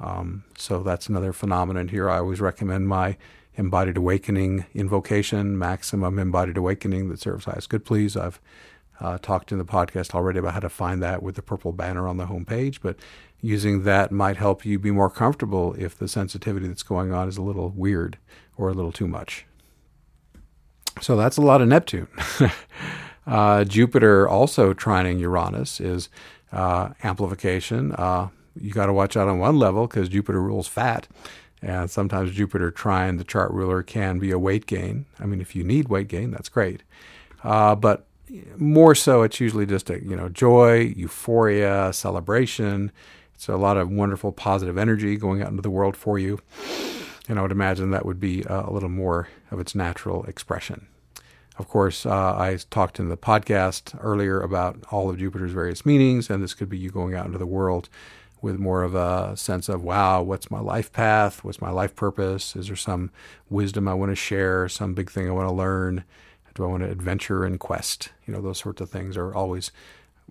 Um, 0.00 0.44
so, 0.56 0.82
that's 0.82 1.08
another 1.08 1.32
phenomenon 1.32 1.88
here. 1.88 2.10
I 2.10 2.18
always 2.18 2.40
recommend 2.40 2.88
my 2.88 3.16
embodied 3.56 3.96
awakening 3.96 4.66
invocation, 4.74 5.58
maximum 5.58 6.18
embodied 6.18 6.56
awakening 6.56 7.08
that 7.08 7.20
serves 7.20 7.44
highest 7.44 7.68
good, 7.68 7.84
please. 7.84 8.16
I've 8.16 8.40
uh, 9.00 9.18
talked 9.18 9.52
in 9.52 9.58
the 9.58 9.64
podcast 9.64 10.14
already 10.14 10.38
about 10.38 10.54
how 10.54 10.60
to 10.60 10.68
find 10.68 11.02
that 11.02 11.22
with 11.22 11.34
the 11.34 11.42
purple 11.42 11.72
banner 11.72 12.06
on 12.06 12.16
the 12.16 12.26
homepage, 12.26 12.78
but 12.82 12.96
using 13.40 13.82
that 13.82 14.10
might 14.10 14.36
help 14.36 14.64
you 14.64 14.78
be 14.78 14.90
more 14.90 15.10
comfortable 15.10 15.74
if 15.74 15.98
the 15.98 16.08
sensitivity 16.08 16.66
that's 16.66 16.82
going 16.82 17.12
on 17.12 17.28
is 17.28 17.36
a 17.36 17.42
little 17.42 17.70
weird 17.70 18.18
or 18.56 18.68
a 18.68 18.72
little 18.72 18.92
too 18.92 19.08
much. 19.08 19.46
So 21.00 21.16
that's 21.16 21.36
a 21.36 21.42
lot 21.42 21.60
of 21.60 21.68
Neptune. 21.68 22.08
uh, 23.26 23.64
Jupiter 23.64 24.28
also 24.28 24.72
trining 24.72 25.18
Uranus 25.18 25.80
is 25.80 26.08
uh, 26.52 26.90
amplification. 27.02 27.92
Uh, 27.92 28.28
you 28.58 28.72
got 28.72 28.86
to 28.86 28.92
watch 28.92 29.16
out 29.16 29.28
on 29.28 29.38
one 29.38 29.58
level 29.58 29.86
because 29.86 30.08
Jupiter 30.08 30.40
rules 30.40 30.68
fat. 30.68 31.08
And 31.60 31.90
sometimes 31.90 32.32
Jupiter 32.32 32.70
trine 32.70 33.16
the 33.16 33.24
chart 33.24 33.50
ruler 33.50 33.82
can 33.82 34.18
be 34.18 34.30
a 34.30 34.38
weight 34.38 34.66
gain. 34.66 35.06
I 35.18 35.26
mean, 35.26 35.40
if 35.40 35.56
you 35.56 35.64
need 35.64 35.88
weight 35.88 36.08
gain, 36.08 36.30
that's 36.30 36.48
great. 36.48 36.82
Uh, 37.42 37.74
but 37.74 38.06
more 38.56 38.94
so, 38.94 39.22
it's 39.22 39.40
usually 39.40 39.66
just 39.66 39.90
a 39.90 40.02
you 40.02 40.16
know 40.16 40.28
joy, 40.28 40.92
euphoria, 40.96 41.92
celebration. 41.92 42.92
It's 43.34 43.48
a 43.48 43.56
lot 43.56 43.76
of 43.76 43.90
wonderful 43.90 44.32
positive 44.32 44.78
energy 44.78 45.16
going 45.16 45.42
out 45.42 45.50
into 45.50 45.62
the 45.62 45.70
world 45.70 45.96
for 45.96 46.18
you. 46.18 46.40
And 47.28 47.38
I 47.38 47.42
would 47.42 47.52
imagine 47.52 47.90
that 47.90 48.06
would 48.06 48.20
be 48.20 48.44
uh, 48.44 48.68
a 48.68 48.72
little 48.72 48.88
more 48.88 49.28
of 49.50 49.58
its 49.58 49.74
natural 49.74 50.24
expression. 50.24 50.86
Of 51.58 51.68
course, 51.68 52.04
uh, 52.04 52.36
I 52.36 52.58
talked 52.70 52.98
in 52.98 53.08
the 53.08 53.16
podcast 53.16 53.96
earlier 54.00 54.40
about 54.40 54.84
all 54.90 55.08
of 55.08 55.18
Jupiter's 55.18 55.52
various 55.52 55.86
meanings, 55.86 56.28
and 56.28 56.42
this 56.42 56.54
could 56.54 56.68
be 56.68 56.78
you 56.78 56.90
going 56.90 57.14
out 57.14 57.26
into 57.26 57.38
the 57.38 57.46
world 57.46 57.88
with 58.42 58.58
more 58.58 58.82
of 58.82 58.94
a 58.94 59.36
sense 59.36 59.68
of, 59.68 59.82
wow, 59.82 60.20
what's 60.20 60.50
my 60.50 60.60
life 60.60 60.92
path? 60.92 61.44
What's 61.44 61.60
my 61.60 61.70
life 61.70 61.96
purpose? 61.96 62.54
Is 62.56 62.66
there 62.66 62.76
some 62.76 63.10
wisdom 63.48 63.88
I 63.88 63.94
want 63.94 64.10
to 64.10 64.16
share? 64.16 64.68
Some 64.68 64.94
big 64.94 65.10
thing 65.10 65.28
I 65.28 65.32
want 65.32 65.48
to 65.48 65.54
learn? 65.54 66.04
Do 66.54 66.64
I 66.64 66.68
want 66.68 66.82
to 66.82 66.90
adventure 66.90 67.44
and 67.44 67.58
quest? 67.58 68.10
You 68.26 68.34
know, 68.34 68.40
those 68.40 68.58
sorts 68.58 68.80
of 68.80 68.90
things 68.90 69.16
are 69.16 69.34
always 69.34 69.72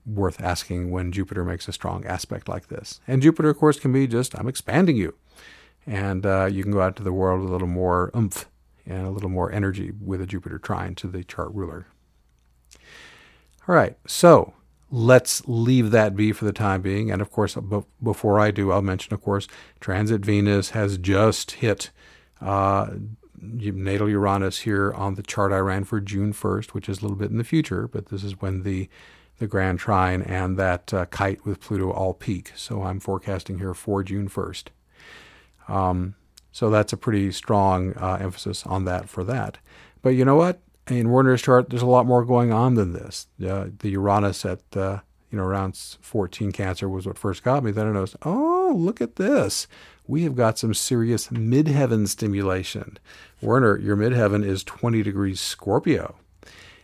worth 0.06 0.42
asking 0.42 0.92
when 0.92 1.12
Jupiter 1.12 1.44
makes 1.44 1.68
a 1.68 1.74
strong 1.74 2.06
aspect 2.06 2.48
like 2.48 2.68
this. 2.68 3.00
And 3.08 3.22
Jupiter, 3.22 3.50
of 3.50 3.58
course, 3.58 3.80
can 3.80 3.94
be 3.94 4.08
just, 4.08 4.38
I'm 4.38 4.48
expanding 4.48 4.98
you. 4.98 5.16
And 5.86 6.26
uh, 6.26 6.46
you 6.46 6.64
can 6.64 6.72
go 6.72 6.82
out 6.82 6.96
to 6.98 7.04
the 7.04 7.14
world 7.14 7.42
with 7.42 7.50
a 7.50 7.52
little 7.52 7.68
more 7.68 8.12
oomph 8.16 8.48
and 8.86 9.06
a 9.06 9.12
little 9.12 9.30
more 9.30 9.52
energy 9.52 9.92
with 10.02 10.22
a 10.22 10.26
Jupiter 10.26 10.58
trine 10.58 10.96
to 10.96 11.08
the 11.08 11.24
chart 11.24 11.54
ruler. 11.54 11.88
All 13.68 13.76
right, 13.76 13.98
so 14.06 14.54
let's 14.92 15.42
leave 15.48 15.92
that 15.92 16.16
be 16.16 16.32
for 16.34 16.46
the 16.46 16.54
time 16.54 16.82
being. 16.82 17.10
And 17.12 17.22
of 17.22 17.32
course, 17.32 17.58
before 18.02 18.40
I 18.40 18.52
do, 18.52 18.72
I'll 18.72 18.82
mention, 18.82 19.14
of 19.14 19.22
course, 19.22 19.48
Transit 19.80 20.26
Venus 20.26 20.72
has 20.72 20.98
just 20.98 21.52
hit 21.52 21.92
uh, 22.42 22.92
natal 23.44 24.10
Uranus 24.10 24.60
here 24.60 24.92
on 24.94 25.16
the 25.16 25.24
chart 25.24 25.52
I 25.52 25.58
ran 25.58 25.84
for 25.84 26.00
June 26.00 26.34
1st, 26.34 26.72
which 26.72 26.88
is 26.88 27.00
a 27.00 27.02
little 27.02 27.18
bit 27.18 27.32
in 27.32 27.38
the 27.38 27.44
future, 27.44 27.88
but 27.88 28.08
this 28.08 28.24
is 28.24 28.42
when 28.42 28.64
the 28.64 28.90
the 29.40 29.48
Grand 29.48 29.80
Trine 29.80 30.22
and 30.22 30.58
that 30.58 30.94
uh, 30.94 31.06
kite 31.08 31.44
with 31.44 31.60
Pluto 31.60 31.92
all 31.92 32.14
peak. 32.14 32.52
So 32.56 32.84
I'm 32.84 33.00
forecasting 33.00 33.58
here 33.58 33.74
for 33.74 34.04
June 34.04 34.30
1st. 34.30 34.66
Um, 35.68 36.16
so 36.52 36.70
that's 36.70 36.94
a 36.94 36.98
pretty 36.98 37.32
strong 37.32 37.94
uh, 37.98 38.20
emphasis 38.22 38.66
on 38.66 38.86
that 38.86 39.10
for 39.10 39.24
that. 39.24 39.58
But 40.04 40.10
you 40.10 40.24
know 40.24 40.36
what? 40.36 40.62
In 40.88 41.10
Werner's 41.10 41.42
chart, 41.42 41.70
there's 41.70 41.82
a 41.82 41.88
lot 41.88 42.06
more 42.06 42.24
going 42.24 42.54
on 42.54 42.76
than 42.76 42.94
this. 42.94 43.28
Uh, 43.44 43.68
the 43.80 43.90
Uranus 43.90 44.46
at 44.46 44.62
uh, 44.76 45.00
you 45.32 45.38
know 45.38 45.46
around 45.46 45.76
14 46.02 46.52
Cancer 46.52 46.88
was 46.88 47.08
what 47.08 47.18
first 47.18 47.44
got 47.44 47.64
me. 47.64 47.72
Then 47.72 47.88
I 47.88 47.92
noticed, 47.92 48.18
oh, 48.24 48.74
look 48.76 49.02
at 49.02 49.16
this 49.16 49.68
we 50.08 50.24
have 50.24 50.36
got 50.36 50.58
some 50.58 50.74
serious 50.74 51.28
midheaven 51.28 52.08
stimulation. 52.08 52.98
Werner, 53.42 53.78
your 53.78 53.96
midheaven 53.96 54.46
is 54.46 54.64
20 54.64 55.02
degrees 55.04 55.40
Scorpio. 55.40 56.16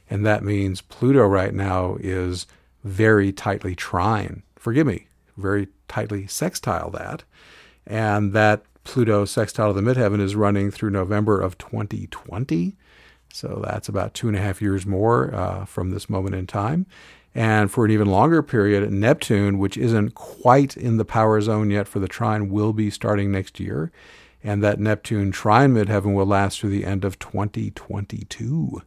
And 0.10 0.26
that 0.26 0.44
means 0.44 0.82
Pluto 0.82 1.26
right 1.26 1.54
now 1.54 1.98
is 2.00 2.48
very 2.84 3.32
tightly 3.32 3.76
trine. 3.76 4.44
Forgive 4.56 4.88
me, 4.88 5.08
very 5.38 5.68
tightly 5.88 6.28
sextile 6.28 6.90
that. 6.92 7.24
And 7.86 8.34
that 8.34 8.64
Pluto 8.84 9.26
sextile 9.26 9.74
to 9.74 9.80
the 9.80 9.94
midheaven 9.94 10.22
is 10.22 10.36
running 10.36 10.72
through 10.72 10.90
November 10.90 11.40
of 11.40 11.58
2020. 11.58 12.76
So 13.32 13.62
that's 13.64 13.90
about 13.90 14.14
two 14.14 14.28
and 14.28 14.36
a 14.36 14.42
half 14.42 14.62
years 14.62 14.86
more 14.86 15.34
uh, 15.34 15.66
from 15.66 15.92
this 15.92 16.10
moment 16.10 16.36
in 16.36 16.48
time. 16.48 16.88
And 17.36 17.72
for 17.72 17.86
an 17.86 17.92
even 17.92 18.10
longer 18.10 18.42
period, 18.42 18.92
Neptune, 18.92 19.60
which 19.60 19.78
isn't 19.78 20.16
quite 20.16 20.76
in 20.76 20.98
the 20.98 21.06
power 21.06 21.40
zone 21.42 21.70
yet 21.70 21.88
for 21.88 22.00
the 22.00 22.08
trine, 22.08 22.50
will 22.50 22.74
be 22.74 22.90
starting 22.90 23.32
next 23.32 23.60
year. 23.60 23.92
And 24.44 24.64
that 24.64 24.80
Neptune 24.80 25.32
trine 25.32 25.74
midheaven 25.74 26.16
will 26.16 26.26
last 26.26 26.60
through 26.60 26.72
the 26.72 26.86
end 26.86 27.04
of 27.06 27.20
2022. 27.20 28.82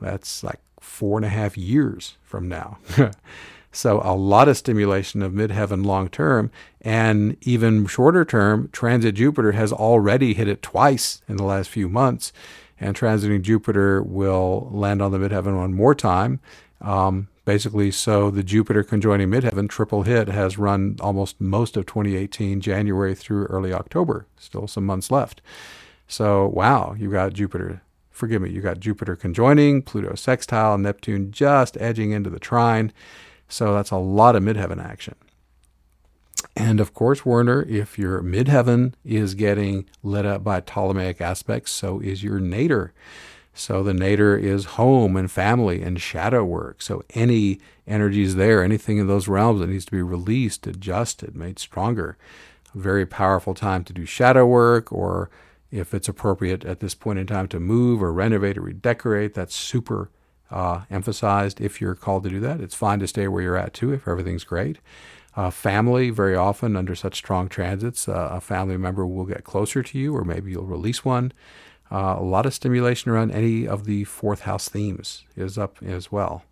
That's 0.00 0.42
like 0.42 0.60
four 0.80 1.18
and 1.18 1.24
a 1.24 1.28
half 1.28 1.56
years 1.56 2.16
from 2.22 2.48
now. 2.48 2.78
so, 3.72 4.00
a 4.02 4.14
lot 4.14 4.48
of 4.48 4.56
stimulation 4.56 5.22
of 5.22 5.32
midheaven 5.32 5.84
long 5.84 6.08
term. 6.08 6.50
And 6.80 7.36
even 7.42 7.86
shorter 7.86 8.24
term, 8.24 8.70
transit 8.72 9.14
Jupiter 9.14 9.52
has 9.52 9.72
already 9.72 10.34
hit 10.34 10.48
it 10.48 10.62
twice 10.62 11.22
in 11.28 11.36
the 11.36 11.44
last 11.44 11.68
few 11.70 11.88
months. 11.88 12.32
And 12.80 12.96
transiting 12.96 13.42
Jupiter 13.42 14.02
will 14.02 14.68
land 14.72 15.00
on 15.00 15.12
the 15.12 15.18
midheaven 15.18 15.56
one 15.56 15.74
more 15.74 15.94
time. 15.94 16.40
Um, 16.80 17.28
basically, 17.44 17.90
so 17.90 18.30
the 18.30 18.42
Jupiter 18.42 18.82
conjoining 18.82 19.30
midheaven 19.30 19.68
triple 19.68 20.02
hit 20.02 20.28
has 20.28 20.58
run 20.58 20.96
almost 21.00 21.40
most 21.40 21.76
of 21.76 21.86
2018, 21.86 22.60
January 22.60 23.14
through 23.14 23.46
early 23.46 23.72
October. 23.72 24.26
Still 24.38 24.66
some 24.66 24.86
months 24.86 25.10
left. 25.10 25.40
So, 26.06 26.46
wow, 26.46 26.94
you 26.98 27.10
got 27.10 27.32
Jupiter. 27.32 27.82
Forgive 28.10 28.42
me, 28.42 28.50
you 28.50 28.60
got 28.60 28.78
Jupiter 28.78 29.16
conjoining, 29.16 29.82
Pluto 29.82 30.14
sextile, 30.14 30.78
Neptune 30.78 31.32
just 31.32 31.76
edging 31.80 32.12
into 32.12 32.30
the 32.30 32.38
trine. 32.38 32.92
So 33.48 33.74
that's 33.74 33.90
a 33.90 33.96
lot 33.96 34.36
of 34.36 34.42
midheaven 34.42 34.82
action. 34.82 35.16
And 36.56 36.78
of 36.78 36.94
course, 36.94 37.26
Werner, 37.26 37.62
if 37.62 37.98
your 37.98 38.22
midheaven 38.22 38.94
is 39.04 39.34
getting 39.34 39.88
lit 40.02 40.24
up 40.24 40.44
by 40.44 40.60
Ptolemaic 40.60 41.20
aspects, 41.20 41.72
so 41.72 41.98
is 41.98 42.22
your 42.22 42.38
nadir. 42.38 42.92
So 43.54 43.82
the 43.84 43.94
nadir 43.94 44.36
is 44.36 44.64
home 44.64 45.16
and 45.16 45.30
family 45.30 45.80
and 45.80 46.00
shadow 46.00 46.44
work. 46.44 46.82
So 46.82 47.04
any 47.14 47.60
energies 47.86 48.34
there, 48.34 48.62
anything 48.62 48.98
in 48.98 49.06
those 49.06 49.28
realms 49.28 49.60
that 49.60 49.68
needs 49.68 49.84
to 49.86 49.92
be 49.92 50.02
released, 50.02 50.66
adjusted, 50.66 51.36
made 51.36 51.58
stronger. 51.58 52.18
A 52.74 52.78
very 52.78 53.06
powerful 53.06 53.54
time 53.54 53.84
to 53.84 53.92
do 53.92 54.04
shadow 54.04 54.44
work, 54.44 54.92
or 54.92 55.30
if 55.70 55.94
it's 55.94 56.08
appropriate 56.08 56.64
at 56.64 56.80
this 56.80 56.94
point 56.94 57.20
in 57.20 57.26
time 57.26 57.46
to 57.48 57.60
move 57.60 58.02
or 58.02 58.12
renovate 58.12 58.58
or 58.58 58.62
redecorate, 58.62 59.34
that's 59.34 59.54
super 59.54 60.10
uh, 60.50 60.82
emphasized 60.90 61.60
if 61.60 61.80
you're 61.80 61.94
called 61.94 62.24
to 62.24 62.30
do 62.30 62.40
that. 62.40 62.60
It's 62.60 62.74
fine 62.74 62.98
to 62.98 63.06
stay 63.06 63.28
where 63.28 63.42
you're 63.42 63.56
at 63.56 63.72
too 63.72 63.92
if 63.92 64.08
everything's 64.08 64.44
great. 64.44 64.78
Uh, 65.36 65.50
family, 65.50 66.10
very 66.10 66.36
often 66.36 66.76
under 66.76 66.94
such 66.94 67.16
strong 67.16 67.48
transits, 67.48 68.08
uh, 68.08 68.28
a 68.32 68.40
family 68.40 68.76
member 68.76 69.04
will 69.04 69.24
get 69.24 69.42
closer 69.42 69.82
to 69.82 69.98
you, 69.98 70.14
or 70.14 70.24
maybe 70.24 70.52
you'll 70.52 70.64
release 70.64 71.04
one. 71.04 71.32
Uh, 71.90 72.16
a 72.18 72.22
lot 72.22 72.46
of 72.46 72.54
stimulation 72.54 73.10
around 73.10 73.30
any 73.30 73.68
of 73.68 73.84
the 73.84 74.04
fourth 74.04 74.40
house 74.40 74.68
themes 74.68 75.24
is 75.36 75.58
up 75.58 75.82
as 75.82 76.10
well. 76.10 76.44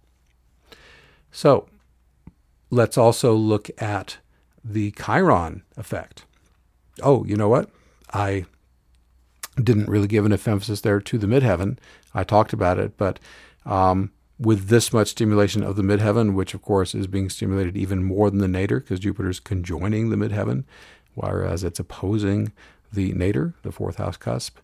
So 1.31 1.67
let's 2.71 2.99
also 2.99 3.35
look 3.35 3.71
at 3.79 4.19
the 4.65 4.93
Chiron 4.93 5.63
effect. 5.77 6.25
Oh, 7.03 7.25
you 7.25 7.37
know 7.37 7.49
what? 7.49 7.71
I 8.13 8.45
didn't 9.63 9.89
really 9.89 10.07
give 10.07 10.25
enough 10.25 10.47
emphasis 10.47 10.81
there 10.83 11.01
to 11.01 11.19
the 11.19 11.27
midheaven. 11.27 11.79
I 12.15 12.25
talked 12.25 12.53
about 12.53 12.79
it, 12.79 12.97
but 12.97 13.19
um, 13.67 14.13
with 14.39 14.69
this 14.69 14.93
much 14.93 15.09
stimulation 15.09 15.63
of 15.63 15.77
the 15.77 15.83
midheaven, 15.83 16.35
which 16.35 16.55
of 16.55 16.63
course 16.63 16.95
is 16.95 17.07
being 17.07 17.29
stimulated 17.29 17.77
even 17.77 18.03
more 18.03 18.31
than 18.31 18.41
the 18.41 18.49
nadir 18.49 18.81
because 18.81 19.01
Jupiter's 19.01 19.41
conjoining 19.41 20.11
the 20.11 20.17
midheaven, 20.17 20.65
whereas 21.15 21.65
it's 21.65 21.81
opposing 21.81 22.53
the 22.93 23.13
nadir, 23.13 23.55
the 23.63 23.73
fourth 23.73 23.97
house 23.97 24.17
cusp. 24.17 24.59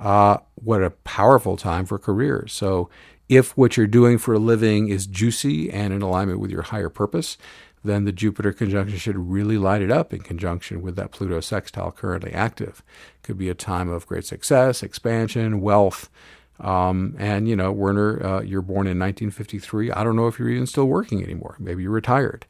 Uh, 0.00 0.38
what 0.54 0.82
a 0.82 0.90
powerful 0.90 1.56
time 1.56 1.84
for 1.84 1.98
careers. 1.98 2.52
So, 2.52 2.88
if 3.28 3.56
what 3.56 3.76
you're 3.76 3.86
doing 3.86 4.18
for 4.18 4.34
a 4.34 4.40
living 4.40 4.88
is 4.88 5.06
juicy 5.06 5.70
and 5.70 5.92
in 5.92 6.02
alignment 6.02 6.40
with 6.40 6.50
your 6.50 6.62
higher 6.62 6.88
purpose, 6.88 7.38
then 7.84 8.04
the 8.04 8.12
Jupiter 8.12 8.52
conjunction 8.52 8.98
should 8.98 9.16
really 9.16 9.56
light 9.56 9.82
it 9.82 9.90
up 9.90 10.12
in 10.12 10.20
conjunction 10.20 10.82
with 10.82 10.96
that 10.96 11.12
Pluto 11.12 11.40
sextile 11.40 11.92
currently 11.92 12.32
active. 12.32 12.82
Could 13.22 13.38
be 13.38 13.48
a 13.48 13.54
time 13.54 13.88
of 13.88 14.06
great 14.06 14.24
success, 14.24 14.82
expansion, 14.82 15.60
wealth. 15.60 16.10
Um, 16.58 17.14
and, 17.18 17.48
you 17.48 17.56
know, 17.56 17.72
Werner, 17.72 18.22
uh, 18.24 18.40
you're 18.42 18.62
born 18.62 18.86
in 18.86 18.98
1953. 18.98 19.92
I 19.92 20.02
don't 20.02 20.16
know 20.16 20.26
if 20.26 20.38
you're 20.38 20.50
even 20.50 20.66
still 20.66 20.86
working 20.86 21.22
anymore. 21.22 21.56
Maybe 21.58 21.84
you're 21.84 21.92
retired. 21.92 22.46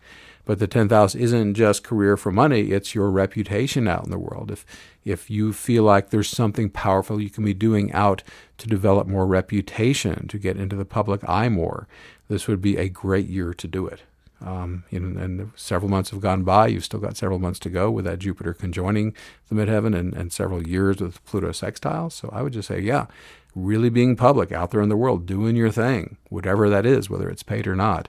But 0.50 0.58
the 0.58 0.66
10th 0.66 0.90
house 0.90 1.14
isn't 1.14 1.54
just 1.54 1.84
career 1.84 2.16
for 2.16 2.32
money, 2.32 2.72
it's 2.72 2.92
your 2.92 3.08
reputation 3.08 3.86
out 3.86 4.02
in 4.02 4.10
the 4.10 4.18
world. 4.18 4.50
If, 4.50 4.66
if 5.04 5.30
you 5.30 5.52
feel 5.52 5.84
like 5.84 6.10
there's 6.10 6.28
something 6.28 6.70
powerful 6.70 7.20
you 7.20 7.30
can 7.30 7.44
be 7.44 7.54
doing 7.54 7.92
out 7.92 8.24
to 8.58 8.66
develop 8.66 9.06
more 9.06 9.28
reputation, 9.28 10.26
to 10.26 10.38
get 10.40 10.56
into 10.56 10.74
the 10.74 10.84
public 10.84 11.22
eye 11.28 11.48
more, 11.48 11.86
this 12.26 12.48
would 12.48 12.60
be 12.60 12.76
a 12.76 12.88
great 12.88 13.28
year 13.28 13.54
to 13.54 13.68
do 13.68 13.86
it. 13.86 14.02
Um, 14.44 14.82
and 14.90 15.52
several 15.54 15.88
months 15.88 16.10
have 16.10 16.20
gone 16.20 16.42
by. 16.42 16.66
You've 16.66 16.84
still 16.84 16.98
got 16.98 17.16
several 17.16 17.38
months 17.38 17.60
to 17.60 17.70
go 17.70 17.88
with 17.88 18.04
that 18.06 18.18
Jupiter 18.18 18.52
conjoining 18.52 19.14
the 19.48 19.54
midheaven 19.54 19.96
and, 19.96 20.12
and 20.14 20.32
several 20.32 20.66
years 20.66 20.96
with 20.96 21.24
Pluto 21.26 21.52
sextile. 21.52 22.10
So 22.10 22.28
I 22.32 22.42
would 22.42 22.54
just 22.54 22.66
say, 22.66 22.80
yeah, 22.80 23.06
really 23.54 23.88
being 23.88 24.16
public 24.16 24.50
out 24.50 24.72
there 24.72 24.82
in 24.82 24.88
the 24.88 24.96
world, 24.96 25.26
doing 25.26 25.54
your 25.54 25.70
thing, 25.70 26.16
whatever 26.28 26.68
that 26.68 26.86
is, 26.86 27.08
whether 27.08 27.28
it's 27.28 27.44
paid 27.44 27.68
or 27.68 27.76
not, 27.76 28.08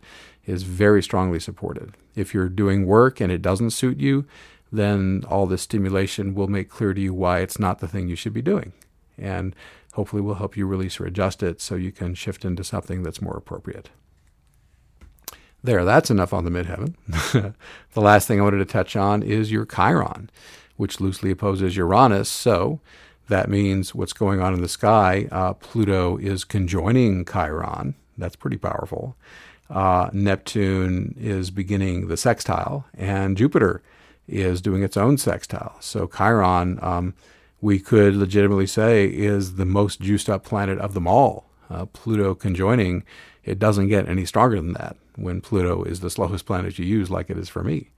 is 0.52 0.64
very 0.64 1.02
strongly 1.02 1.40
supported. 1.40 1.94
If 2.16 2.34
you're 2.34 2.50
doing 2.50 2.86
work 2.86 3.22
and 3.22 3.32
it 3.32 3.42
doesn't 3.42 3.72
suit 3.72 4.00
you, 4.00 4.26
then 4.72 5.24
all 5.28 5.46
this 5.48 5.62
stimulation 5.62 6.36
will 6.36 6.48
make 6.48 6.70
clear 6.70 6.94
to 6.94 7.02
you 7.02 7.14
why 7.14 7.40
it's 7.40 7.60
not 7.60 7.80
the 7.80 7.88
thing 7.88 8.08
you 8.08 8.16
should 8.16 8.34
be 8.34 8.42
doing. 8.42 8.74
And 9.18 9.56
hopefully 9.94 10.22
will 10.22 10.36
help 10.36 10.58
you 10.58 10.66
release 10.66 11.00
or 11.00 11.06
adjust 11.06 11.42
it 11.42 11.62
so 11.62 11.76
you 11.76 11.92
can 11.92 12.16
shift 12.16 12.46
into 12.46 12.64
something 12.64 13.02
that's 13.04 13.22
more 13.22 13.36
appropriate. 13.36 13.90
There, 15.64 15.86
that's 15.86 16.10
enough 16.10 16.34
on 16.34 16.44
the 16.44 16.52
midheaven. 16.52 16.96
the 17.94 18.02
last 18.02 18.28
thing 18.28 18.40
I 18.40 18.44
wanted 18.44 18.58
to 18.58 18.66
touch 18.66 18.96
on 18.96 19.22
is 19.22 19.52
your 19.52 19.66
Chiron, 19.66 20.30
which 20.76 21.00
loosely 21.00 21.32
opposes 21.32 21.78
Uranus. 21.78 22.30
So 22.30 22.80
that 23.30 23.50
means 23.50 23.94
what's 23.94 24.14
going 24.14 24.42
on 24.42 24.54
in 24.54 24.62
the 24.62 24.68
sky. 24.68 25.28
Uh, 25.32 25.54
Pluto 25.54 26.18
is 26.18 26.44
conjoining 26.44 27.26
Chiron. 27.26 27.96
That's 28.18 28.36
pretty 28.36 28.58
powerful. 28.58 29.16
Uh, 29.72 30.10
Neptune 30.12 31.16
is 31.18 31.50
beginning 31.50 32.08
the 32.08 32.18
sextile, 32.18 32.86
and 32.98 33.38
Jupiter 33.38 33.82
is 34.28 34.62
doing 34.62 34.84
its 34.84 34.98
own 34.98 35.18
sextile. 35.18 35.78
So 35.80 36.08
Chiron, 36.08 36.78
um, 36.82 37.14
we 37.62 37.80
could 37.80 38.16
legitimately 38.16 38.68
say, 38.68 39.06
is 39.06 39.56
the 39.56 39.66
most 39.66 40.02
juiced 40.02 40.30
up 40.30 40.44
planet 40.44 40.78
of 40.80 40.94
them 40.94 41.08
all. 41.08 41.50
Uh, 41.70 41.86
Pluto 41.86 42.36
conjoining, 42.36 43.04
it 43.46 43.60
doesn't 43.60 43.88
get 43.88 44.10
any 44.10 44.26
stronger 44.26 44.58
than 44.58 44.74
that 44.74 44.98
when 45.16 45.40
Pluto 45.40 45.84
is 45.84 46.02
the 46.02 46.10
slowest 46.10 46.46
planet 46.46 46.78
you 46.78 46.86
use, 46.86 47.10
like 47.10 47.30
it 47.30 47.38
is 47.38 47.50
for 47.50 47.64
me. 47.64 47.90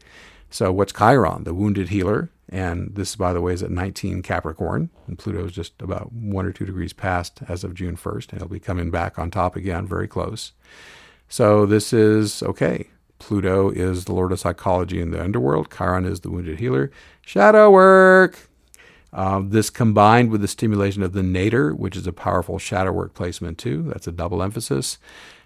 So, 0.49 0.71
what's 0.71 0.93
Chiron? 0.93 1.43
The 1.43 1.53
wounded 1.53 1.89
healer. 1.89 2.29
And 2.49 2.93
this, 2.93 3.15
by 3.15 3.33
the 3.33 3.41
way, 3.41 3.53
is 3.53 3.63
at 3.63 3.71
19 3.71 4.21
Capricorn. 4.21 4.91
And 5.07 5.17
Pluto 5.17 5.45
is 5.45 5.53
just 5.53 5.81
about 5.81 6.13
one 6.13 6.45
or 6.45 6.51
two 6.51 6.65
degrees 6.65 6.93
past 6.93 7.39
as 7.47 7.63
of 7.63 7.73
June 7.73 7.97
1st. 7.97 8.31
And 8.31 8.41
it'll 8.41 8.49
be 8.49 8.59
coming 8.59 8.91
back 8.91 9.17
on 9.17 9.31
top 9.31 9.55
again 9.55 9.87
very 9.87 10.07
close. 10.07 10.51
So, 11.33 11.65
this 11.65 11.93
is 11.93 12.43
okay. 12.43 12.89
Pluto 13.17 13.71
is 13.71 14.05
the 14.05 14.13
lord 14.13 14.31
of 14.31 14.39
psychology 14.39 15.01
in 15.01 15.09
the 15.09 15.23
underworld. 15.23 15.73
Chiron 15.75 16.05
is 16.05 16.19
the 16.19 16.29
wounded 16.29 16.59
healer. 16.59 16.91
Shadow 17.21 17.71
work. 17.71 18.49
Um, 19.11 19.49
this 19.49 19.71
combined 19.71 20.29
with 20.29 20.41
the 20.41 20.47
stimulation 20.47 21.01
of 21.01 21.13
the 21.13 21.23
nadir, 21.23 21.73
which 21.73 21.95
is 21.95 22.05
a 22.05 22.13
powerful 22.13 22.59
shadow 22.59 22.91
work 22.91 23.13
placement 23.15 23.57
too. 23.57 23.81
That's 23.83 24.07
a 24.07 24.11
double 24.11 24.43
emphasis 24.43 24.97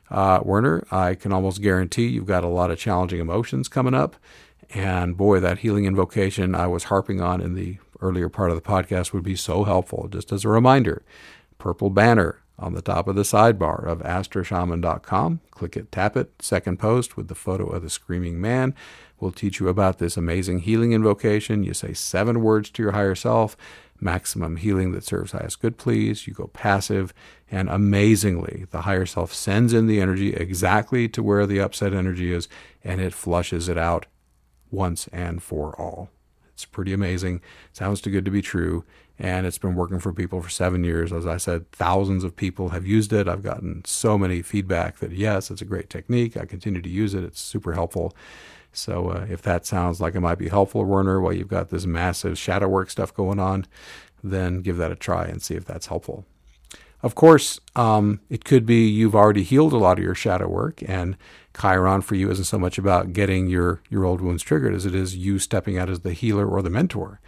uh, 0.10 0.40
Werner, 0.44 0.86
I 0.92 1.16
can 1.16 1.34
almost 1.34 1.62
guarantee 1.62 2.08
you've 2.08 2.26
got 2.26 2.44
a 2.44 2.48
lot 2.48 2.72
of 2.72 2.80
challenging 2.80 3.20
emotions 3.20 3.68
coming 3.68 3.94
up. 3.94 4.16
And 4.74 5.16
boy, 5.16 5.40
that 5.40 5.60
healing 5.60 5.86
invocation 5.86 6.56
I 6.56 6.68
was 6.68 6.86
harping 6.86 7.22
on 7.22 7.42
in 7.42 7.56
the 7.56 7.78
earlier 8.02 8.30
part 8.30 8.50
of 8.50 8.56
the 8.56 8.62
podcast 8.62 9.14
would 9.14 9.24
be 9.24 9.36
so 9.36 9.64
helpful. 9.64 10.08
Just 10.10 10.32
as 10.32 10.46
a 10.46 10.50
reminder, 10.50 11.04
purple 11.58 11.90
banner 11.90 12.40
on 12.60 12.74
the 12.74 12.82
top 12.82 13.08
of 13.08 13.16
the 13.16 13.22
sidebar 13.22 13.86
of 13.86 13.99
astroshaman.com. 13.99 15.41
Click 15.51 15.78
it, 15.78 15.91
tap 15.91 16.18
it, 16.18 16.32
second 16.41 16.80
post 16.80 17.16
with 17.16 17.28
the 17.28 17.36
photo 17.36 17.68
of 17.68 17.84
the 17.84 17.89
screaming 17.89 18.41
man. 18.41 18.74
We'll 19.20 19.32
teach 19.32 19.60
you 19.60 19.68
about 19.68 19.99
this 19.99 20.18
amazing 20.18 20.60
healing 20.60 20.93
invocation. 20.93 21.64
You 21.64 21.74
say 21.74 21.93
seven 21.93 22.41
words 22.41 22.70
to 22.72 22.84
your 22.84 22.91
higher 22.91 23.16
self 23.16 23.58
maximum 23.99 24.58
healing 24.58 24.91
that 24.91 25.03
serves 25.03 25.32
highest 25.32 25.60
good, 25.60 25.78
please. 25.78 26.28
You 26.28 26.34
go 26.34 26.47
passive, 26.47 27.14
and 27.49 27.70
amazingly, 27.70 28.66
the 28.72 28.82
higher 28.82 29.05
self 29.05 29.34
sends 29.34 29.74
in 29.74 29.88
the 29.88 29.99
energy 30.01 30.34
exactly 30.34 31.08
to 31.10 31.24
where 31.24 31.45
the 31.45 31.60
upset 31.60 31.93
energy 31.93 32.32
is, 32.32 32.47
and 32.84 33.01
it 33.01 33.14
flushes 33.14 33.70
it 33.70 33.78
out 33.78 34.05
once 34.70 35.08
and 35.08 35.41
for 35.41 35.80
all. 35.80 36.10
It's 36.53 36.66
pretty 36.66 36.93
amazing. 36.93 37.41
Sounds 37.72 38.01
too 38.01 38.10
good 38.10 38.26
to 38.26 38.32
be 38.32 38.41
true. 38.41 38.84
And 39.20 39.47
it's 39.47 39.57
been 39.57 39.76
working 39.76 39.99
for 39.99 40.13
people 40.13 40.41
for 40.41 40.49
seven 40.49 40.84
years. 40.84 41.11
As 41.11 41.26
I 41.26 41.38
said, 41.38 41.72
thousands 41.72 42.24
of 42.24 42.36
people 42.36 42.70
have 42.70 42.86
used 42.86 43.11
it. 43.11 43.28
I've 43.28 43.41
gotten 43.41 43.84
so 43.84 44.18
many 44.18 44.41
feedback 44.41 44.99
that 44.99 45.11
yes, 45.11 45.49
it's 45.49 45.61
a 45.61 45.65
great 45.65 45.89
technique. 45.89 46.38
I 46.38 46.45
continue 46.45 46.82
to 46.82 46.89
use 46.89 47.13
it. 47.15 47.24
It's 47.24 47.41
super 47.41 47.74
helpful. 47.74 48.15
So 48.72 49.09
uh, 49.09 49.26
if 49.30 49.41
that 49.41 49.65
sounds 49.65 49.99
like 49.99 50.13
it 50.13 50.20
might 50.20 50.38
be 50.38 50.49
helpful, 50.49 50.86
Werner, 50.86 51.20
while 51.20 51.34
you've 51.34 51.47
got 51.47 51.70
this 51.70 51.88
massive 51.88 52.38
shadow 52.38 52.68
work 52.68 52.91
stuff 52.91 53.13
going 53.13 53.39
on, 53.39 53.65
then 54.24 54.61
give 54.61 54.78
that 54.78 54.91
a 54.91 54.95
try 54.95 55.26
and 55.26 55.41
see 55.41 55.55
if 55.55 55.65
that's 55.65 55.88
helpful. 55.88 56.26
Of 57.03 57.13
course, 57.13 57.59
um, 57.76 58.22
it 58.30 58.43
could 58.43 58.65
be 58.65 58.88
you've 58.88 59.15
already 59.15 59.43
healed 59.43 59.74
a 59.74 59.78
lot 59.78 59.99
of 59.99 60.03
your 60.03 60.15
shadow 60.15 60.47
work, 60.47 60.82
and 60.88 61.15
Chiron 61.59 62.01
for 62.01 62.15
you 62.15 62.32
isn't 62.32 62.45
so 62.45 62.57
much 62.57 62.78
about 62.78 63.13
getting 63.13 63.47
your, 63.47 63.82
your 63.89 64.03
old 64.03 64.20
wounds 64.20 64.41
triggered 64.43 64.74
as 64.74 64.86
it 64.86 64.95
is 64.95 65.15
you 65.15 65.38
stepping 65.38 65.78
out 65.78 65.89
as 65.89 65.99
the 65.99 66.13
healer 66.13 66.47
or 66.47 66.61
the 66.61 66.72
mentor. 66.72 67.20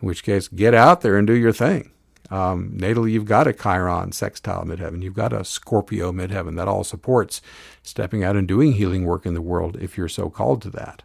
In 0.00 0.06
which 0.06 0.22
case, 0.22 0.48
get 0.48 0.74
out 0.74 1.00
there 1.00 1.16
and 1.16 1.26
do 1.26 1.34
your 1.34 1.52
thing. 1.52 1.90
Um, 2.30 2.72
natally, 2.76 3.12
you've 3.12 3.24
got 3.24 3.46
a 3.46 3.52
Chiron 3.52 4.12
sextile 4.12 4.64
midheaven. 4.64 5.02
You've 5.02 5.14
got 5.14 5.32
a 5.32 5.44
Scorpio 5.44 6.12
midheaven 6.12 6.56
that 6.56 6.68
all 6.68 6.84
supports 6.84 7.40
stepping 7.82 8.22
out 8.22 8.36
and 8.36 8.46
doing 8.46 8.72
healing 8.72 9.04
work 9.04 9.24
in 9.24 9.34
the 9.34 9.40
world 9.40 9.76
if 9.80 9.96
you're 9.96 10.08
so 10.08 10.28
called 10.28 10.60
to 10.62 10.70
that. 10.70 11.02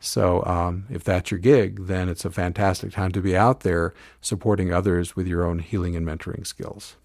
So, 0.00 0.44
um, 0.44 0.84
if 0.90 1.02
that's 1.02 1.30
your 1.30 1.40
gig, 1.40 1.86
then 1.86 2.08
it's 2.08 2.24
a 2.24 2.30
fantastic 2.30 2.92
time 2.92 3.12
to 3.12 3.22
be 3.22 3.36
out 3.36 3.60
there 3.60 3.94
supporting 4.20 4.72
others 4.72 5.16
with 5.16 5.26
your 5.26 5.46
own 5.46 5.60
healing 5.60 5.96
and 5.96 6.06
mentoring 6.06 6.46
skills. 6.46 6.96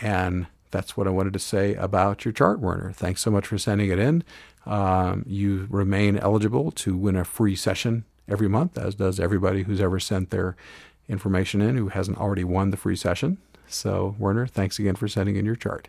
And 0.00 0.46
that's 0.70 0.96
what 0.96 1.06
I 1.06 1.10
wanted 1.10 1.32
to 1.34 1.38
say 1.38 1.74
about 1.74 2.24
your 2.24 2.32
chart, 2.32 2.60
Werner. 2.60 2.92
Thanks 2.92 3.20
so 3.20 3.30
much 3.30 3.46
for 3.46 3.58
sending 3.58 3.90
it 3.90 3.98
in. 3.98 4.22
Um, 4.64 5.24
you 5.26 5.66
remain 5.68 6.16
eligible 6.16 6.70
to 6.72 6.96
win 6.96 7.16
a 7.16 7.24
free 7.24 7.56
session 7.56 8.04
every 8.28 8.48
month, 8.48 8.78
as 8.78 8.94
does 8.94 9.18
everybody 9.18 9.62
who's 9.62 9.80
ever 9.80 9.98
sent 9.98 10.30
their 10.30 10.56
information 11.08 11.60
in 11.60 11.76
who 11.76 11.88
hasn't 11.88 12.18
already 12.18 12.44
won 12.44 12.70
the 12.70 12.76
free 12.76 12.96
session. 12.96 13.38
So, 13.66 14.14
Werner, 14.18 14.46
thanks 14.46 14.78
again 14.78 14.94
for 14.94 15.08
sending 15.08 15.36
in 15.36 15.44
your 15.44 15.56
chart. 15.56 15.88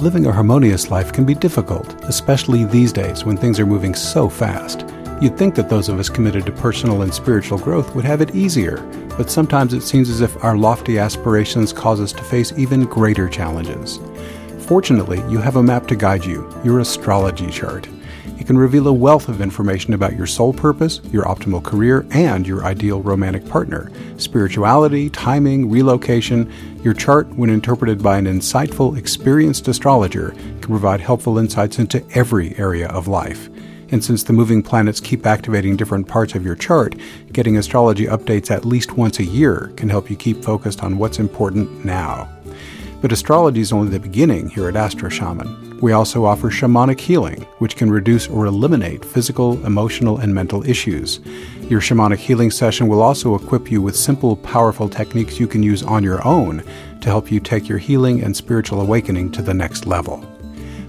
Living 0.00 0.26
a 0.26 0.32
harmonious 0.32 0.90
life 0.90 1.12
can 1.12 1.24
be 1.26 1.34
difficult, 1.34 2.04
especially 2.04 2.64
these 2.64 2.92
days 2.92 3.24
when 3.24 3.36
things 3.36 3.60
are 3.60 3.66
moving 3.66 3.94
so 3.94 4.28
fast. 4.28 4.86
You'd 5.20 5.36
think 5.36 5.54
that 5.56 5.68
those 5.68 5.90
of 5.90 5.98
us 5.98 6.08
committed 6.08 6.46
to 6.46 6.52
personal 6.52 7.02
and 7.02 7.12
spiritual 7.12 7.58
growth 7.58 7.94
would 7.94 8.06
have 8.06 8.22
it 8.22 8.34
easier, 8.34 8.78
but 9.18 9.30
sometimes 9.30 9.74
it 9.74 9.82
seems 9.82 10.08
as 10.08 10.22
if 10.22 10.42
our 10.42 10.56
lofty 10.56 10.98
aspirations 10.98 11.74
cause 11.74 12.00
us 12.00 12.12
to 12.12 12.22
face 12.24 12.54
even 12.56 12.86
greater 12.86 13.28
challenges. 13.28 14.00
Fortunately, 14.60 15.18
you 15.28 15.38
have 15.38 15.56
a 15.56 15.62
map 15.62 15.86
to 15.88 15.96
guide 15.96 16.24
you, 16.24 16.48
your 16.64 16.80
astrology 16.80 17.50
chart. 17.50 17.86
It 18.40 18.46
can 18.46 18.56
reveal 18.56 18.88
a 18.88 18.92
wealth 18.92 19.28
of 19.28 19.42
information 19.42 19.92
about 19.92 20.16
your 20.16 20.26
soul 20.26 20.54
purpose, 20.54 21.02
your 21.12 21.24
optimal 21.24 21.62
career, 21.62 22.06
and 22.10 22.46
your 22.46 22.64
ideal 22.64 23.02
romantic 23.02 23.46
partner. 23.46 23.92
Spirituality, 24.16 25.10
timing, 25.10 25.68
relocation. 25.70 26.50
Your 26.82 26.94
chart, 26.94 27.28
when 27.36 27.50
interpreted 27.50 28.02
by 28.02 28.16
an 28.16 28.24
insightful, 28.24 28.96
experienced 28.96 29.68
astrologer, 29.68 30.30
can 30.30 30.68
provide 30.68 31.02
helpful 31.02 31.36
insights 31.36 31.78
into 31.78 32.02
every 32.14 32.56
area 32.56 32.88
of 32.88 33.08
life. 33.08 33.50
And 33.90 34.02
since 34.02 34.22
the 34.22 34.32
moving 34.32 34.62
planets 34.62 35.00
keep 35.00 35.26
activating 35.26 35.76
different 35.76 36.08
parts 36.08 36.34
of 36.34 36.42
your 36.42 36.56
chart, 36.56 36.94
getting 37.32 37.58
astrology 37.58 38.06
updates 38.06 38.50
at 38.50 38.64
least 38.64 38.92
once 38.92 39.18
a 39.18 39.24
year 39.24 39.70
can 39.76 39.90
help 39.90 40.08
you 40.08 40.16
keep 40.16 40.42
focused 40.42 40.82
on 40.82 40.96
what's 40.96 41.18
important 41.18 41.84
now. 41.84 42.26
But 43.02 43.12
astrology 43.12 43.60
is 43.60 43.70
only 43.70 43.90
the 43.90 44.00
beginning 44.00 44.48
here 44.48 44.66
at 44.66 44.76
Astro 44.76 45.10
Shaman. 45.10 45.69
We 45.80 45.92
also 45.92 46.26
offer 46.26 46.50
shamanic 46.50 47.00
healing, 47.00 47.46
which 47.58 47.74
can 47.74 47.90
reduce 47.90 48.28
or 48.28 48.44
eliminate 48.44 49.02
physical, 49.02 49.64
emotional, 49.64 50.18
and 50.18 50.34
mental 50.34 50.62
issues. 50.68 51.20
Your 51.70 51.80
shamanic 51.80 52.18
healing 52.18 52.50
session 52.50 52.86
will 52.86 53.00
also 53.00 53.34
equip 53.34 53.70
you 53.70 53.80
with 53.80 53.96
simple, 53.96 54.36
powerful 54.36 54.90
techniques 54.90 55.40
you 55.40 55.48
can 55.48 55.62
use 55.62 55.82
on 55.82 56.04
your 56.04 56.26
own 56.26 56.62
to 57.00 57.08
help 57.08 57.32
you 57.32 57.40
take 57.40 57.66
your 57.66 57.78
healing 57.78 58.22
and 58.22 58.36
spiritual 58.36 58.82
awakening 58.82 59.32
to 59.32 59.40
the 59.40 59.54
next 59.54 59.86
level. 59.86 60.22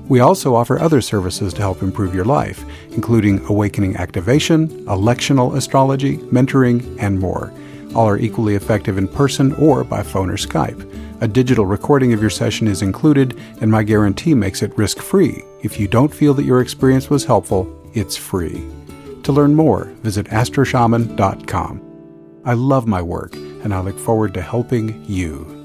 We 0.10 0.20
also 0.20 0.56
offer 0.56 0.78
other 0.78 1.00
services 1.00 1.54
to 1.54 1.62
help 1.62 1.82
improve 1.82 2.14
your 2.14 2.26
life, 2.26 2.66
including 2.90 3.46
awakening 3.46 3.96
activation, 3.96 4.68
electional 4.88 5.56
astrology, 5.56 6.18
mentoring, 6.18 6.98
and 7.00 7.18
more. 7.18 7.54
All 7.94 8.08
are 8.08 8.18
equally 8.18 8.56
effective 8.56 8.98
in 8.98 9.08
person 9.08 9.54
or 9.54 9.84
by 9.84 10.02
phone 10.04 10.30
or 10.30 10.38
Skype. 10.38 10.88
A 11.22 11.28
digital 11.28 11.66
recording 11.66 12.14
of 12.14 12.22
your 12.22 12.30
session 12.30 12.68
is 12.68 12.82
included, 12.82 13.38
and 13.60 13.70
my 13.70 13.84
guarantee 13.84 14.34
makes 14.34 14.62
it 14.62 14.78
risk 14.78 15.00
free. 15.00 15.44
If 15.62 15.80
you 15.80 15.88
don't 15.88 16.14
feel 16.14 16.34
that 16.36 16.46
your 16.46 16.62
experience 16.62 17.10
was 17.10 17.26
helpful, 17.26 17.68
it's 17.94 18.16
free. 18.16 18.66
To 19.24 19.32
learn 19.32 19.54
more, 19.54 19.86
visit 20.02 20.28
astroshaman.com. 20.28 21.82
I 22.44 22.54
love 22.54 22.88
my 22.88 23.02
work, 23.02 23.36
and 23.36 23.74
I 23.74 23.82
look 23.82 24.00
forward 24.00 24.34
to 24.34 24.42
helping 24.42 25.06
you. 25.06 25.58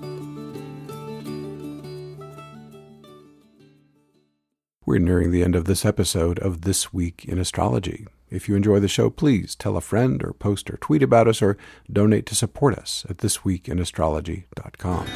We're 4.85 4.99
nearing 4.99 5.31
the 5.31 5.43
end 5.43 5.57
of 5.57 5.64
this 5.64 5.85
episode 5.85 6.39
of 6.41 6.62
This 6.62 6.93
Week 6.93 7.24
in 7.24 7.39
Astrology. 7.39 8.07
If 8.37 8.51
you 8.51 8.55
enjoy 8.55 8.80
the 8.80 8.87
show, 8.87 9.09
please 9.09 9.55
tell 9.55 9.78
a 9.78 9.80
friend 9.80 10.22
or 10.22 10.34
post 10.34 10.68
or 10.68 10.76
tweet 10.76 11.03
about 11.03 11.26
us 11.26 11.41
or 11.41 11.57
donate 11.91 12.26
to 12.26 12.34
support 12.34 12.74
us 12.76 13.07
at 13.09 13.16
thisweekinastrology.com. 13.16 15.07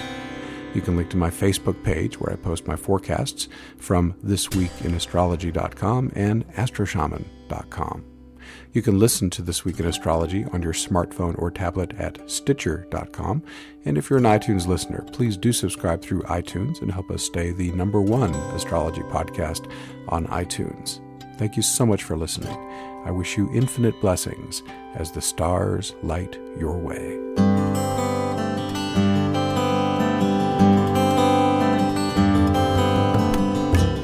You 0.74 0.80
can 0.80 0.96
link 0.96 1.10
to 1.10 1.18
my 1.18 1.28
Facebook 1.28 1.84
page 1.84 2.18
where 2.18 2.32
I 2.32 2.36
post 2.36 2.66
my 2.66 2.76
forecasts 2.76 3.48
from 3.76 4.14
thisweekinastrology.com 4.24 6.12
and 6.14 6.48
astroshaman.com. 6.54 8.04
You 8.72 8.80
can 8.80 8.98
listen 8.98 9.28
to 9.30 9.42
This 9.42 9.66
Week 9.66 9.78
in 9.80 9.86
Astrology 9.86 10.46
on 10.46 10.62
your 10.62 10.72
smartphone 10.72 11.38
or 11.38 11.50
tablet 11.50 11.92
at 11.98 12.30
Stitcher.com. 12.30 13.42
And 13.84 13.98
if 13.98 14.08
you're 14.08 14.18
an 14.18 14.24
iTunes 14.24 14.66
listener, 14.66 15.04
please 15.12 15.36
do 15.36 15.52
subscribe 15.52 16.00
through 16.00 16.22
iTunes 16.22 16.80
and 16.80 16.90
help 16.90 17.10
us 17.10 17.22
stay 17.22 17.50
the 17.50 17.70
number 17.72 18.00
one 18.00 18.34
astrology 18.54 19.02
podcast 19.02 19.70
on 20.08 20.26
iTunes. 20.28 21.00
Thank 21.36 21.56
you 21.56 21.62
so 21.62 21.84
much 21.84 22.02
for 22.02 22.16
listening. 22.16 22.56
I 23.04 23.10
wish 23.10 23.36
you 23.36 23.50
infinite 23.52 24.00
blessings 24.00 24.62
as 24.94 25.10
the 25.10 25.22
stars 25.22 25.94
light 26.02 26.38
your 26.58 26.76
way. 26.76 27.18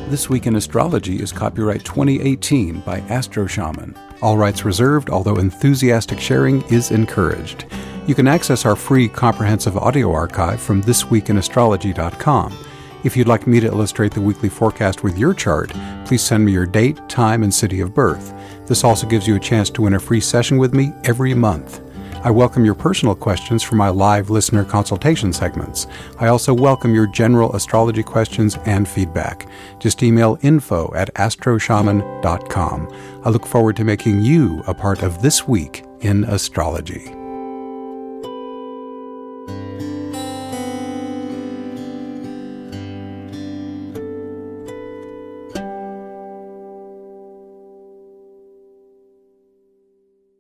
This 0.09 0.31
Week 0.31 0.47
in 0.47 0.57
Astrology 0.57 1.21
is 1.21 1.31
copyright 1.31 1.85
2018 1.85 2.81
by 2.81 3.01
Astro 3.11 3.47
Shaman. 3.47 3.95
All 4.23 4.39
rights 4.39 4.65
reserved, 4.65 5.11
although 5.11 5.37
enthusiastic 5.37 6.19
sharing 6.19 6.63
is 6.73 6.91
encouraged. 6.91 7.67
You 8.07 8.15
can 8.15 8.27
access 8.27 8.65
our 8.65 8.77
free 8.77 9.09
comprehensive 9.09 9.77
audio 9.77 10.11
archive 10.13 10.61
from 10.61 10.83
thisweekinastrology.com. 10.83 12.57
If 13.05 13.17
you'd 13.17 13.29
like 13.29 13.47
me 13.47 13.61
to 13.61 13.67
illustrate 13.67 14.15
the 14.15 14.21
weekly 14.21 14.49
forecast 14.49 15.03
with 15.03 15.19
your 15.19 15.35
chart, 15.35 15.71
please 16.07 16.23
send 16.23 16.45
me 16.45 16.53
your 16.53 16.67
date, 16.67 17.09
time, 17.09 17.43
and 17.43 17.53
city 17.53 17.81
of 17.81 17.93
birth. 17.93 18.33
This 18.67 18.85
also 18.85 19.07
gives 19.07 19.27
you 19.27 19.37
a 19.37 19.41
chance 19.41 19.71
to 19.71 19.83
win 19.83 19.95
a 19.95 20.01
free 20.01 20.21
session 20.21 20.59
with 20.59 20.75
me 20.75 20.93
every 21.05 21.35
month. 21.35 21.81
I 22.25 22.31
welcome 22.31 22.65
your 22.65 22.75
personal 22.75 23.15
questions 23.15 23.63
for 23.63 23.77
my 23.77 23.89
live 23.89 24.31
listener 24.31 24.65
consultation 24.65 25.33
segments. 25.33 25.87
I 26.19 26.27
also 26.27 26.53
welcome 26.53 26.95
your 26.95 27.07
general 27.07 27.55
astrology 27.55 28.03
questions 28.03 28.59
and 28.67 28.89
feedback. 28.89 29.49
Just 29.79 30.03
email 30.03 30.39
info 30.43 30.93
at 30.97 31.15
astroshaman.com. 31.15 33.21
I 33.25 33.29
look 33.29 33.47
forward 33.47 33.77
to 33.77 33.85
making 33.85 34.23
you 34.23 34.63
a 34.67 34.75
part 34.75 35.03
of 35.03 35.23
this 35.23 35.47
week 35.47 35.85
in 36.01 36.25
astrology. 36.25 37.26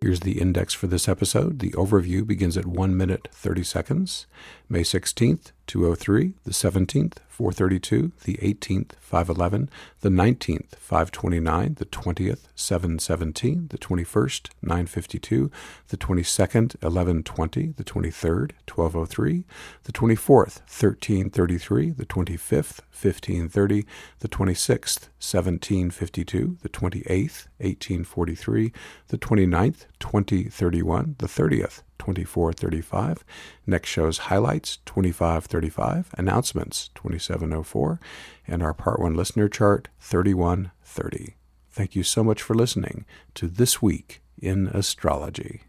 Here's 0.07 0.21
the 0.21 0.41
index 0.41 0.73
for 0.73 0.87
this 0.87 1.09
episode. 1.09 1.59
The 1.59 1.73
overview 1.73 2.25
begins 2.25 2.57
at 2.57 2.65
1 2.65 2.97
minute 2.97 3.27
30 3.33 3.65
seconds. 3.65 4.29
May 4.69 4.83
16th, 4.83 5.51
203, 5.67 6.35
the 6.45 6.51
17th, 6.51 7.19
432, 7.29 8.13
the 8.25 8.35
18th, 8.39 8.93
511, 9.01 9.69
the 10.01 10.09
19th, 10.09 10.75
529, 10.77 11.75
the 11.75 11.85
20th, 11.85 12.41
717, 12.55 13.69
the 13.69 13.79
21st, 13.79 14.49
952, 14.63 15.51
the 15.89 15.97
22nd, 15.97 16.83
1120, 16.83 17.67
the 17.77 17.85
23rd, 17.85 18.53
1203, 18.67 19.45
the 19.85 19.93
24th, 19.93 20.61
1333, 20.71 21.91
the 21.91 22.07
25th, 22.07 22.81
1530, 22.91 23.87
the 24.21 24.29
26th, 24.29 25.09
1752, 25.21 26.59
the 26.63 26.69
28th, 26.69 27.47
1843, 27.59 28.73
the 29.09 29.19
29th, 29.19 29.87
2031, 30.01 31.17
the 31.19 31.27
30th, 31.27 31.83
2435. 31.99 33.25
Next 33.67 33.89
show's 33.89 34.19
highlights 34.19 34.79
2535, 34.87 36.15
announcements 36.17 36.91
2704, 36.95 38.01
and 38.47 38.63
our 38.63 38.75
part 38.75 39.01
1 39.01 39.15
listener 39.15 39.49
chart 39.49 39.89
3130. 40.01 41.37
Thank 41.71 41.95
you 41.95 42.03
so 42.03 42.25
much 42.25 42.41
for 42.41 42.55
listening 42.55 43.05
to 43.35 43.49
This 43.49 43.83
Week 43.83 44.23
in 44.41 44.69
Astrology. 44.69 45.66